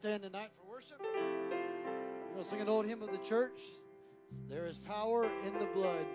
stand 0.00 0.22
tonight 0.22 0.48
for 0.56 0.66
worship. 0.66 0.98
We're 0.98 2.32
going 2.32 2.42
to 2.42 2.44
sing 2.44 2.62
an 2.62 2.70
old 2.70 2.86
hymn 2.86 3.02
of 3.02 3.12
the 3.12 3.18
church. 3.18 3.60
There 4.48 4.64
is 4.64 4.78
power 4.78 5.24
in 5.46 5.52
the 5.58 5.66
blood. 5.74 6.06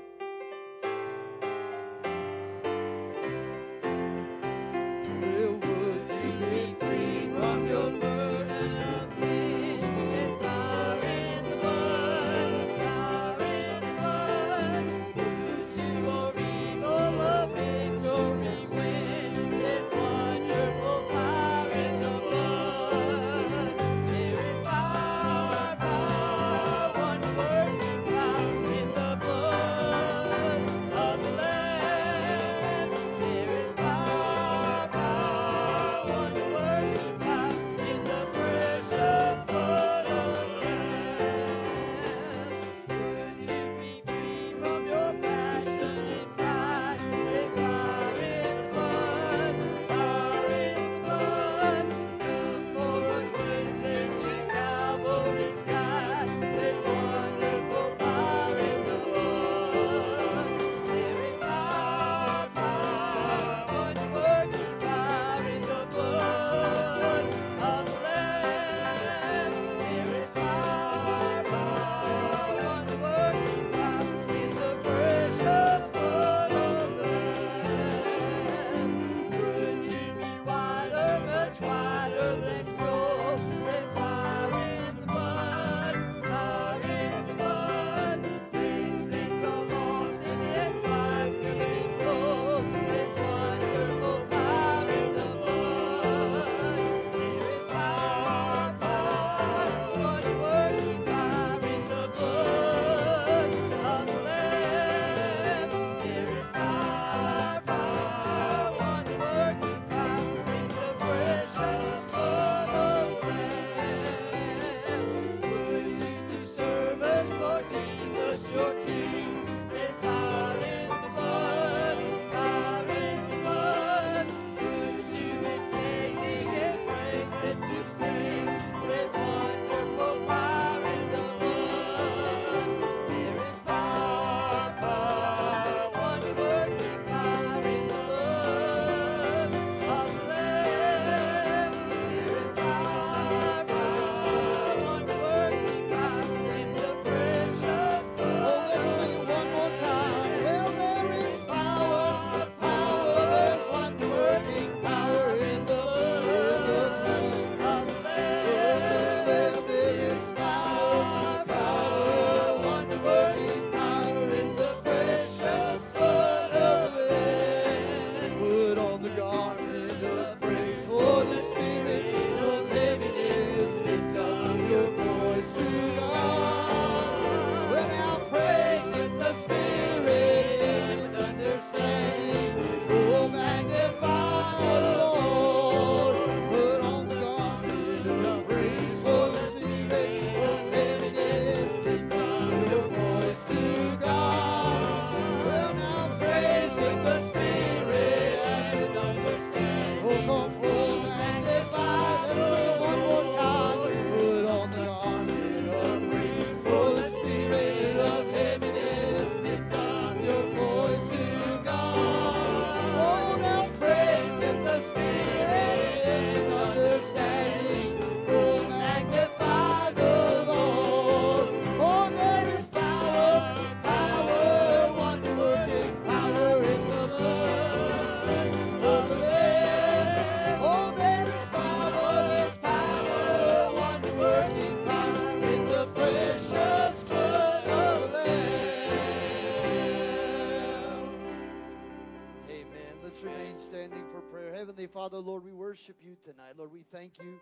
Lord, 246.65 246.73
we 246.73 246.97
thank 246.97 247.19
you, 247.19 247.39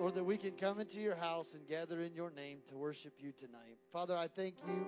Lord, 0.00 0.14
that 0.14 0.24
we 0.24 0.38
can 0.38 0.52
come 0.52 0.80
into 0.80 0.98
your 0.98 1.14
house 1.14 1.52
and 1.52 1.68
gather 1.68 2.00
in 2.00 2.14
your 2.14 2.30
name 2.30 2.60
to 2.70 2.76
worship 2.76 3.12
you 3.18 3.30
tonight. 3.30 3.76
Father, 3.92 4.16
I 4.16 4.26
thank 4.26 4.54
you 4.66 4.86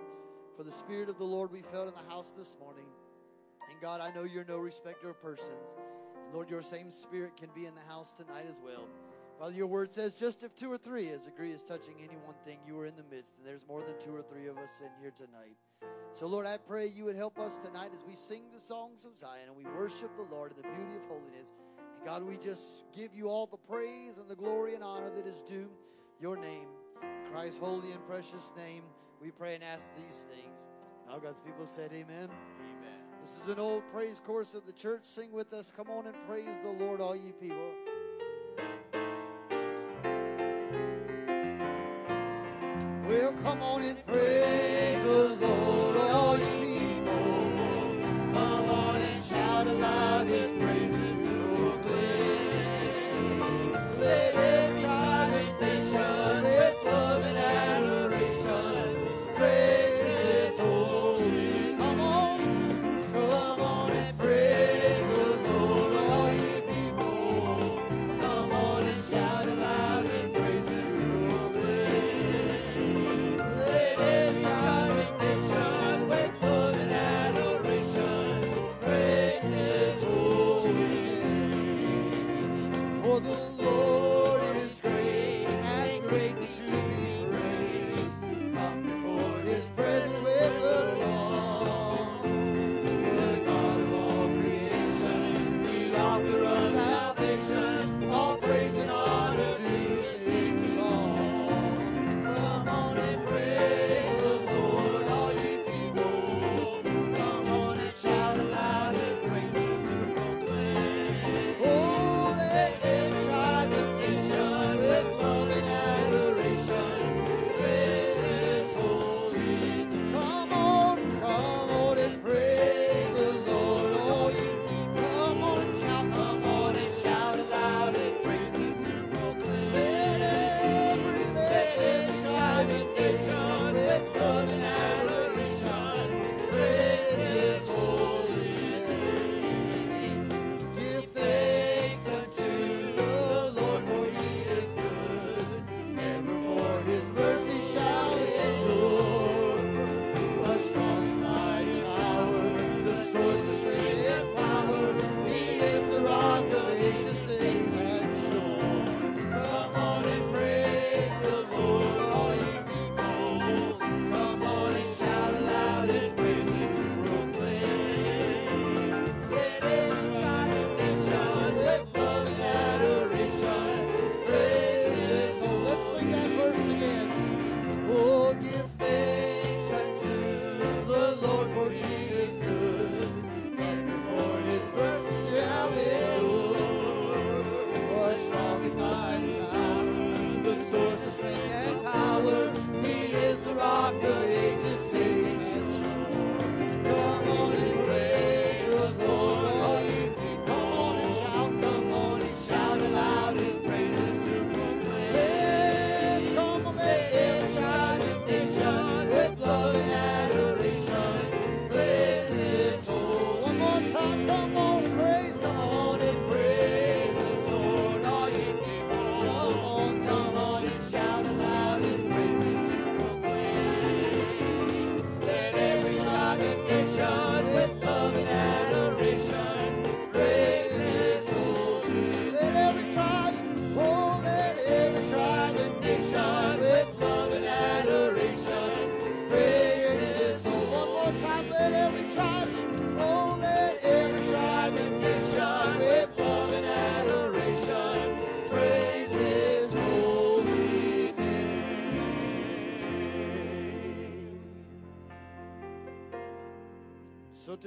for 0.56 0.62
the 0.62 0.72
Spirit 0.72 1.10
of 1.10 1.18
the 1.18 1.24
Lord 1.24 1.52
we 1.52 1.60
felt 1.60 1.88
in 1.88 1.92
the 1.92 2.10
house 2.10 2.32
this 2.38 2.56
morning. 2.58 2.86
And 3.70 3.78
God, 3.82 4.00
I 4.00 4.10
know 4.14 4.24
you're 4.24 4.46
no 4.46 4.56
respecter 4.56 5.10
of 5.10 5.20
persons. 5.20 5.76
And 6.24 6.32
Lord, 6.32 6.48
your 6.48 6.62
same 6.62 6.90
Spirit 6.90 7.36
can 7.36 7.50
be 7.54 7.66
in 7.66 7.74
the 7.74 7.82
house 7.82 8.14
tonight 8.14 8.46
as 8.48 8.62
well. 8.64 8.88
Father, 9.38 9.52
your 9.52 9.66
word 9.66 9.92
says, 9.92 10.14
just 10.14 10.42
if 10.42 10.54
two 10.54 10.72
or 10.72 10.78
three 10.78 11.10
as 11.10 11.26
agree 11.26 11.52
as 11.52 11.62
touching 11.62 11.96
any 11.98 12.16
one 12.24 12.36
thing, 12.46 12.60
you 12.66 12.78
are 12.78 12.86
in 12.86 12.96
the 12.96 13.14
midst. 13.14 13.36
And 13.36 13.46
there's 13.46 13.68
more 13.68 13.82
than 13.82 14.00
two 14.02 14.16
or 14.16 14.22
three 14.22 14.46
of 14.46 14.56
us 14.56 14.80
in 14.80 14.88
here 15.02 15.12
tonight. 15.14 15.58
So, 16.14 16.26
Lord, 16.26 16.46
I 16.46 16.56
pray 16.56 16.86
you 16.86 17.04
would 17.04 17.16
help 17.16 17.38
us 17.38 17.58
tonight 17.58 17.90
as 17.92 18.06
we 18.08 18.16
sing 18.16 18.44
the 18.54 18.60
songs 18.60 19.04
of 19.04 19.18
Zion 19.18 19.48
and 19.48 19.54
we 19.54 19.70
worship 19.76 20.16
the 20.16 20.34
Lord 20.34 20.52
in 20.52 20.56
the 20.56 20.62
beauty 20.62 20.96
of 20.96 21.06
holiness. 21.08 21.52
God, 22.04 22.22
we 22.22 22.36
just 22.36 22.82
give 22.94 23.14
you 23.14 23.28
all 23.28 23.46
the 23.46 23.56
praise 23.56 24.18
and 24.18 24.28
the 24.28 24.36
glory 24.36 24.74
and 24.74 24.84
honor 24.84 25.08
that 25.16 25.26
is 25.26 25.40
due 25.40 25.70
your 26.20 26.36
name. 26.36 26.68
In 27.02 27.32
Christ's 27.32 27.58
holy 27.58 27.92
and 27.92 28.06
precious 28.06 28.52
name, 28.54 28.82
we 29.22 29.30
pray 29.30 29.54
and 29.54 29.64
ask 29.64 29.86
these 29.96 30.26
things. 30.30 30.54
Now, 31.08 31.18
God's 31.18 31.40
people 31.40 31.64
said, 31.64 31.92
Amen. 31.92 32.28
Amen. 32.28 32.98
This 33.22 33.42
is 33.42 33.48
an 33.48 33.58
old 33.58 33.84
praise 33.90 34.20
chorus 34.22 34.54
of 34.54 34.66
the 34.66 34.72
church. 34.72 35.00
Sing 35.04 35.32
with 35.32 35.54
us. 35.54 35.72
Come 35.74 35.88
on 35.88 36.06
and 36.06 36.14
praise 36.28 36.60
the 36.60 36.68
Lord, 36.68 37.00
all 37.00 37.16
you 37.16 37.32
people. 37.32 37.70
Well, 43.08 43.32
come 43.42 43.62
on 43.62 43.82
and 43.82 44.03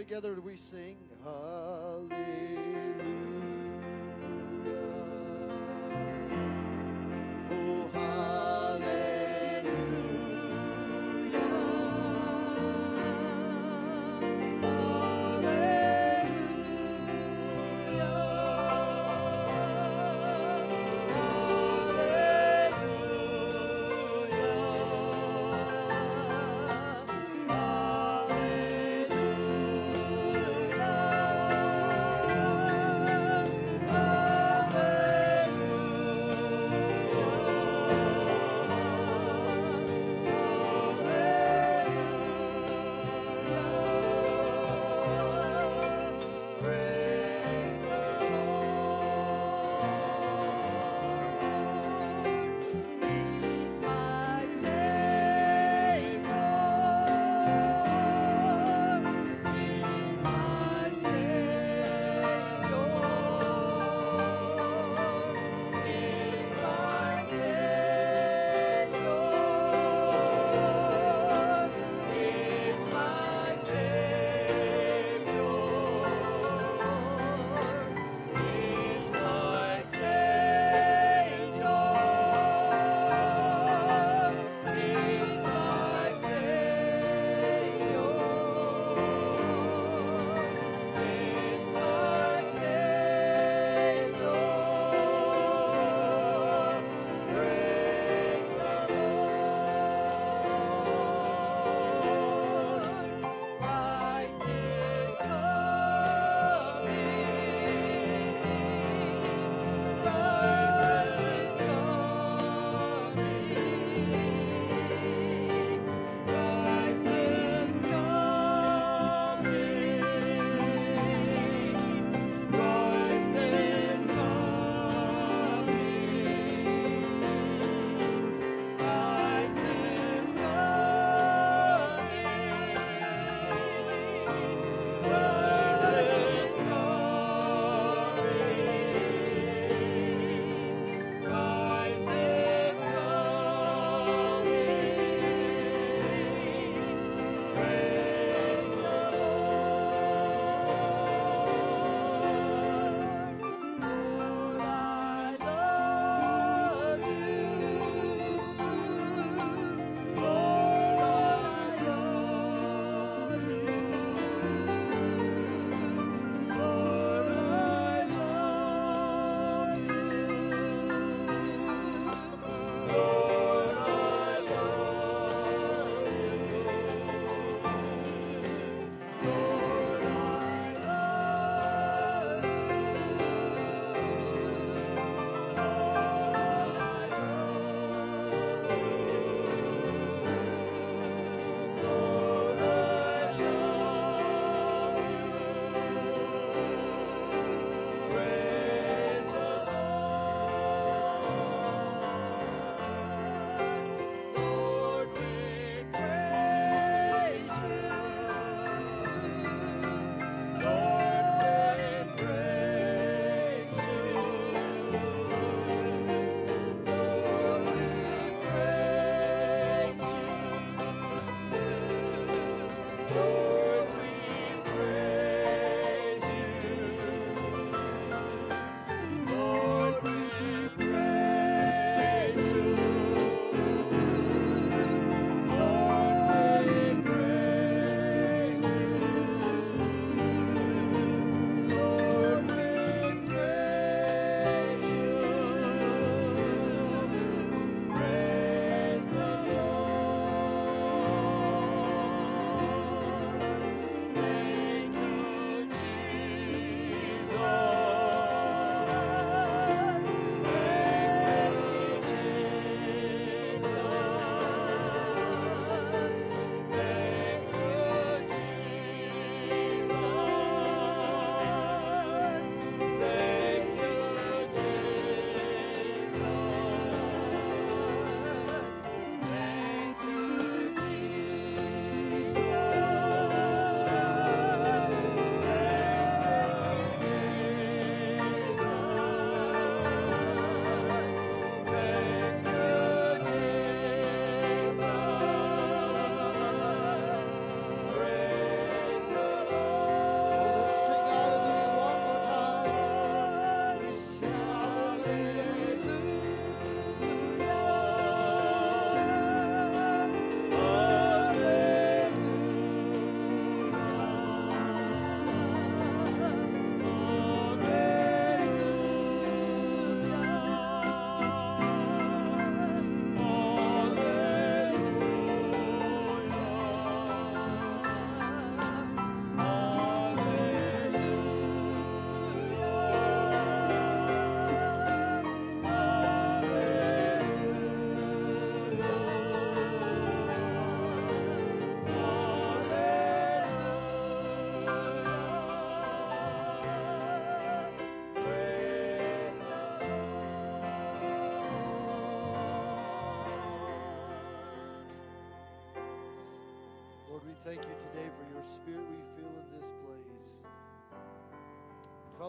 together 0.08 0.40
we 0.40 0.56
sing. 0.56 0.96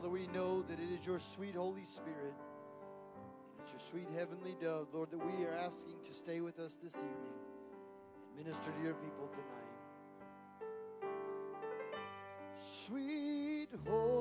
Father, 0.09 0.21
we 0.21 0.27
know 0.29 0.63
that 0.63 0.79
it 0.81 0.91
is 0.99 1.07
your 1.07 1.19
sweet 1.19 1.55
Holy 1.55 1.85
Spirit. 1.85 2.35
It's 3.61 3.73
your 3.73 3.81
sweet 3.81 4.09
heavenly 4.17 4.57
dove, 4.61 4.87
Lord, 4.93 5.11
that 5.11 5.19
we 5.19 5.45
are 5.45 5.55
asking 5.55 5.97
to 6.07 6.15
stay 6.15 6.41
with 6.41 6.59
us 6.59 6.79
this 6.83 6.95
evening 6.95 7.13
and 8.25 8.47
minister 8.47 8.71
to 8.71 8.83
your 8.83 8.95
people 8.95 9.29
tonight. 9.33 9.75
Sweet 12.57 13.69
Holy 13.87 14.18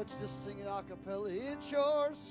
Let's 0.00 0.14
just 0.14 0.44
sing 0.44 0.58
it 0.58 0.66
a 0.66 0.82
cappella. 0.88 1.28
It's 1.28 1.70
yours. 1.70 2.29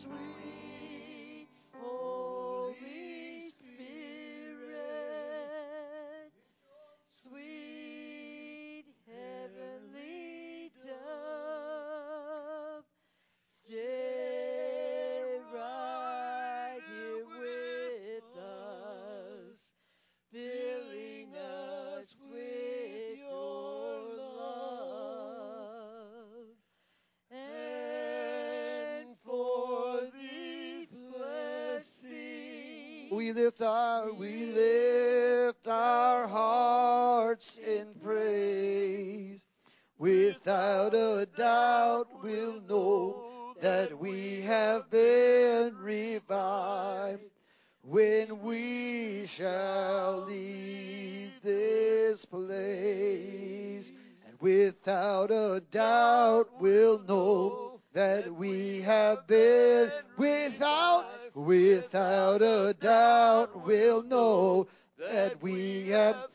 will 56.69 56.99
know 57.07 57.79
that 57.93 58.31
we 58.31 58.81
have 58.81 59.25
been 59.25 59.91
without, 60.17 61.05
without 61.33 62.41
a 62.43 62.75
doubt, 62.79 63.65
we'll 63.65 64.03
know 64.03 64.67
that 64.99 65.41
we 65.41 65.87
have 65.87 66.27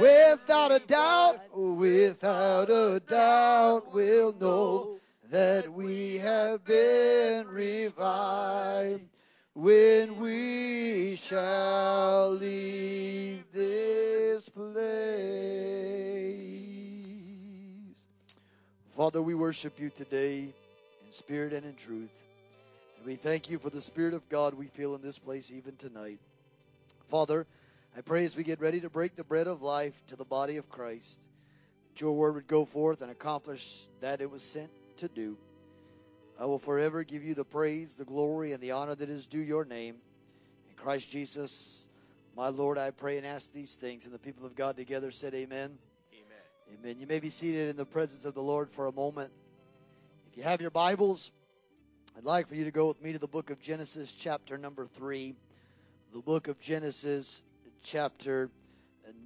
without 0.00 0.72
a 0.72 0.78
doubt, 0.86 1.40
without 1.54 2.70
a 2.70 3.00
doubt, 3.06 3.92
we'll 3.92 4.32
know 4.40 4.98
that 5.30 5.70
we 5.70 6.16
have 6.16 6.64
been 6.64 7.46
revived 7.48 9.04
when 9.54 10.16
we 10.16 11.16
shall 11.16 12.30
leave 12.30 13.44
this 13.52 14.48
place. 14.48 15.92
Father, 18.96 19.22
we 19.22 19.34
worship 19.34 19.80
you 19.80 19.88
today 19.88 20.40
in 20.40 21.12
spirit 21.12 21.54
and 21.54 21.64
in 21.64 21.74
truth. 21.76 22.24
And 22.98 23.06
we 23.06 23.14
thank 23.14 23.48
you 23.48 23.58
for 23.58 23.70
the 23.70 23.80
Spirit 23.80 24.12
of 24.12 24.28
God 24.28 24.52
we 24.52 24.66
feel 24.66 24.94
in 24.94 25.00
this 25.00 25.18
place 25.18 25.50
even 25.50 25.76
tonight. 25.76 26.18
Father, 27.08 27.46
I 27.96 28.02
pray 28.02 28.26
as 28.26 28.36
we 28.36 28.44
get 28.44 28.60
ready 28.60 28.82
to 28.82 28.90
break 28.90 29.16
the 29.16 29.24
bread 29.24 29.46
of 29.46 29.62
life 29.62 29.94
to 30.08 30.16
the 30.16 30.26
body 30.26 30.58
of 30.58 30.68
Christ, 30.68 31.26
that 31.88 32.02
your 32.02 32.12
word 32.12 32.34
would 32.34 32.46
go 32.46 32.66
forth 32.66 33.00
and 33.00 33.10
accomplish 33.10 33.88
that 34.02 34.20
it 34.20 34.30
was 34.30 34.42
sent 34.42 34.70
to 34.98 35.08
do. 35.08 35.38
I 36.38 36.44
will 36.44 36.58
forever 36.58 37.02
give 37.02 37.22
you 37.22 37.32
the 37.32 37.46
praise, 37.46 37.94
the 37.94 38.04
glory, 38.04 38.52
and 38.52 38.62
the 38.62 38.72
honor 38.72 38.94
that 38.94 39.08
is 39.08 39.24
due 39.26 39.40
your 39.40 39.64
name. 39.64 39.96
In 40.68 40.76
Christ 40.76 41.10
Jesus, 41.10 41.88
my 42.36 42.48
Lord, 42.48 42.76
I 42.76 42.90
pray 42.90 43.16
and 43.16 43.26
ask 43.26 43.50
these 43.54 43.74
things. 43.74 44.04
And 44.04 44.12
the 44.12 44.18
people 44.18 44.44
of 44.44 44.54
God 44.54 44.76
together 44.76 45.10
said, 45.10 45.32
Amen. 45.32 45.78
Amen. 46.78 46.96
You 47.00 47.06
may 47.06 47.20
be 47.20 47.28
seated 47.28 47.68
in 47.68 47.76
the 47.76 47.84
presence 47.84 48.24
of 48.24 48.34
the 48.34 48.40
Lord 48.40 48.70
for 48.70 48.86
a 48.86 48.92
moment. 48.92 49.30
If 50.30 50.38
you 50.38 50.42
have 50.42 50.60
your 50.60 50.70
Bibles, 50.70 51.30
I'd 52.16 52.24
like 52.24 52.48
for 52.48 52.54
you 52.54 52.64
to 52.64 52.70
go 52.70 52.86
with 52.86 53.02
me 53.02 53.12
to 53.12 53.18
the 53.18 53.26
book 53.26 53.50
of 53.50 53.60
Genesis, 53.60 54.12
chapter 54.12 54.56
number 54.56 54.86
3. 54.86 55.34
The 56.14 56.20
book 56.20 56.48
of 56.48 56.58
Genesis, 56.60 57.42
chapter 57.84 58.48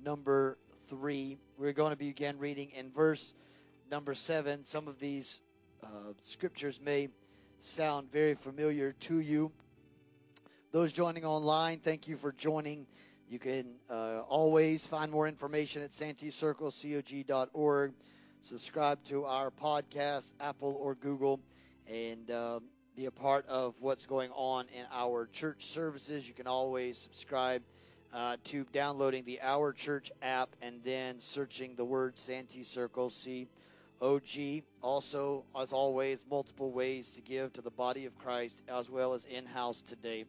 number 0.05 0.59
3. 0.89 1.39
We're 1.57 1.73
going 1.73 1.91
to 1.91 1.97
begin 1.97 2.39
reading 2.39 2.73
in 2.73 2.91
verse 2.91 3.33
number 3.91 4.15
7. 4.15 4.65
Some 4.65 4.89
of 4.89 4.99
these 4.99 5.41
uh, 5.85 5.89
scriptures 6.23 6.81
may 6.83 7.09
sound 7.61 8.11
very 8.11 8.35
familiar 8.35 8.93
to 9.01 9.21
you. 9.21 9.53
Those 10.73 10.93
joining 10.93 11.25
online, 11.25 11.79
thank 11.79 12.09
you 12.09 12.17
for 12.17 12.33
joining. 12.33 12.87
You 13.29 13.41
can 13.41 13.75
uh, 13.91 14.21
always 14.29 14.87
find 14.87 15.11
more 15.11 15.27
information 15.27 15.83
at 15.83 15.91
santeecirclecog.org. 15.91 17.93
Subscribe 18.43 19.05
to 19.07 19.25
our 19.25 19.51
podcast, 19.51 20.33
Apple 20.39 20.79
or 20.81 20.95
Google, 20.95 21.41
and 21.89 22.31
uh, 22.31 22.61
be 22.95 23.07
a 23.07 23.11
part 23.11 23.45
of 23.49 23.75
what's 23.81 24.07
going 24.07 24.31
on 24.31 24.67
in 24.69 24.85
our 24.93 25.27
church 25.33 25.67
services. 25.67 26.29
You 26.29 26.35
can 26.35 26.47
always 26.47 26.99
subscribe 26.99 27.63
uh, 28.15 28.37
to 28.45 28.65
downloading 28.73 29.25
the 29.25 29.41
Our 29.43 29.73
Church 29.73 30.13
app 30.23 30.51
and 30.63 30.81
then 30.85 31.19
searching 31.19 31.75
the 31.75 31.85
word 31.85 32.17
Santee 32.17 32.63
Circle, 32.63 33.11
C 33.11 33.49
O 34.01 34.21
G. 34.21 34.63
Also, 34.83 35.45
as 35.61 35.73
always, 35.73 36.25
multiple 36.31 36.71
ways 36.71 37.09
to 37.11 37.23
give 37.23 37.53
to 37.55 37.63
the 37.63 37.71
body 37.71 38.07
of 38.07 38.17
Christ 38.19 38.63
as 38.69 38.89
well 38.89 39.15
as 39.15 39.25
in 39.25 39.47
house 39.47 39.83
today. 39.83 40.27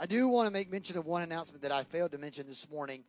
I 0.00 0.06
do 0.06 0.28
want 0.28 0.46
to 0.46 0.52
make 0.52 0.70
mention 0.70 0.96
of 0.96 1.06
one 1.06 1.22
announcement 1.22 1.62
that 1.62 1.72
I 1.72 1.82
failed 1.82 2.12
to 2.12 2.18
mention 2.18 2.46
this 2.46 2.70
morning. 2.70 3.02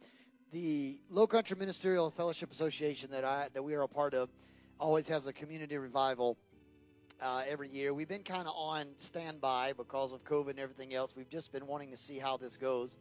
The 0.52 0.99
Low 1.12 1.28
Country 1.28 1.56
Ministerial 1.56 2.10
Fellowship 2.10 2.52
Association 2.52 3.12
that 3.12 3.23
I 3.23 3.47
that 3.54 3.62
we 3.62 3.75
are 3.75 3.84
a 3.84 3.88
part 3.88 4.15
of 4.15 4.28
always 4.80 5.08
has 5.08 5.28
a 5.28 5.34
community 5.34 5.78
revival 5.78 6.36
uh, 7.21 7.43
every 7.47 7.69
year. 7.69 7.93
We've 7.93 8.08
been 8.08 8.23
kind 8.23 8.47
of 8.47 8.56
on 8.56 8.88
standby 8.97 9.73
because 9.78 10.13
of 10.13 10.23
COVID 10.23 10.49
and 10.49 10.60
everything 10.60 10.95
else. 10.95 11.15
We've 11.15 11.30
just 11.30 11.52
been 11.52 11.67
wanting 11.67 11.91
to 11.91 11.97
see 11.97 12.17
how 12.17 12.38
this 12.38 12.58
goes. 12.58 12.97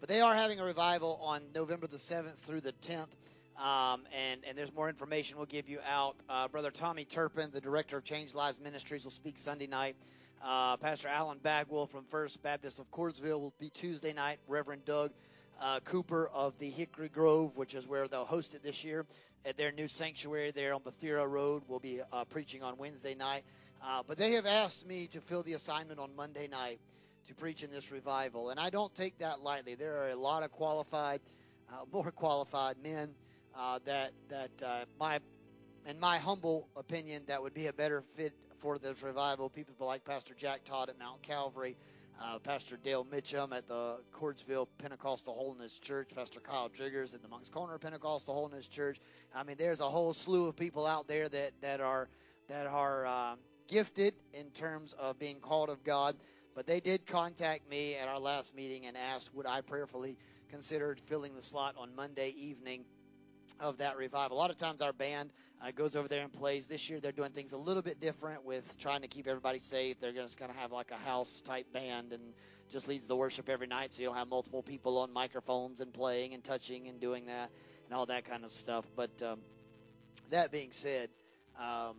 But 0.00 0.10
they 0.10 0.20
are 0.20 0.34
having 0.34 0.60
a 0.60 0.64
revival 0.64 1.18
on 1.22 1.40
November 1.54 1.86
the 1.86 1.96
7th 1.96 2.36
through 2.40 2.60
the 2.60 2.74
10th. 2.82 3.08
Um, 3.58 4.02
and, 4.14 4.42
and 4.46 4.56
there's 4.56 4.72
more 4.74 4.90
information 4.90 5.38
we'll 5.38 5.46
give 5.46 5.66
you 5.66 5.78
out. 5.88 6.16
Uh, 6.28 6.48
Brother 6.48 6.70
Tommy 6.70 7.06
Turpin, 7.06 7.50
the 7.52 7.60
director 7.60 7.96
of 7.96 8.04
Change 8.04 8.34
Lives 8.34 8.60
Ministries, 8.60 9.04
will 9.04 9.10
speak 9.10 9.38
Sunday 9.38 9.66
night. 9.66 9.96
Uh, 10.42 10.76
Pastor 10.78 11.08
Alan 11.08 11.38
Bagwell 11.38 11.86
from 11.86 12.04
First 12.04 12.42
Baptist 12.42 12.78
of 12.78 12.90
Cordesville 12.90 13.40
will 13.40 13.52
be 13.60 13.68
Tuesday 13.68 14.14
night. 14.14 14.38
Reverend 14.48 14.86
Doug 14.86 15.12
uh, 15.60 15.80
Cooper 15.80 16.30
of 16.32 16.58
the 16.58 16.70
Hickory 16.70 17.10
Grove, 17.10 17.56
which 17.56 17.74
is 17.74 17.86
where 17.86 18.08
they'll 18.08 18.24
host 18.24 18.54
it 18.54 18.62
this 18.62 18.82
year, 18.82 19.04
at 19.44 19.58
their 19.58 19.70
new 19.70 19.86
sanctuary 19.86 20.50
there 20.50 20.72
on 20.72 20.80
Bethera 20.80 21.28
Road, 21.28 21.62
will 21.68 21.78
be 21.78 22.00
uh, 22.10 22.24
preaching 22.24 22.62
on 22.62 22.78
Wednesday 22.78 23.14
night. 23.14 23.42
Uh, 23.84 24.02
but 24.06 24.16
they 24.16 24.32
have 24.32 24.46
asked 24.46 24.86
me 24.86 25.06
to 25.08 25.20
fill 25.20 25.42
the 25.42 25.52
assignment 25.52 26.00
on 26.00 26.14
Monday 26.16 26.48
night 26.48 26.80
to 27.28 27.34
preach 27.34 27.62
in 27.62 27.70
this 27.70 27.92
revival, 27.92 28.48
and 28.48 28.58
I 28.58 28.70
don't 28.70 28.94
take 28.94 29.18
that 29.18 29.40
lightly. 29.40 29.74
There 29.74 30.02
are 30.02 30.08
a 30.08 30.16
lot 30.16 30.42
of 30.42 30.50
qualified, 30.50 31.20
uh, 31.70 31.84
more 31.92 32.10
qualified 32.12 32.76
men 32.82 33.10
uh, 33.54 33.78
that 33.84 34.12
that 34.30 34.86
my, 34.98 35.20
in 35.86 36.00
my 36.00 36.16
humble 36.16 36.66
opinion, 36.76 37.24
that 37.26 37.42
would 37.42 37.52
be 37.52 37.66
a 37.66 37.72
better 37.74 38.00
fit 38.00 38.32
for 38.60 38.78
this 38.78 39.02
revival. 39.02 39.48
People 39.48 39.74
like 39.86 40.04
Pastor 40.04 40.34
Jack 40.34 40.64
Todd 40.64 40.90
at 40.90 40.98
Mount 40.98 41.22
Calvary, 41.22 41.76
uh, 42.20 42.38
Pastor 42.38 42.76
Dale 42.76 43.04
Mitchum 43.04 43.56
at 43.56 43.66
the 43.66 43.96
Cordesville 44.12 44.68
Pentecostal 44.78 45.34
Holiness 45.34 45.78
Church, 45.78 46.10
Pastor 46.14 46.40
Kyle 46.40 46.68
Driggers 46.68 47.14
at 47.14 47.22
the 47.22 47.28
Moncks 47.28 47.48
Corner 47.48 47.78
Pentecostal 47.78 48.34
Holiness 48.34 48.68
Church. 48.68 49.00
I 49.34 49.42
mean, 49.42 49.56
there's 49.58 49.80
a 49.80 49.88
whole 49.88 50.12
slew 50.12 50.48
of 50.48 50.56
people 50.56 50.86
out 50.86 51.08
there 51.08 51.28
that 51.30 51.52
that 51.62 51.80
are 51.80 52.08
that 52.48 52.66
are 52.66 53.06
um, 53.06 53.38
gifted 53.66 54.14
in 54.34 54.50
terms 54.50 54.94
of 55.00 55.18
being 55.18 55.40
called 55.40 55.70
of 55.70 55.82
God. 55.82 56.16
But 56.54 56.66
they 56.66 56.80
did 56.80 57.06
contact 57.06 57.68
me 57.70 57.94
at 57.94 58.08
our 58.08 58.18
last 58.18 58.54
meeting 58.54 58.86
and 58.86 58.96
asked 58.96 59.34
would 59.34 59.46
I 59.46 59.62
prayerfully 59.62 60.18
consider 60.50 60.96
filling 61.06 61.34
the 61.34 61.42
slot 61.42 61.76
on 61.78 61.94
Monday 61.96 62.34
evening 62.36 62.84
of 63.58 63.78
that 63.78 63.96
revival. 63.96 64.36
A 64.36 64.40
lot 64.40 64.50
of 64.50 64.58
times 64.58 64.82
our 64.82 64.92
band 64.92 65.32
uh, 65.62 65.70
goes 65.72 65.96
over 65.96 66.08
there 66.08 66.22
and 66.22 66.32
plays. 66.32 66.66
This 66.66 66.88
year 66.88 67.00
they're 67.00 67.12
doing 67.12 67.32
things 67.32 67.52
a 67.52 67.56
little 67.56 67.82
bit 67.82 68.00
different 68.00 68.44
with 68.44 68.76
trying 68.78 69.02
to 69.02 69.08
keep 69.08 69.26
everybody 69.26 69.58
safe. 69.58 70.00
They're 70.00 70.12
just 70.12 70.38
going 70.38 70.50
to 70.50 70.56
have 70.56 70.72
like 70.72 70.90
a 70.90 70.96
house 71.08 71.42
type 71.44 71.66
band 71.72 72.12
and 72.12 72.22
just 72.70 72.88
leads 72.88 73.06
the 73.06 73.16
worship 73.16 73.48
every 73.48 73.66
night, 73.66 73.92
so 73.92 74.02
you 74.02 74.08
don't 74.08 74.16
have 74.16 74.28
multiple 74.28 74.62
people 74.62 74.98
on 74.98 75.12
microphones 75.12 75.80
and 75.80 75.92
playing 75.92 76.34
and 76.34 76.42
touching 76.44 76.88
and 76.88 77.00
doing 77.00 77.26
that 77.26 77.50
and 77.86 77.94
all 77.94 78.06
that 78.06 78.24
kind 78.24 78.44
of 78.44 78.52
stuff. 78.52 78.84
But 78.96 79.10
um, 79.22 79.40
that 80.30 80.52
being 80.52 80.72
said, 80.72 81.10
um, 81.58 81.96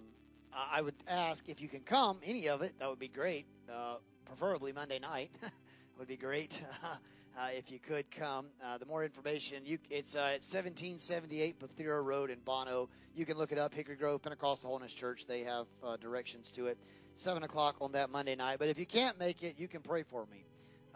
I 0.54 0.82
would 0.82 0.96
ask 1.08 1.48
if 1.48 1.62
you 1.62 1.68
can 1.68 1.82
come, 1.82 2.20
any 2.26 2.50
of 2.50 2.62
it, 2.62 2.74
that 2.80 2.90
would 2.90 3.00
be 3.00 3.08
great. 3.08 3.46
Uh, 3.72 3.96
preferably 4.26 4.72
Monday 4.74 5.00
night 5.00 5.32
would 5.98 6.08
be 6.08 6.18
great. 6.18 6.62
uh, 7.38 7.48
if 7.54 7.72
you 7.72 7.80
could 7.80 8.10
come. 8.12 8.48
Uh, 8.64 8.78
the 8.78 8.86
more 8.86 9.04
information, 9.04 9.66
you, 9.66 9.78
it's 9.90 10.16
uh, 10.16 10.20
at 10.20 10.44
1778 10.44 11.60
Bethera 11.60 12.04
Road 12.04 12.30
in 12.30 12.40
Bonneau. 12.40 12.90
You 13.14 13.26
can 13.26 13.38
look 13.38 13.52
it 13.52 13.58
up. 13.58 13.74
Hickory 13.74 13.96
Grove 13.96 14.22
Pentecostal 14.22 14.70
Holiness 14.70 14.94
Church. 14.94 15.26
They 15.28 15.44
have 15.44 15.68
uh, 15.84 15.98
directions 15.98 16.52
to 16.52 16.68
it. 16.68 16.78
Seven 17.16 17.44
o'clock 17.44 17.76
on 17.82 17.92
that 17.94 18.10
Monday 18.10 18.36
night. 18.36 18.58
But 18.60 18.70
if 18.70 18.80
you 18.80 18.86
can't 18.86 19.20
make 19.20 19.44
it, 19.44 19.56
you 19.58 19.68
can 19.68 19.82
pray 19.82 20.04
for 20.04 20.26
me. 20.32 20.46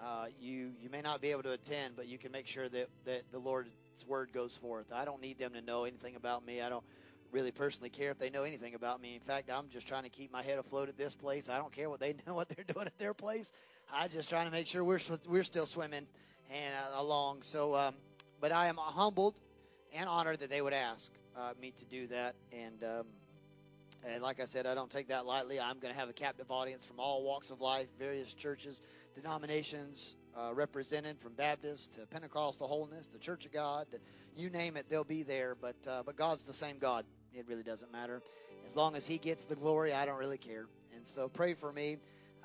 Uh, 0.01 0.25
you 0.39 0.71
you 0.81 0.89
may 0.89 1.01
not 1.01 1.21
be 1.21 1.31
able 1.31 1.43
to 1.43 1.51
attend, 1.51 1.95
but 1.95 2.07
you 2.07 2.17
can 2.17 2.31
make 2.31 2.47
sure 2.47 2.67
that 2.67 2.89
that 3.05 3.23
the 3.31 3.39
Lord's 3.39 3.69
word 4.07 4.31
goes 4.33 4.57
forth. 4.57 4.91
I 4.93 5.05
don't 5.05 5.21
need 5.21 5.39
them 5.39 5.53
to 5.53 5.61
know 5.61 5.85
anything 5.85 6.15
about 6.15 6.45
me. 6.45 6.61
I 6.61 6.69
don't 6.69 6.83
really 7.31 7.51
personally 7.51 7.89
care 7.89 8.11
if 8.11 8.17
they 8.17 8.29
know 8.29 8.43
anything 8.43 8.75
about 8.75 9.01
me. 9.01 9.15
In 9.15 9.21
fact, 9.21 9.49
I'm 9.49 9.69
just 9.69 9.87
trying 9.87 10.03
to 10.03 10.09
keep 10.09 10.31
my 10.31 10.41
head 10.41 10.57
afloat 10.57 10.89
at 10.89 10.97
this 10.97 11.15
place. 11.15 11.49
I 11.49 11.57
don't 11.57 11.71
care 11.71 11.89
what 11.89 11.99
they 11.99 12.15
know 12.27 12.35
what 12.35 12.49
they're 12.49 12.65
doing 12.65 12.87
at 12.87 12.97
their 12.97 13.13
place. 13.13 13.51
I'm 13.93 14.09
just 14.09 14.29
trying 14.29 14.45
to 14.45 14.51
make 14.51 14.67
sure 14.67 14.83
we're 14.83 14.99
we're 15.27 15.43
still 15.43 15.65
swimming 15.65 16.07
and 16.51 16.73
uh, 16.75 17.01
along. 17.01 17.41
So, 17.41 17.75
um, 17.75 17.95
but 18.41 18.51
I 18.51 18.67
am 18.67 18.77
humbled 18.77 19.35
and 19.93 20.09
honored 20.09 20.39
that 20.39 20.49
they 20.49 20.61
would 20.61 20.73
ask 20.73 21.11
uh, 21.35 21.53
me 21.59 21.71
to 21.77 21.85
do 21.85 22.07
that. 22.07 22.35
And 22.51 22.83
um, 22.83 23.05
and 24.03 24.21
like 24.21 24.39
I 24.39 24.45
said, 24.45 24.65
I 24.65 24.75
don't 24.75 24.89
take 24.89 25.07
that 25.07 25.25
lightly. 25.25 25.59
I'm 25.59 25.79
going 25.79 25.93
to 25.93 25.99
have 25.99 26.09
a 26.09 26.13
captive 26.13 26.51
audience 26.51 26.85
from 26.85 26.99
all 26.99 27.23
walks 27.23 27.49
of 27.49 27.61
life, 27.61 27.87
various 27.97 28.33
churches, 28.33 28.81
denominations 29.15 30.15
uh, 30.35 30.53
represented, 30.53 31.19
from 31.19 31.33
Baptist 31.33 31.93
to 31.93 32.05
Pentecostal 32.07 32.67
Holiness 32.67 33.07
to 33.07 33.17
Church 33.17 33.45
of 33.45 33.53
God, 33.53 33.87
you 34.35 34.49
name 34.49 34.75
it, 34.77 34.89
they'll 34.89 35.03
be 35.03 35.23
there. 35.23 35.55
But 35.55 35.75
uh, 35.87 36.03
but 36.05 36.15
God's 36.15 36.43
the 36.43 36.53
same 36.53 36.77
God. 36.77 37.05
It 37.33 37.45
really 37.47 37.63
doesn't 37.63 37.91
matter. 37.91 38.21
As 38.65 38.75
long 38.75 38.95
as 38.95 39.05
He 39.05 39.17
gets 39.17 39.45
the 39.45 39.55
glory, 39.55 39.93
I 39.93 40.05
don't 40.05 40.19
really 40.19 40.37
care. 40.37 40.65
And 40.95 41.05
so 41.07 41.27
pray 41.27 41.53
for 41.53 41.71
me 41.71 41.97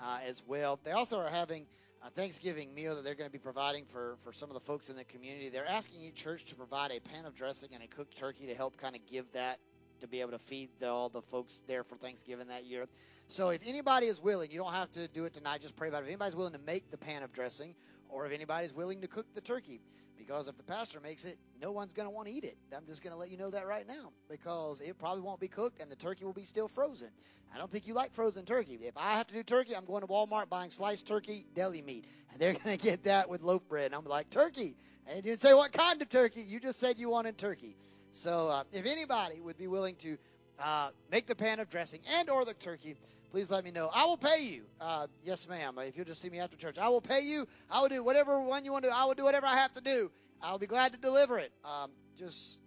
uh, 0.02 0.18
as 0.26 0.42
well. 0.46 0.78
They 0.84 0.92
also 0.92 1.18
are 1.18 1.28
having 1.28 1.66
a 2.02 2.10
Thanksgiving 2.10 2.74
meal 2.74 2.94
that 2.94 3.04
they're 3.04 3.14
going 3.14 3.28
to 3.28 3.32
be 3.32 3.38
providing 3.38 3.84
for, 3.84 4.16
for 4.24 4.32
some 4.32 4.48
of 4.48 4.54
the 4.54 4.60
folks 4.60 4.88
in 4.88 4.96
the 4.96 5.04
community. 5.04 5.48
They're 5.50 5.68
asking 5.68 6.02
each 6.02 6.14
church 6.14 6.44
to 6.46 6.54
provide 6.54 6.90
a 6.90 7.00
pan 7.00 7.26
of 7.26 7.34
dressing 7.34 7.70
and 7.74 7.82
a 7.82 7.86
cooked 7.86 8.16
turkey 8.16 8.46
to 8.46 8.54
help 8.54 8.76
kind 8.76 8.96
of 8.96 9.02
give 9.06 9.30
that 9.32 9.58
to 10.00 10.08
be 10.08 10.20
able 10.20 10.30
to 10.30 10.38
feed 10.38 10.70
the, 10.78 10.88
all 10.88 11.10
the 11.10 11.20
folks 11.20 11.60
there 11.66 11.84
for 11.84 11.96
Thanksgiving 11.96 12.48
that 12.48 12.64
year. 12.64 12.86
So 13.28 13.50
if 13.50 13.60
anybody 13.64 14.06
is 14.06 14.20
willing, 14.20 14.50
you 14.50 14.58
don't 14.58 14.72
have 14.72 14.90
to 14.92 15.06
do 15.08 15.24
it 15.24 15.34
tonight. 15.34 15.60
Just 15.60 15.76
pray 15.76 15.88
about 15.88 16.02
it. 16.02 16.06
If 16.06 16.08
anybody's 16.08 16.34
willing 16.34 16.54
to 16.54 16.58
make 16.60 16.90
the 16.90 16.96
pan 16.96 17.22
of 17.22 17.32
dressing, 17.32 17.74
or 18.12 18.26
if 18.26 18.32
anybody's 18.32 18.72
willing 18.72 19.00
to 19.00 19.08
cook 19.08 19.26
the 19.34 19.40
turkey, 19.40 19.80
because 20.18 20.48
if 20.48 20.56
the 20.56 20.62
pastor 20.62 21.00
makes 21.00 21.24
it, 21.24 21.38
no 21.60 21.72
one's 21.72 21.92
going 21.92 22.06
to 22.06 22.10
want 22.10 22.28
to 22.28 22.34
eat 22.34 22.44
it. 22.44 22.56
I'm 22.76 22.86
just 22.86 23.02
going 23.02 23.12
to 23.12 23.18
let 23.18 23.30
you 23.30 23.38
know 23.38 23.50
that 23.50 23.66
right 23.66 23.86
now 23.86 24.12
because 24.28 24.80
it 24.80 24.98
probably 24.98 25.22
won't 25.22 25.40
be 25.40 25.48
cooked 25.48 25.80
and 25.80 25.90
the 25.90 25.96
turkey 25.96 26.24
will 26.24 26.32
be 26.32 26.44
still 26.44 26.68
frozen. 26.68 27.08
I 27.52 27.58
don't 27.58 27.70
think 27.70 27.86
you 27.86 27.94
like 27.94 28.12
frozen 28.12 28.44
turkey. 28.44 28.78
If 28.82 28.96
I 28.96 29.14
have 29.14 29.26
to 29.28 29.34
do 29.34 29.42
turkey, 29.42 29.74
I'm 29.74 29.84
going 29.84 30.02
to 30.02 30.06
Walmart 30.06 30.48
buying 30.48 30.70
sliced 30.70 31.06
turkey 31.06 31.46
deli 31.54 31.82
meat, 31.82 32.04
and 32.30 32.40
they're 32.40 32.52
going 32.64 32.76
to 32.76 32.82
get 32.82 33.04
that 33.04 33.28
with 33.28 33.42
loaf 33.42 33.66
bread. 33.68 33.86
And 33.86 33.94
I'm 33.94 34.04
like, 34.04 34.30
turkey. 34.30 34.76
And 35.06 35.16
you 35.16 35.22
didn't 35.22 35.40
say 35.40 35.54
what 35.54 35.72
kind 35.72 36.00
of 36.00 36.08
turkey. 36.08 36.42
You 36.42 36.60
just 36.60 36.78
said 36.78 36.98
you 36.98 37.08
wanted 37.08 37.38
turkey. 37.38 37.76
So 38.12 38.48
uh, 38.48 38.64
if 38.72 38.86
anybody 38.86 39.40
would 39.40 39.56
be 39.56 39.66
willing 39.66 39.96
to 39.96 40.16
uh, 40.58 40.90
make 41.10 41.26
the 41.26 41.34
pan 41.34 41.58
of 41.60 41.68
dressing 41.70 42.00
and 42.18 42.30
or 42.30 42.44
the 42.44 42.54
turkey, 42.54 42.96
please 43.30 43.50
let 43.50 43.64
me 43.64 43.70
know. 43.70 43.90
I 43.92 44.04
will 44.06 44.16
pay 44.16 44.42
you. 44.42 44.62
Uh, 44.80 45.06
yes, 45.24 45.48
ma'am. 45.48 45.76
If 45.78 45.96
you'll 45.96 46.06
just 46.06 46.20
see 46.20 46.30
me 46.30 46.40
after 46.40 46.56
church, 46.56 46.78
I 46.78 46.88
will 46.88 47.00
pay 47.00 47.20
you. 47.20 47.46
I 47.70 47.80
will 47.80 47.88
do 47.88 48.02
whatever 48.02 48.40
one 48.40 48.64
you 48.64 48.72
want 48.72 48.84
to 48.84 48.90
do. 48.90 48.94
I 48.94 49.04
will 49.04 49.14
do 49.14 49.24
whatever 49.24 49.46
I 49.46 49.56
have 49.56 49.72
to 49.72 49.80
do. 49.80 50.10
I'll 50.42 50.58
be 50.58 50.66
glad 50.66 50.92
to 50.92 50.98
deliver 50.98 51.38
it. 51.38 51.52
Um, 51.64 51.90
just, 52.18 52.58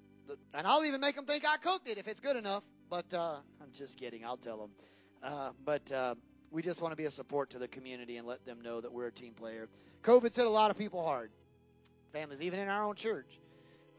and 0.54 0.66
I'll 0.68 0.86
even 0.86 1.02
make 1.02 1.16
them 1.16 1.26
think 1.26 1.46
I 1.48 1.58
cooked 1.58 1.90
it 1.90 1.98
if 1.98 2.08
it's 2.08 2.20
good 2.20 2.36
enough. 2.36 2.64
But 2.90 3.14
uh, 3.14 3.38
I'm 3.62 3.72
just 3.74 4.00
kidding. 4.00 4.24
I'll 4.26 4.38
tell 4.38 4.58
them. 4.58 4.70
Uh, 5.24 5.52
but 5.66 5.92
uh, 5.92 6.16
we 6.52 6.62
just 6.62 6.82
want 6.82 6.92
to 6.92 6.96
be 6.96 7.06
a 7.06 7.12
support 7.12 7.50
to 7.52 7.60
the 7.60 7.68
community 7.68 8.18
and 8.18 8.28
let 8.28 8.46
them 8.46 8.62
know 8.62 8.80
that 8.82 8.92
we're 8.92 9.08
a 9.08 9.12
team 9.12 9.34
player. 9.34 9.68
COVID's 10.04 10.36
hit 10.36 10.46
a 10.46 10.50
lot 10.50 10.72
of 10.72 10.78
people 10.78 11.04
hard. 11.04 11.32
families, 12.14 12.42
even 12.42 12.60
in 12.60 12.70
our 12.70 12.84
own 12.84 12.96
church. 12.96 13.40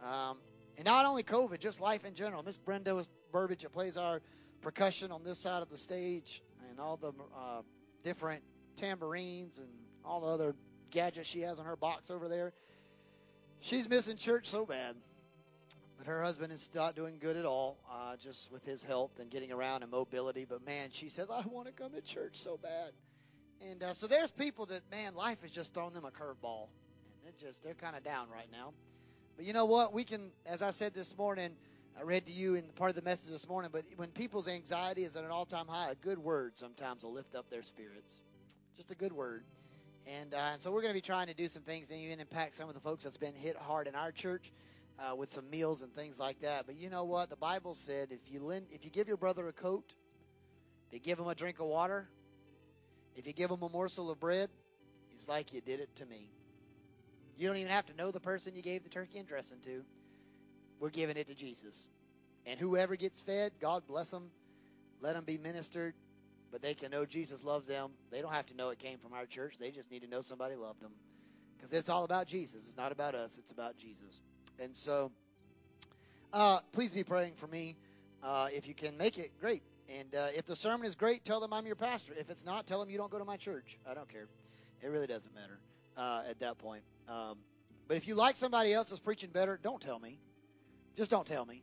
Um, 0.02 0.38
and 0.76 0.86
not 0.86 1.04
only 1.04 1.22
COVID, 1.22 1.58
just 1.58 1.80
life 1.80 2.04
in 2.04 2.14
general. 2.14 2.42
Miss 2.42 2.56
Brenda 2.56 3.04
Burbage 3.32 3.62
that 3.62 3.72
plays 3.72 3.96
our 3.96 4.20
percussion 4.62 5.10
on 5.12 5.24
this 5.24 5.38
side 5.38 5.62
of 5.62 5.68
the 5.68 5.76
stage, 5.76 6.42
and 6.74 6.80
all 6.80 6.96
the 6.96 7.10
uh, 7.10 7.62
different 8.02 8.42
tambourines 8.76 9.58
and 9.58 9.68
all 10.04 10.20
the 10.20 10.26
other 10.26 10.56
gadgets 10.90 11.28
she 11.28 11.42
has 11.42 11.60
in 11.60 11.64
her 11.64 11.76
box 11.76 12.10
over 12.10 12.28
there. 12.28 12.52
She's 13.60 13.88
missing 13.88 14.16
church 14.16 14.48
so 14.48 14.66
bad. 14.66 14.96
But 15.96 16.08
her 16.08 16.20
husband 16.20 16.52
is 16.52 16.68
not 16.74 16.96
doing 16.96 17.18
good 17.20 17.36
at 17.36 17.44
all, 17.44 17.78
uh, 17.88 18.16
just 18.16 18.50
with 18.50 18.64
his 18.64 18.82
health 18.82 19.12
and 19.20 19.30
getting 19.30 19.52
around 19.52 19.82
and 19.82 19.92
mobility. 19.92 20.44
But 20.44 20.66
man, 20.66 20.88
she 20.90 21.08
says, 21.08 21.28
I 21.30 21.42
want 21.46 21.68
to 21.68 21.72
come 21.72 21.92
to 21.92 22.00
church 22.00 22.34
so 22.34 22.58
bad. 22.60 22.90
And 23.70 23.80
uh, 23.84 23.94
so 23.94 24.08
there's 24.08 24.32
people 24.32 24.66
that, 24.66 24.80
man, 24.90 25.14
life 25.14 25.42
has 25.42 25.52
just 25.52 25.74
thrown 25.74 25.92
them 25.92 26.04
a 26.04 26.10
curveball. 26.10 26.66
And 26.66 27.22
they're 27.22 27.48
just, 27.48 27.62
they're 27.62 27.74
kind 27.74 27.94
of 27.94 28.02
down 28.02 28.28
right 28.30 28.48
now. 28.50 28.72
But 29.36 29.44
you 29.44 29.52
know 29.52 29.66
what? 29.66 29.92
We 29.92 30.02
can, 30.02 30.32
as 30.44 30.60
I 30.60 30.72
said 30.72 30.92
this 30.92 31.16
morning, 31.16 31.52
I 31.96 32.02
read 32.02 32.26
to 32.26 32.32
you 32.32 32.56
in 32.56 32.64
part 32.74 32.90
of 32.90 32.96
the 32.96 33.02
message 33.02 33.30
this 33.30 33.48
morning, 33.48 33.70
but 33.72 33.84
when 33.96 34.08
people's 34.08 34.48
anxiety 34.48 35.04
is 35.04 35.14
at 35.14 35.24
an 35.24 35.30
all 35.30 35.46
time 35.46 35.68
high, 35.68 35.90
a 35.90 35.94
good 35.94 36.18
word 36.18 36.58
sometimes 36.58 37.04
will 37.04 37.12
lift 37.12 37.36
up 37.36 37.48
their 37.50 37.62
spirits. 37.62 38.20
Just 38.76 38.90
a 38.90 38.96
good 38.96 39.12
word. 39.12 39.44
And, 40.06 40.34
uh, 40.34 40.50
and 40.52 40.60
so 40.60 40.72
we're 40.72 40.82
going 40.82 40.92
to 40.92 40.98
be 40.98 41.00
trying 41.00 41.28
to 41.28 41.34
do 41.34 41.48
some 41.48 41.62
things 41.62 41.90
and 41.90 42.00
even 42.00 42.18
impact 42.18 42.56
some 42.56 42.68
of 42.68 42.74
the 42.74 42.80
folks 42.80 43.04
that's 43.04 43.16
been 43.16 43.34
hit 43.34 43.56
hard 43.56 43.86
in 43.86 43.94
our 43.94 44.10
church 44.10 44.52
uh, 44.98 45.14
with 45.14 45.32
some 45.32 45.48
meals 45.48 45.82
and 45.82 45.94
things 45.94 46.18
like 46.18 46.40
that. 46.40 46.66
But 46.66 46.76
you 46.76 46.90
know 46.90 47.04
what? 47.04 47.30
The 47.30 47.36
Bible 47.36 47.74
said 47.74 48.08
if 48.10 48.20
you 48.26 48.40
lend, 48.40 48.66
if 48.72 48.84
you 48.84 48.90
give 48.90 49.06
your 49.06 49.16
brother 49.16 49.46
a 49.46 49.52
coat, 49.52 49.94
if 50.88 50.94
you 50.94 50.98
give 50.98 51.18
him 51.18 51.28
a 51.28 51.34
drink 51.34 51.60
of 51.60 51.66
water, 51.66 52.08
if 53.14 53.26
you 53.26 53.32
give 53.32 53.50
him 53.50 53.62
a 53.62 53.68
morsel 53.68 54.10
of 54.10 54.18
bread, 54.18 54.50
it's 55.12 55.28
like 55.28 55.52
you 55.52 55.60
did 55.60 55.78
it 55.78 55.94
to 55.96 56.06
me. 56.06 56.28
You 57.38 57.46
don't 57.46 57.56
even 57.56 57.70
have 57.70 57.86
to 57.86 57.94
know 57.94 58.10
the 58.10 58.20
person 58.20 58.56
you 58.56 58.62
gave 58.62 58.82
the 58.82 58.90
turkey 58.90 59.18
and 59.18 59.28
dressing 59.28 59.58
to. 59.64 59.84
We're 60.80 60.90
giving 60.90 61.16
it 61.16 61.26
to 61.28 61.34
Jesus. 61.34 61.88
And 62.46 62.60
whoever 62.60 62.96
gets 62.96 63.20
fed, 63.20 63.52
God 63.60 63.82
bless 63.86 64.10
them. 64.10 64.30
Let 65.00 65.14
them 65.14 65.24
be 65.24 65.38
ministered. 65.38 65.94
But 66.52 66.62
they 66.62 66.74
can 66.74 66.90
know 66.90 67.04
Jesus 67.04 67.42
loves 67.42 67.66
them. 67.66 67.90
They 68.10 68.20
don't 68.20 68.32
have 68.32 68.46
to 68.46 68.56
know 68.56 68.68
it 68.68 68.78
came 68.78 68.98
from 68.98 69.12
our 69.12 69.26
church. 69.26 69.56
They 69.58 69.70
just 69.70 69.90
need 69.90 70.02
to 70.02 70.08
know 70.08 70.20
somebody 70.20 70.54
loved 70.54 70.80
them. 70.80 70.92
Because 71.56 71.72
it's 71.72 71.88
all 71.88 72.04
about 72.04 72.26
Jesus. 72.26 72.64
It's 72.68 72.76
not 72.76 72.92
about 72.92 73.14
us. 73.14 73.36
It's 73.38 73.50
about 73.50 73.76
Jesus. 73.76 74.20
And 74.62 74.76
so, 74.76 75.10
uh, 76.32 76.60
please 76.72 76.92
be 76.92 77.02
praying 77.02 77.34
for 77.36 77.46
me. 77.46 77.76
Uh, 78.22 78.48
if 78.52 78.68
you 78.68 78.74
can 78.74 78.96
make 78.96 79.18
it, 79.18 79.32
great. 79.40 79.62
And 79.88 80.14
uh, 80.14 80.28
if 80.34 80.46
the 80.46 80.56
sermon 80.56 80.86
is 80.86 80.94
great, 80.94 81.24
tell 81.24 81.40
them 81.40 81.52
I'm 81.52 81.66
your 81.66 81.76
pastor. 81.76 82.12
If 82.18 82.30
it's 82.30 82.44
not, 82.44 82.66
tell 82.66 82.80
them 82.80 82.88
you 82.88 82.98
don't 82.98 83.10
go 83.10 83.18
to 83.18 83.24
my 83.24 83.36
church. 83.36 83.78
I 83.88 83.94
don't 83.94 84.08
care. 84.08 84.26
It 84.82 84.88
really 84.88 85.06
doesn't 85.06 85.34
matter 85.34 85.58
uh, 85.96 86.22
at 86.28 86.38
that 86.40 86.58
point. 86.58 86.82
Um, 87.08 87.38
but 87.88 87.96
if 87.96 88.08
you 88.08 88.14
like 88.14 88.36
somebody 88.36 88.72
else 88.72 88.90
that's 88.90 89.00
preaching 89.00 89.30
better, 89.30 89.58
don't 89.62 89.80
tell 89.80 89.98
me. 89.98 90.18
Just 90.96 91.10
don't 91.10 91.26
tell 91.26 91.44
me. 91.44 91.62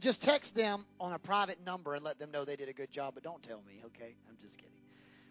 Just 0.00 0.22
text 0.22 0.56
them 0.56 0.84
on 0.98 1.12
a 1.12 1.18
private 1.18 1.64
number 1.64 1.94
and 1.94 2.02
let 2.02 2.18
them 2.18 2.30
know 2.32 2.44
they 2.44 2.56
did 2.56 2.68
a 2.68 2.72
good 2.72 2.90
job, 2.90 3.14
but 3.14 3.22
don't 3.22 3.42
tell 3.42 3.62
me, 3.66 3.80
okay? 3.86 4.16
I'm 4.28 4.36
just 4.40 4.56
kidding. 4.56 4.72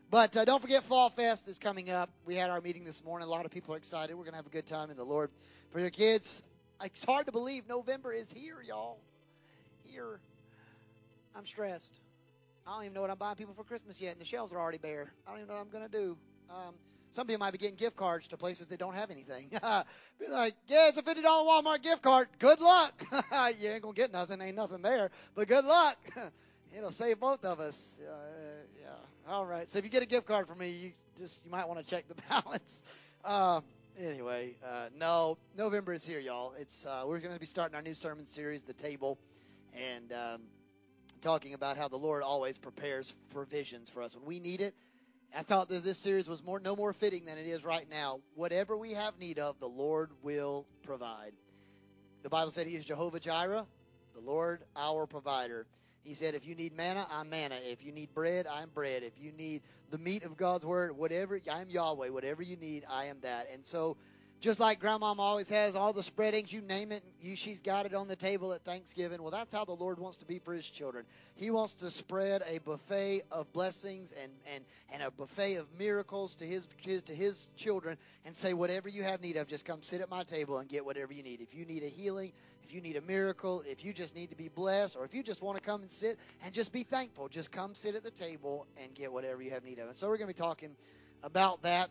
But 0.10 0.38
uh, 0.38 0.46
don't 0.46 0.62
forget, 0.62 0.84
Fall 0.84 1.10
Fest 1.10 1.48
is 1.48 1.60
coming 1.60 1.90
up. 1.90 2.10
We 2.26 2.36
had 2.36 2.50
our 2.50 2.62
meeting 2.62 2.84
this 2.86 3.04
morning. 3.04 3.28
A 3.28 3.32
lot 3.32 3.46
of 3.46 3.52
people 3.52 3.74
are 3.74 3.78
excited. 3.78 4.16
We're 4.16 4.24
going 4.24 4.34
to 4.34 4.38
have 4.38 4.46
a 4.46 4.52
good 4.52 4.68
time 4.68 4.90
in 4.90 4.96
the 4.96 5.04
Lord. 5.04 5.32
For 5.72 5.80
your 5.80 5.90
kids, 5.90 6.44
it's 6.84 7.04
hard 7.04 7.26
to 7.26 7.32
believe 7.32 7.68
November 7.68 8.14
is 8.14 8.32
here, 8.32 8.62
y'all. 8.66 9.00
Here. 9.84 10.20
I'm 11.36 11.46
stressed. 11.46 12.00
I 12.66 12.76
don't 12.76 12.84
even 12.84 12.94
know 12.94 13.02
what 13.02 13.10
I'm 13.10 13.18
buying 13.18 13.36
people 13.36 13.56
for 13.56 13.64
Christmas 13.64 14.00
yet, 14.00 14.12
and 14.14 14.22
the 14.22 14.26
shelves 14.26 14.54
are 14.54 14.60
already 14.60 14.78
bare. 14.78 15.12
I 15.28 15.32
don't 15.32 15.40
even 15.40 15.50
know 15.50 15.56
what 15.56 15.62
I'm 15.62 15.70
going 15.70 15.90
to 15.90 15.98
do. 15.98 16.18
Um, 16.50 16.76
some 17.14 17.28
people 17.28 17.40
might 17.40 17.52
be 17.52 17.60
getting 17.60 17.76
gift 17.76 17.96
cards 17.96 18.28
to 18.30 18.38
places 18.38 18.68
that 18.68 18.80
don't 18.80 18.96
have 18.96 19.12
anything. 19.12 19.48
be 20.20 20.28
like, 20.30 20.56
yeah, 20.68 20.90
it's 20.90 20.98
a 20.98 21.04
$50 21.04 21.24
Walmart 21.24 21.84
gift 21.84 22.02
card. 22.02 22.28
Good 22.40 22.60
luck. 22.60 22.94
you 23.60 23.70
ain't 23.70 23.84
going 23.84 23.94
to 23.94 24.02
get 24.02 24.12
nothing. 24.12 24.42
Ain't 24.42 24.56
nothing 24.56 24.82
there. 24.82 25.12
But 25.36 25.48
good 25.48 25.64
luck. 25.64 25.98
It'll 26.78 26.92
save 26.92 27.20
both 27.20 27.46
of 27.46 27.60
us. 27.60 28.00
Uh, 28.02 28.14
yeah. 28.82 29.32
All 29.32 29.46
right. 29.46 29.70
So 29.70 29.78
if 29.78 29.86
you 29.86 29.92
get 29.92 30.02
a 30.02 30.08
gift 30.08 30.26
card 30.26 30.48
from 30.48 30.58
me, 30.58 30.70
you 30.70 30.92
just 31.20 31.46
you 31.46 31.52
might 31.52 31.68
want 31.68 31.80
to 31.80 31.86
check 31.86 32.08
the 32.08 32.16
balance. 32.30 32.82
Uh, 33.24 33.62
anyway, 34.00 34.56
uh, 34.66 34.88
no, 34.98 35.38
November 35.56 35.94
is 35.94 36.04
here, 36.04 36.20
y'all. 36.20 36.54
It's 36.60 36.86
uh, 36.86 37.04
we're 37.06 37.20
going 37.20 37.36
to 37.36 37.40
be 37.40 37.46
starting 37.46 37.76
our 37.76 37.84
new 37.84 37.94
sermon 37.94 38.26
series, 38.26 38.64
The 38.64 38.74
Table, 38.74 39.20
and 39.76 40.12
um, 40.12 40.42
talking 41.22 41.54
about 41.54 41.78
how 41.78 41.88
the 41.88 41.98
Lord 41.98 42.24
always 42.24 42.58
prepares 42.58 43.14
provisions 43.32 43.90
for 43.90 44.02
us 44.02 44.16
when 44.16 44.26
we 44.26 44.40
need 44.40 44.62
it. 44.62 44.74
I 45.36 45.42
thought 45.42 45.68
that 45.70 45.84
this 45.84 45.98
series 45.98 46.30
was 46.30 46.44
more 46.44 46.60
no 46.60 46.76
more 46.76 46.94
fitting 46.94 47.26
than 47.26 47.38
it 47.38 47.48
is 47.48 47.66
right 47.66 47.90
now. 47.90 48.20
Whatever 48.36 48.78
we 48.78 48.94
have 48.94 49.18
need 49.18 49.40
of, 49.40 49.60
the 49.60 49.68
Lord 49.68 50.12
will 50.22 50.66
provide. 50.84 51.34
The 52.22 52.30
Bible 52.30 52.52
said 52.52 52.68
He 52.68 52.76
is 52.76 52.86
Jehovah 52.86 53.20
Jireh, 53.20 53.66
the 54.14 54.22
Lord 54.22 54.64
our 54.76 55.08
provider. 55.08 55.66
He 56.04 56.14
said, 56.16 56.36
if 56.36 56.46
you 56.46 56.54
need 56.54 56.76
manna, 56.76 57.08
I'm 57.10 57.30
manna. 57.30 57.56
If 57.64 57.84
you 57.84 57.94
need 57.94 58.14
bread, 58.14 58.46
I'm 58.46 58.70
bread. 58.70 59.04
If 59.04 59.14
you 59.18 59.32
need 59.32 59.62
the 59.90 59.98
meat 59.98 60.24
of 60.24 60.36
God's 60.36 60.66
word, 60.66 60.96
whatever, 60.98 61.40
I'm 61.50 61.70
Yahweh. 61.70 62.10
Whatever 62.10 62.44
you 62.44 62.58
need, 62.58 62.84
I 62.90 63.06
am 63.06 63.20
that. 63.22 63.48
And 63.54 63.64
so, 63.64 63.96
just 64.44 64.60
like 64.60 64.82
Grandmama 64.82 65.22
always 65.22 65.48
has 65.48 65.74
all 65.74 65.94
the 65.94 66.02
spreadings, 66.02 66.52
you 66.52 66.60
name 66.60 66.92
it, 66.92 67.02
you, 67.22 67.34
she's 67.34 67.62
got 67.62 67.86
it 67.86 67.94
on 67.94 68.10
the 68.10 68.16
table 68.18 68.52
at 68.52 68.62
Thanksgiving. 68.66 69.22
Well, 69.22 69.32
that's 69.32 69.54
how 69.54 69.64
the 69.64 69.72
Lord 69.72 70.00
wants 70.00 70.18
to 70.18 70.26
be 70.26 70.38
for 70.38 70.54
His 70.54 70.70
children. 70.70 71.06
He 71.36 71.50
wants 71.50 71.74
to 71.76 71.90
spread 71.90 72.44
a 72.46 72.58
buffet 72.58 73.22
of 73.32 73.52
blessings 73.54 74.14
and, 74.22 74.34
and, 74.54 74.66
and 74.92 75.02
a 75.02 75.12
buffet 75.12 75.56
of 75.56 75.68
miracles 75.80 76.36
to 76.36 76.46
his, 76.46 76.68
to 76.84 77.16
His 77.16 77.52
children 77.56 77.98
and 78.26 78.36
say, 78.36 78.54
whatever 78.54 78.90
you 78.90 79.02
have 79.02 79.22
need 79.22 79.38
of, 79.38 79.48
just 79.48 79.64
come 79.64 79.82
sit 79.82 80.02
at 80.02 80.10
my 80.10 80.24
table 80.24 80.58
and 80.58 80.68
get 80.68 80.84
whatever 80.84 81.14
you 81.14 81.24
need. 81.24 81.40
If 81.40 81.56
you 81.56 81.64
need 81.64 81.84
a 81.84 81.88
healing, 81.88 82.34
if 82.66 82.74
you 82.74 82.82
need 82.82 82.98
a 82.98 83.02
miracle, 83.02 83.64
if 83.66 83.86
you 83.86 83.94
just 83.94 84.14
need 84.14 84.30
to 84.32 84.36
be 84.36 84.50
blessed, 84.50 84.98
or 84.98 85.06
if 85.06 85.14
you 85.14 85.24
just 85.24 85.42
want 85.42 85.58
to 85.58 85.64
come 85.64 85.84
and 85.84 85.90
sit 85.90 86.20
and 86.44 86.54
just 86.54 86.74
be 86.74 86.84
thankful, 86.84 87.30
just 87.30 87.50
come 87.50 87.74
sit 87.74 87.96
at 87.96 88.04
the 88.04 88.12
table 88.12 88.68
and 88.76 88.94
get 88.94 89.14
whatever 89.14 89.42
you 89.42 89.52
have 89.52 89.64
need 89.64 89.80
of. 89.80 89.88
And 89.88 89.98
so 89.98 90.10
we're 90.10 90.18
going 90.18 90.28
to 90.28 90.34
be 90.34 90.38
talking 90.38 90.76
about 91.24 91.62
that 91.62 91.90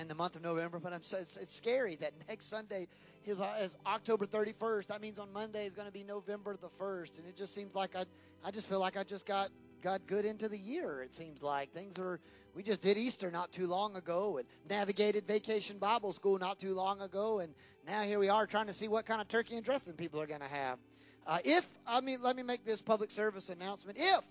in 0.00 0.08
the 0.08 0.14
month 0.14 0.36
of 0.36 0.42
November. 0.42 0.78
But 0.78 0.92
I'm 0.92 1.02
so, 1.02 1.18
it's, 1.18 1.36
it's 1.36 1.54
scary 1.54 1.96
that 1.96 2.12
next 2.28 2.46
Sunday 2.46 2.86
is, 3.24 3.38
is 3.60 3.76
October 3.86 4.26
31st. 4.26 4.86
That 4.86 5.00
means 5.00 5.18
on 5.18 5.32
Monday 5.32 5.66
is 5.66 5.74
going 5.74 5.86
to 5.86 5.92
be 5.92 6.04
November 6.04 6.56
the 6.56 6.68
1st, 6.80 7.18
and 7.18 7.26
it 7.28 7.36
just 7.36 7.54
seems 7.54 7.74
like 7.74 7.96
I 7.96 8.04
I 8.44 8.50
just 8.50 8.68
feel 8.68 8.80
like 8.80 8.96
I 8.96 9.04
just 9.04 9.26
got 9.26 9.50
got 9.82 10.06
good 10.06 10.24
into 10.24 10.48
the 10.48 10.58
year. 10.58 11.02
It 11.02 11.12
seems 11.12 11.42
like 11.42 11.72
things 11.72 11.98
are. 11.98 12.20
We 12.54 12.62
just 12.62 12.80
did 12.80 12.96
Easter 12.96 13.30
not 13.30 13.52
too 13.52 13.66
long 13.66 13.94
ago, 13.96 14.38
and 14.38 14.48
navigated 14.68 15.26
Vacation 15.26 15.78
Bible 15.78 16.12
School 16.12 16.38
not 16.38 16.58
too 16.58 16.74
long 16.74 17.00
ago, 17.00 17.40
and 17.40 17.54
now 17.86 18.02
here 18.02 18.18
we 18.18 18.28
are 18.28 18.46
trying 18.46 18.66
to 18.66 18.72
see 18.72 18.88
what 18.88 19.06
kind 19.06 19.20
of 19.20 19.28
turkey 19.28 19.56
and 19.56 19.64
dressing 19.64 19.94
people 19.94 20.20
are 20.20 20.26
going 20.26 20.40
to 20.40 20.48
have. 20.48 20.78
Uh, 21.26 21.38
if 21.44 21.68
I 21.86 22.00
mean, 22.00 22.18
let 22.22 22.36
me 22.36 22.42
make 22.42 22.64
this 22.64 22.80
public 22.80 23.10
service 23.10 23.48
announcement. 23.48 23.98
If 24.00 24.24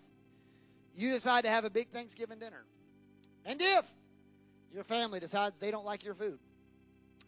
you 0.95 1.11
decide 1.11 1.43
to 1.43 1.49
have 1.49 1.63
a 1.63 1.69
big 1.69 1.89
Thanksgiving 1.89 2.39
dinner, 2.39 2.65
and 3.45 3.61
if 3.61 3.89
your 4.73 4.83
family 4.83 5.19
decides 5.19 5.59
they 5.59 5.71
don't 5.71 5.85
like 5.85 6.03
your 6.03 6.13
food, 6.13 6.39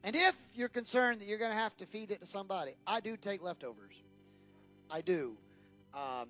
and 0.03 0.15
if 0.15 0.35
you're 0.53 0.69
concerned 0.69 1.21
that 1.21 1.27
you're 1.27 1.37
going 1.39 1.51
to 1.51 1.57
have 1.57 1.75
to 1.77 1.85
feed 1.85 2.11
it 2.11 2.21
to 2.21 2.25
somebody, 2.25 2.71
I 2.87 2.99
do 2.99 3.17
take 3.17 3.43
leftovers. 3.43 3.95
I 4.89 5.01
do. 5.01 5.37
Um, 5.93 6.29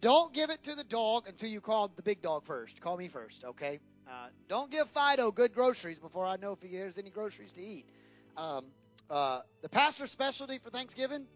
don't 0.00 0.34
give 0.34 0.50
it 0.50 0.62
to 0.64 0.74
the 0.74 0.84
dog 0.84 1.28
until 1.28 1.48
you 1.48 1.60
call 1.60 1.88
the 1.88 2.02
big 2.02 2.20
dog 2.20 2.44
first. 2.44 2.80
Call 2.80 2.96
me 2.96 3.08
first, 3.08 3.44
okay? 3.44 3.80
Uh, 4.06 4.26
don't 4.48 4.70
give 4.70 4.88
Fido 4.90 5.30
good 5.30 5.54
groceries 5.54 5.98
before 5.98 6.26
I 6.26 6.36
know 6.36 6.52
if 6.52 6.60
he 6.60 6.76
has 6.76 6.98
any 6.98 7.10
groceries 7.10 7.52
to 7.54 7.62
eat. 7.62 7.86
Um, 8.36 8.66
uh, 9.08 9.40
the 9.62 9.68
pastor's 9.68 10.10
specialty 10.10 10.58
for 10.58 10.70
Thanksgiving 10.70 11.26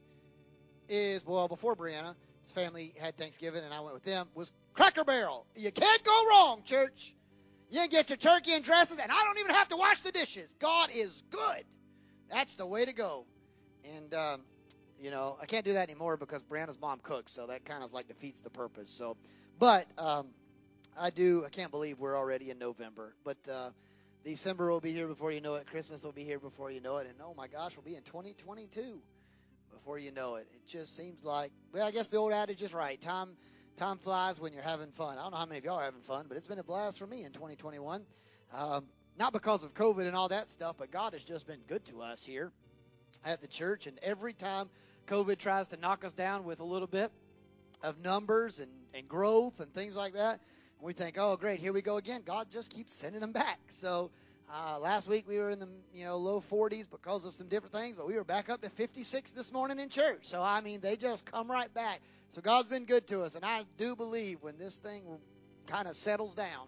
is 0.89 1.25
well 1.25 1.49
before 1.49 1.77
Brianna, 1.77 2.15
his 2.43 2.53
family 2.53 2.93
had 3.01 3.17
Thanksgiving 3.17 3.65
and 3.65 3.73
I 3.73 3.81
went 3.81 3.95
with 3.95 4.05
them 4.05 4.29
was 4.35 4.53
Cracker 4.75 5.05
Barrel. 5.05 5.47
You 5.55 5.71
can't 5.71 6.05
go 6.05 6.29
wrong, 6.31 6.63
church. 6.65 7.15
You 7.71 7.87
get 7.89 8.09
your 8.09 8.17
turkey 8.17 8.55
and 8.55 8.65
dresses, 8.65 8.99
and 8.99 9.13
I 9.13 9.25
don't 9.25 9.39
even 9.39 9.55
have 9.55 9.69
to 9.69 9.77
wash 9.77 10.01
the 10.01 10.13
dishes. 10.13 10.55
God 10.59 10.91
is 10.95 11.23
good. 11.31 11.65
That's 12.31 12.55
the 12.55 12.67
way 12.67 12.85
to 12.85 12.95
go. 12.95 13.27
And 13.97 14.15
um, 14.15 14.41
you 14.99 15.11
know, 15.11 15.37
I 15.41 15.47
can't 15.47 15.65
do 15.65 15.75
that 15.75 15.89
anymore 15.89 16.17
because 16.17 16.43
Brianna's 16.43 16.81
mom 16.81 17.01
cooks, 17.03 17.33
so 17.33 17.47
that 17.47 17.65
kind 17.65 17.83
of 17.85 17.93
like 17.93 18.09
defeats 18.09 18.41
the 18.41 18.51
purpose. 18.51 18.91
So, 18.91 19.17
but 19.59 19.87
um, 19.99 20.29
I 20.99 21.11
do. 21.11 21.45
I 21.47 21.51
can't 21.51 21.71
believe 21.71 21.99
we're 21.99 22.17
already 22.17 22.51
in 22.51 22.59
November, 22.59 23.15
but 23.25 23.37
uh, 23.53 23.71
December 24.25 24.71
will 24.71 24.81
be 24.81 24.93
here 24.93 25.07
before 25.07 25.31
you 25.31 25.41
know 25.41 25.55
it. 25.55 25.67
Christmas 25.67 26.03
will 26.03 26.13
be 26.13 26.25
here 26.25 26.39
before 26.39 26.71
you 26.71 26.81
know 26.81 26.97
it, 26.97 27.07
and 27.07 27.17
oh 27.23 27.35
my 27.37 27.49
gosh, 27.49 27.77
we'll 27.77 27.85
be 27.85 27.97
in 27.97 28.03
2022 28.03 29.01
before 29.73 29.99
you 29.99 30.11
know 30.11 30.37
it. 30.37 30.47
It 30.53 30.67
just 30.67 30.97
seems 30.97 31.23
like, 31.23 31.53
well, 31.73 31.87
I 31.87 31.91
guess 31.91 32.09
the 32.09 32.17
old 32.17 32.33
adage 32.33 32.63
is 32.63 32.75
right. 32.75 33.01
Time 33.01 33.37
time 33.79 33.99
flies 33.99 34.41
when 34.41 34.53
you're 34.53 34.63
having 34.63 34.91
fun. 34.91 35.19
I 35.19 35.23
don't 35.23 35.31
know 35.31 35.39
how 35.39 35.47
many 35.47 35.59
of 35.59 35.65
y'all 35.65 35.79
are 35.79 35.85
having 35.85 36.03
fun, 36.03 36.27
but 36.29 36.37
it's 36.37 36.47
been 36.47 36.59
a 36.59 36.65
blast 36.65 36.99
for 36.99 37.07
me 37.07 37.25
in 37.25 37.33
2021. 37.33 38.05
Um, 38.53 38.85
not 39.19 39.33
because 39.33 39.63
of 39.63 39.73
COVID 39.75 40.07
and 40.07 40.17
all 40.17 40.29
that 40.29 40.51
stuff, 40.51 40.77
but 40.79 40.91
God 40.91 41.13
has 41.13 41.23
just 41.23 41.47
been 41.47 41.61
good 41.69 41.85
to 41.87 42.03
us 42.03 42.25
here 42.25 42.51
at 43.25 43.41
the 43.41 43.47
church. 43.47 43.87
And 43.87 43.99
every 44.03 44.33
time 44.33 44.69
COVID 45.07 45.39
tries 45.39 45.69
to 45.69 45.77
knock 45.77 46.05
us 46.05 46.13
down 46.13 46.45
with 46.45 46.61
a 46.61 46.65
little 46.65 46.87
bit 46.89 47.11
of 47.83 47.99
numbers 48.01 48.59
and, 48.59 48.71
and 48.95 49.09
growth 49.09 49.61
and 49.61 49.73
things 49.73 49.97
like 49.97 50.15
that. 50.15 50.41
We 50.81 50.93
think, 50.93 51.17
oh, 51.19 51.37
great, 51.37 51.61
here 51.61 51.73
we 51.73 51.83
go 51.83 51.97
again. 51.97 52.23
God 52.25 52.49
just 52.51 52.71
keeps 52.71 52.93
sending 52.93 53.21
them 53.21 53.33
back. 53.33 53.59
So 53.69 54.11
Uh, 54.51 54.79
last 54.79 55.09
week 55.09 55.29
we 55.29 55.39
were 55.39 55.51
in 55.51 55.59
the 55.59 55.69
you 55.93 56.07
know 56.07 56.17
low 56.17 56.41
40s 56.41 56.89
because 56.91 57.27
of 57.27 57.35
some 57.35 57.49
different 57.49 57.75
things, 57.75 57.97
but 57.97 58.07
we 58.07 58.15
were 58.15 58.25
back 58.25 58.49
up 58.49 58.63
to 58.63 58.71
56 58.71 59.31
this 59.33 59.53
morning 59.53 59.79
in 59.79 59.91
church. 59.91 60.21
So 60.23 60.43
I 60.43 60.63
mean, 60.63 60.81
they 60.81 60.97
just 60.97 61.27
come 61.27 61.51
right 61.51 61.73
back. 61.75 62.01
So 62.31 62.41
God's 62.41 62.69
been 62.69 62.87
good 62.87 63.07
to 63.09 63.23
us, 63.23 63.35
and 63.35 63.45
I 63.45 63.65
do 63.77 63.95
believe 63.95 64.39
when 64.41 64.57
this 64.59 64.77
thing 64.79 65.03
kind 65.67 65.87
of 65.87 65.97
settles 65.97 66.35
down, 66.35 66.67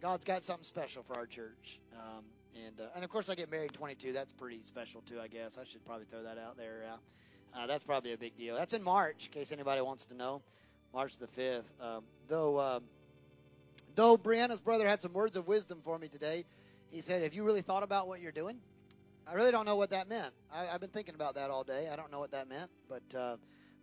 God's 0.00 0.24
got 0.24 0.44
something 0.44 0.64
special 0.64 1.02
for 1.02 1.18
our 1.18 1.26
church. 1.26 1.78
Um, 1.94 2.24
and 2.66 2.80
uh, 2.80 2.84
and 2.94 3.04
of 3.04 3.10
course, 3.10 3.28
I 3.28 3.34
get 3.34 3.50
married 3.50 3.74
22. 3.74 4.12
That's 4.12 4.32
pretty 4.32 4.60
special 4.64 5.02
too, 5.02 5.20
I 5.20 5.28
guess. 5.28 5.58
I 5.58 5.64
should 5.64 5.84
probably 5.84 6.06
throw 6.10 6.22
that 6.22 6.38
out 6.38 6.56
there. 6.56 6.84
Uh, 7.54 7.66
that's 7.66 7.84
probably 7.84 8.14
a 8.14 8.18
big 8.18 8.36
deal. 8.38 8.56
That's 8.56 8.72
in 8.72 8.82
March, 8.82 9.26
in 9.26 9.32
case 9.32 9.52
anybody 9.52 9.82
wants 9.82 10.06
to 10.06 10.14
know. 10.14 10.40
March 10.94 11.18
the 11.18 11.26
5th. 11.26 11.64
Um, 11.80 12.04
though 12.28 12.58
um, 12.58 12.84
though 13.96 14.16
Brianna's 14.16 14.60
brother 14.60 14.88
had 14.88 15.02
some 15.02 15.12
words 15.12 15.36
of 15.36 15.46
wisdom 15.46 15.80
for 15.84 15.98
me 15.98 16.08
today. 16.08 16.46
He 16.90 17.00
said, 17.00 17.22
"Have 17.22 17.34
you 17.34 17.44
really 17.44 17.62
thought 17.62 17.82
about 17.82 18.08
what 18.08 18.20
you're 18.20 18.32
doing?" 18.32 18.60
I 19.26 19.34
really 19.34 19.52
don't 19.52 19.66
know 19.66 19.76
what 19.76 19.90
that 19.90 20.08
meant. 20.08 20.32
I, 20.50 20.64
have 20.64 20.80
been 20.80 20.88
thinking 20.88 21.14
about 21.14 21.34
that 21.34 21.50
all 21.50 21.62
day. 21.62 21.90
I 21.92 21.96
don't 21.96 22.10
know 22.10 22.18
what 22.18 22.30
that 22.30 22.48
meant, 22.48 22.70
but 22.88 23.02
uh, 23.14 23.36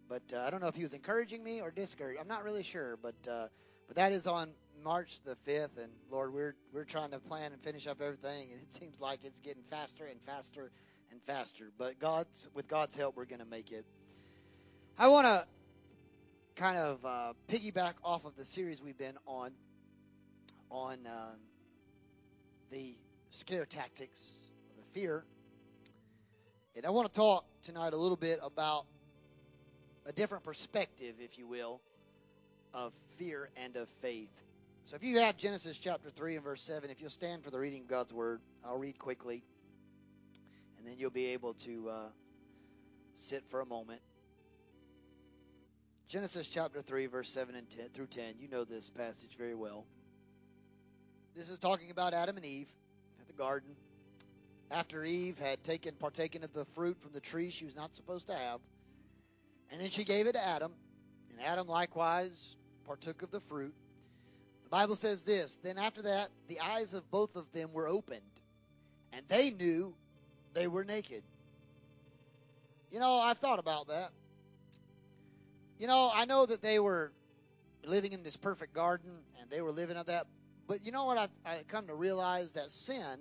but 0.09 0.23
uh, 0.33 0.39
I 0.39 0.49
don't 0.49 0.59
know 0.59 0.67
if 0.67 0.75
he 0.75 0.83
was 0.83 0.93
encouraging 0.93 1.43
me 1.43 1.61
or 1.61 1.69
discouraging. 1.69 2.19
I'm 2.19 2.27
not 2.27 2.43
really 2.43 2.63
sure, 2.63 2.97
but 3.01 3.15
uh, 3.29 3.47
but 3.87 3.95
that 3.95 4.11
is 4.11 4.25
on 4.25 4.49
March 4.83 5.21
the 5.21 5.37
5th, 5.47 5.77
and 5.77 5.91
Lord, 6.09 6.33
we're 6.33 6.55
we're 6.73 6.83
trying 6.83 7.11
to 7.11 7.19
plan 7.19 7.53
and 7.53 7.61
finish 7.61 7.85
up 7.85 8.01
everything, 8.01 8.51
and 8.51 8.61
it 8.61 8.73
seems 8.73 8.99
like 8.99 9.23
it's 9.23 9.39
getting 9.39 9.63
faster 9.69 10.05
and 10.05 10.19
faster 10.25 10.71
and 11.11 11.21
faster. 11.23 11.71
But 11.77 11.99
God's 11.99 12.47
with 12.53 12.67
God's 12.67 12.95
help, 12.95 13.15
we're 13.15 13.25
going 13.25 13.39
to 13.39 13.45
make 13.45 13.71
it. 13.71 13.85
I 14.97 15.07
want 15.09 15.27
to 15.27 15.45
kind 16.55 16.77
of 16.77 17.05
uh, 17.05 17.33
piggyback 17.49 17.93
off 18.03 18.25
of 18.25 18.35
the 18.35 18.45
series 18.45 18.81
we've 18.81 18.97
been 18.97 19.17
on 19.27 19.51
on 20.71 21.05
um, 21.05 21.37
the 22.75 22.93
scare 23.31 23.65
tactics, 23.65 24.21
the 24.75 24.83
fear, 24.99 25.23
and 26.75 26.85
I 26.85 26.89
want 26.89 27.07
to 27.07 27.13
talk 27.13 27.45
tonight 27.63 27.93
a 27.93 27.95
little 27.95 28.17
bit 28.17 28.37
about 28.43 28.85
a 30.05 30.11
different 30.11 30.43
perspective, 30.43 31.15
if 31.21 31.37
you 31.37 31.47
will, 31.47 31.79
of 32.73 32.91
fear 33.17 33.49
and 33.55 33.77
of 33.77 33.87
faith. 33.87 34.41
So 34.83 34.97
if 34.97 35.05
you 35.05 35.19
have 35.19 35.37
Genesis 35.37 35.77
chapter 35.77 36.09
3 36.09 36.35
and 36.35 36.43
verse 36.43 36.61
7, 36.63 36.89
if 36.89 36.99
you'll 36.99 37.09
stand 37.09 37.45
for 37.45 37.49
the 37.49 37.57
reading 37.57 37.83
of 37.83 37.87
God's 37.87 38.11
word, 38.11 38.41
I'll 38.65 38.77
read 38.77 38.99
quickly, 38.99 39.41
and 40.77 40.85
then 40.85 40.95
you'll 40.97 41.11
be 41.11 41.27
able 41.27 41.53
to 41.53 41.89
uh, 41.89 42.09
sit 43.13 43.45
for 43.47 43.61
a 43.61 43.65
moment. 43.65 44.01
Genesis 46.09 46.45
chapter 46.45 46.81
3, 46.81 47.05
verse 47.05 47.29
7 47.29 47.55
and 47.55 47.69
10 47.69 47.85
through 47.93 48.07
10. 48.07 48.33
You 48.37 48.49
know 48.49 48.65
this 48.65 48.89
passage 48.89 49.37
very 49.37 49.55
well. 49.55 49.85
This 51.35 51.49
is 51.49 51.59
talking 51.59 51.91
about 51.91 52.13
Adam 52.13 52.37
and 52.37 52.45
Eve 52.45 52.71
at 53.19 53.27
the 53.27 53.33
garden. 53.33 53.75
After 54.71 55.03
Eve 55.03 55.37
had 55.37 55.61
taken 55.65 55.93
partaken 55.95 56.45
of 56.45 56.53
the 56.53 56.63
fruit 56.63 56.97
from 57.01 57.11
the 57.11 57.19
tree 57.19 57.49
she 57.49 57.65
was 57.65 57.75
not 57.75 57.93
supposed 57.93 58.27
to 58.27 58.33
have, 58.33 58.61
and 59.69 59.81
then 59.81 59.89
she 59.89 60.05
gave 60.05 60.27
it 60.27 60.33
to 60.33 60.45
Adam, 60.45 60.71
and 61.29 61.41
Adam 61.41 61.67
likewise 61.67 62.55
partook 62.85 63.21
of 63.21 63.31
the 63.31 63.41
fruit. 63.41 63.73
The 64.63 64.69
Bible 64.69 64.95
says 64.95 65.23
this 65.23 65.57
Then 65.61 65.77
after 65.77 66.01
that, 66.03 66.29
the 66.47 66.61
eyes 66.61 66.93
of 66.93 67.09
both 67.11 67.35
of 67.35 67.51
them 67.51 67.73
were 67.73 67.87
opened, 67.87 68.21
and 69.11 69.25
they 69.27 69.51
knew 69.51 69.93
they 70.53 70.67
were 70.67 70.85
naked. 70.85 71.23
You 72.91 72.99
know, 72.99 73.19
I've 73.19 73.39
thought 73.39 73.59
about 73.59 73.89
that. 73.89 74.11
You 75.77 75.87
know, 75.87 76.09
I 76.13 76.23
know 76.23 76.45
that 76.45 76.61
they 76.61 76.79
were 76.79 77.11
living 77.83 78.13
in 78.13 78.23
this 78.23 78.37
perfect 78.37 78.73
garden 78.73 79.11
and 79.39 79.49
they 79.49 79.61
were 79.61 79.71
living 79.71 79.97
at 79.97 80.07
that. 80.07 80.27
But 80.67 80.83
you 80.83 80.91
know 80.91 81.05
what? 81.05 81.17
I've, 81.17 81.29
I 81.45 81.63
come 81.67 81.87
to 81.87 81.95
realize 81.95 82.53
that 82.53 82.71
sin 82.71 83.19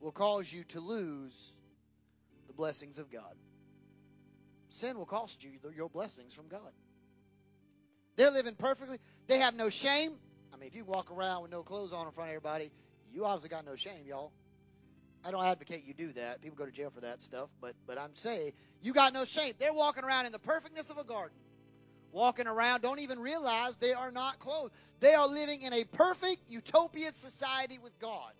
will 0.00 0.12
cause 0.12 0.52
you 0.52 0.64
to 0.64 0.80
lose 0.80 1.52
the 2.46 2.54
blessings 2.54 2.98
of 2.98 3.10
God. 3.10 3.34
Sin 4.70 4.98
will 4.98 5.06
cost 5.06 5.42
you 5.42 5.50
your 5.74 5.88
blessings 5.88 6.34
from 6.34 6.48
God. 6.48 6.72
They're 8.16 8.30
living 8.30 8.54
perfectly. 8.54 8.98
They 9.28 9.38
have 9.38 9.54
no 9.54 9.70
shame. 9.70 10.12
I 10.52 10.56
mean, 10.56 10.66
if 10.66 10.74
you 10.74 10.84
walk 10.84 11.10
around 11.10 11.42
with 11.42 11.50
no 11.50 11.62
clothes 11.62 11.92
on 11.92 12.06
in 12.06 12.12
front 12.12 12.30
of 12.30 12.36
everybody, 12.36 12.72
you 13.12 13.24
obviously 13.24 13.48
got 13.48 13.64
no 13.64 13.76
shame, 13.76 14.06
y'all. 14.06 14.32
I 15.24 15.30
don't 15.30 15.44
advocate 15.44 15.84
you 15.84 15.94
do 15.94 16.12
that. 16.14 16.40
People 16.40 16.56
go 16.56 16.66
to 16.66 16.72
jail 16.72 16.90
for 16.90 17.00
that 17.00 17.22
stuff, 17.22 17.48
but 17.60 17.74
but 17.86 17.98
I'm 17.98 18.14
saying 18.14 18.52
you 18.82 18.92
got 18.92 19.12
no 19.12 19.24
shame. 19.24 19.52
They're 19.58 19.72
walking 19.72 20.04
around 20.04 20.26
in 20.26 20.32
the 20.32 20.38
perfectness 20.38 20.90
of 20.90 20.98
a 20.98 21.04
garden. 21.04 21.36
Walking 22.12 22.46
around, 22.46 22.80
don't 22.80 23.00
even 23.00 23.18
realize 23.18 23.76
they 23.76 23.92
are 23.92 24.10
not 24.10 24.38
clothed. 24.38 24.72
They 25.00 25.14
are 25.14 25.28
living 25.28 25.62
in 25.62 25.72
a 25.72 25.84
perfect 25.84 26.42
utopian 26.48 27.12
society 27.12 27.78
with 27.78 27.98
God. 27.98 28.32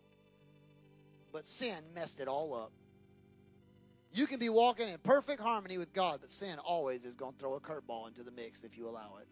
But 1.33 1.47
sin 1.47 1.77
messed 1.95 2.21
it 2.21 2.29
all 2.29 2.55
up. 2.55 2.73
You 4.13 4.27
can 4.27 4.39
be 4.39 4.49
walking 4.49 4.89
in 4.89 4.99
perfect 4.99 5.41
harmony 5.41 5.77
with 5.77 5.93
God, 5.93 6.21
but 6.21 6.31
sin 6.31 6.59
always 6.59 7.05
is 7.05 7.15
going 7.15 7.35
to 7.35 7.39
throw 7.39 7.55
a 7.55 7.61
curveball 7.61 8.09
into 8.09 8.23
the 8.23 8.31
mix 8.31 8.65
if 8.65 8.77
you 8.77 8.89
allow 8.89 9.19
it. 9.21 9.29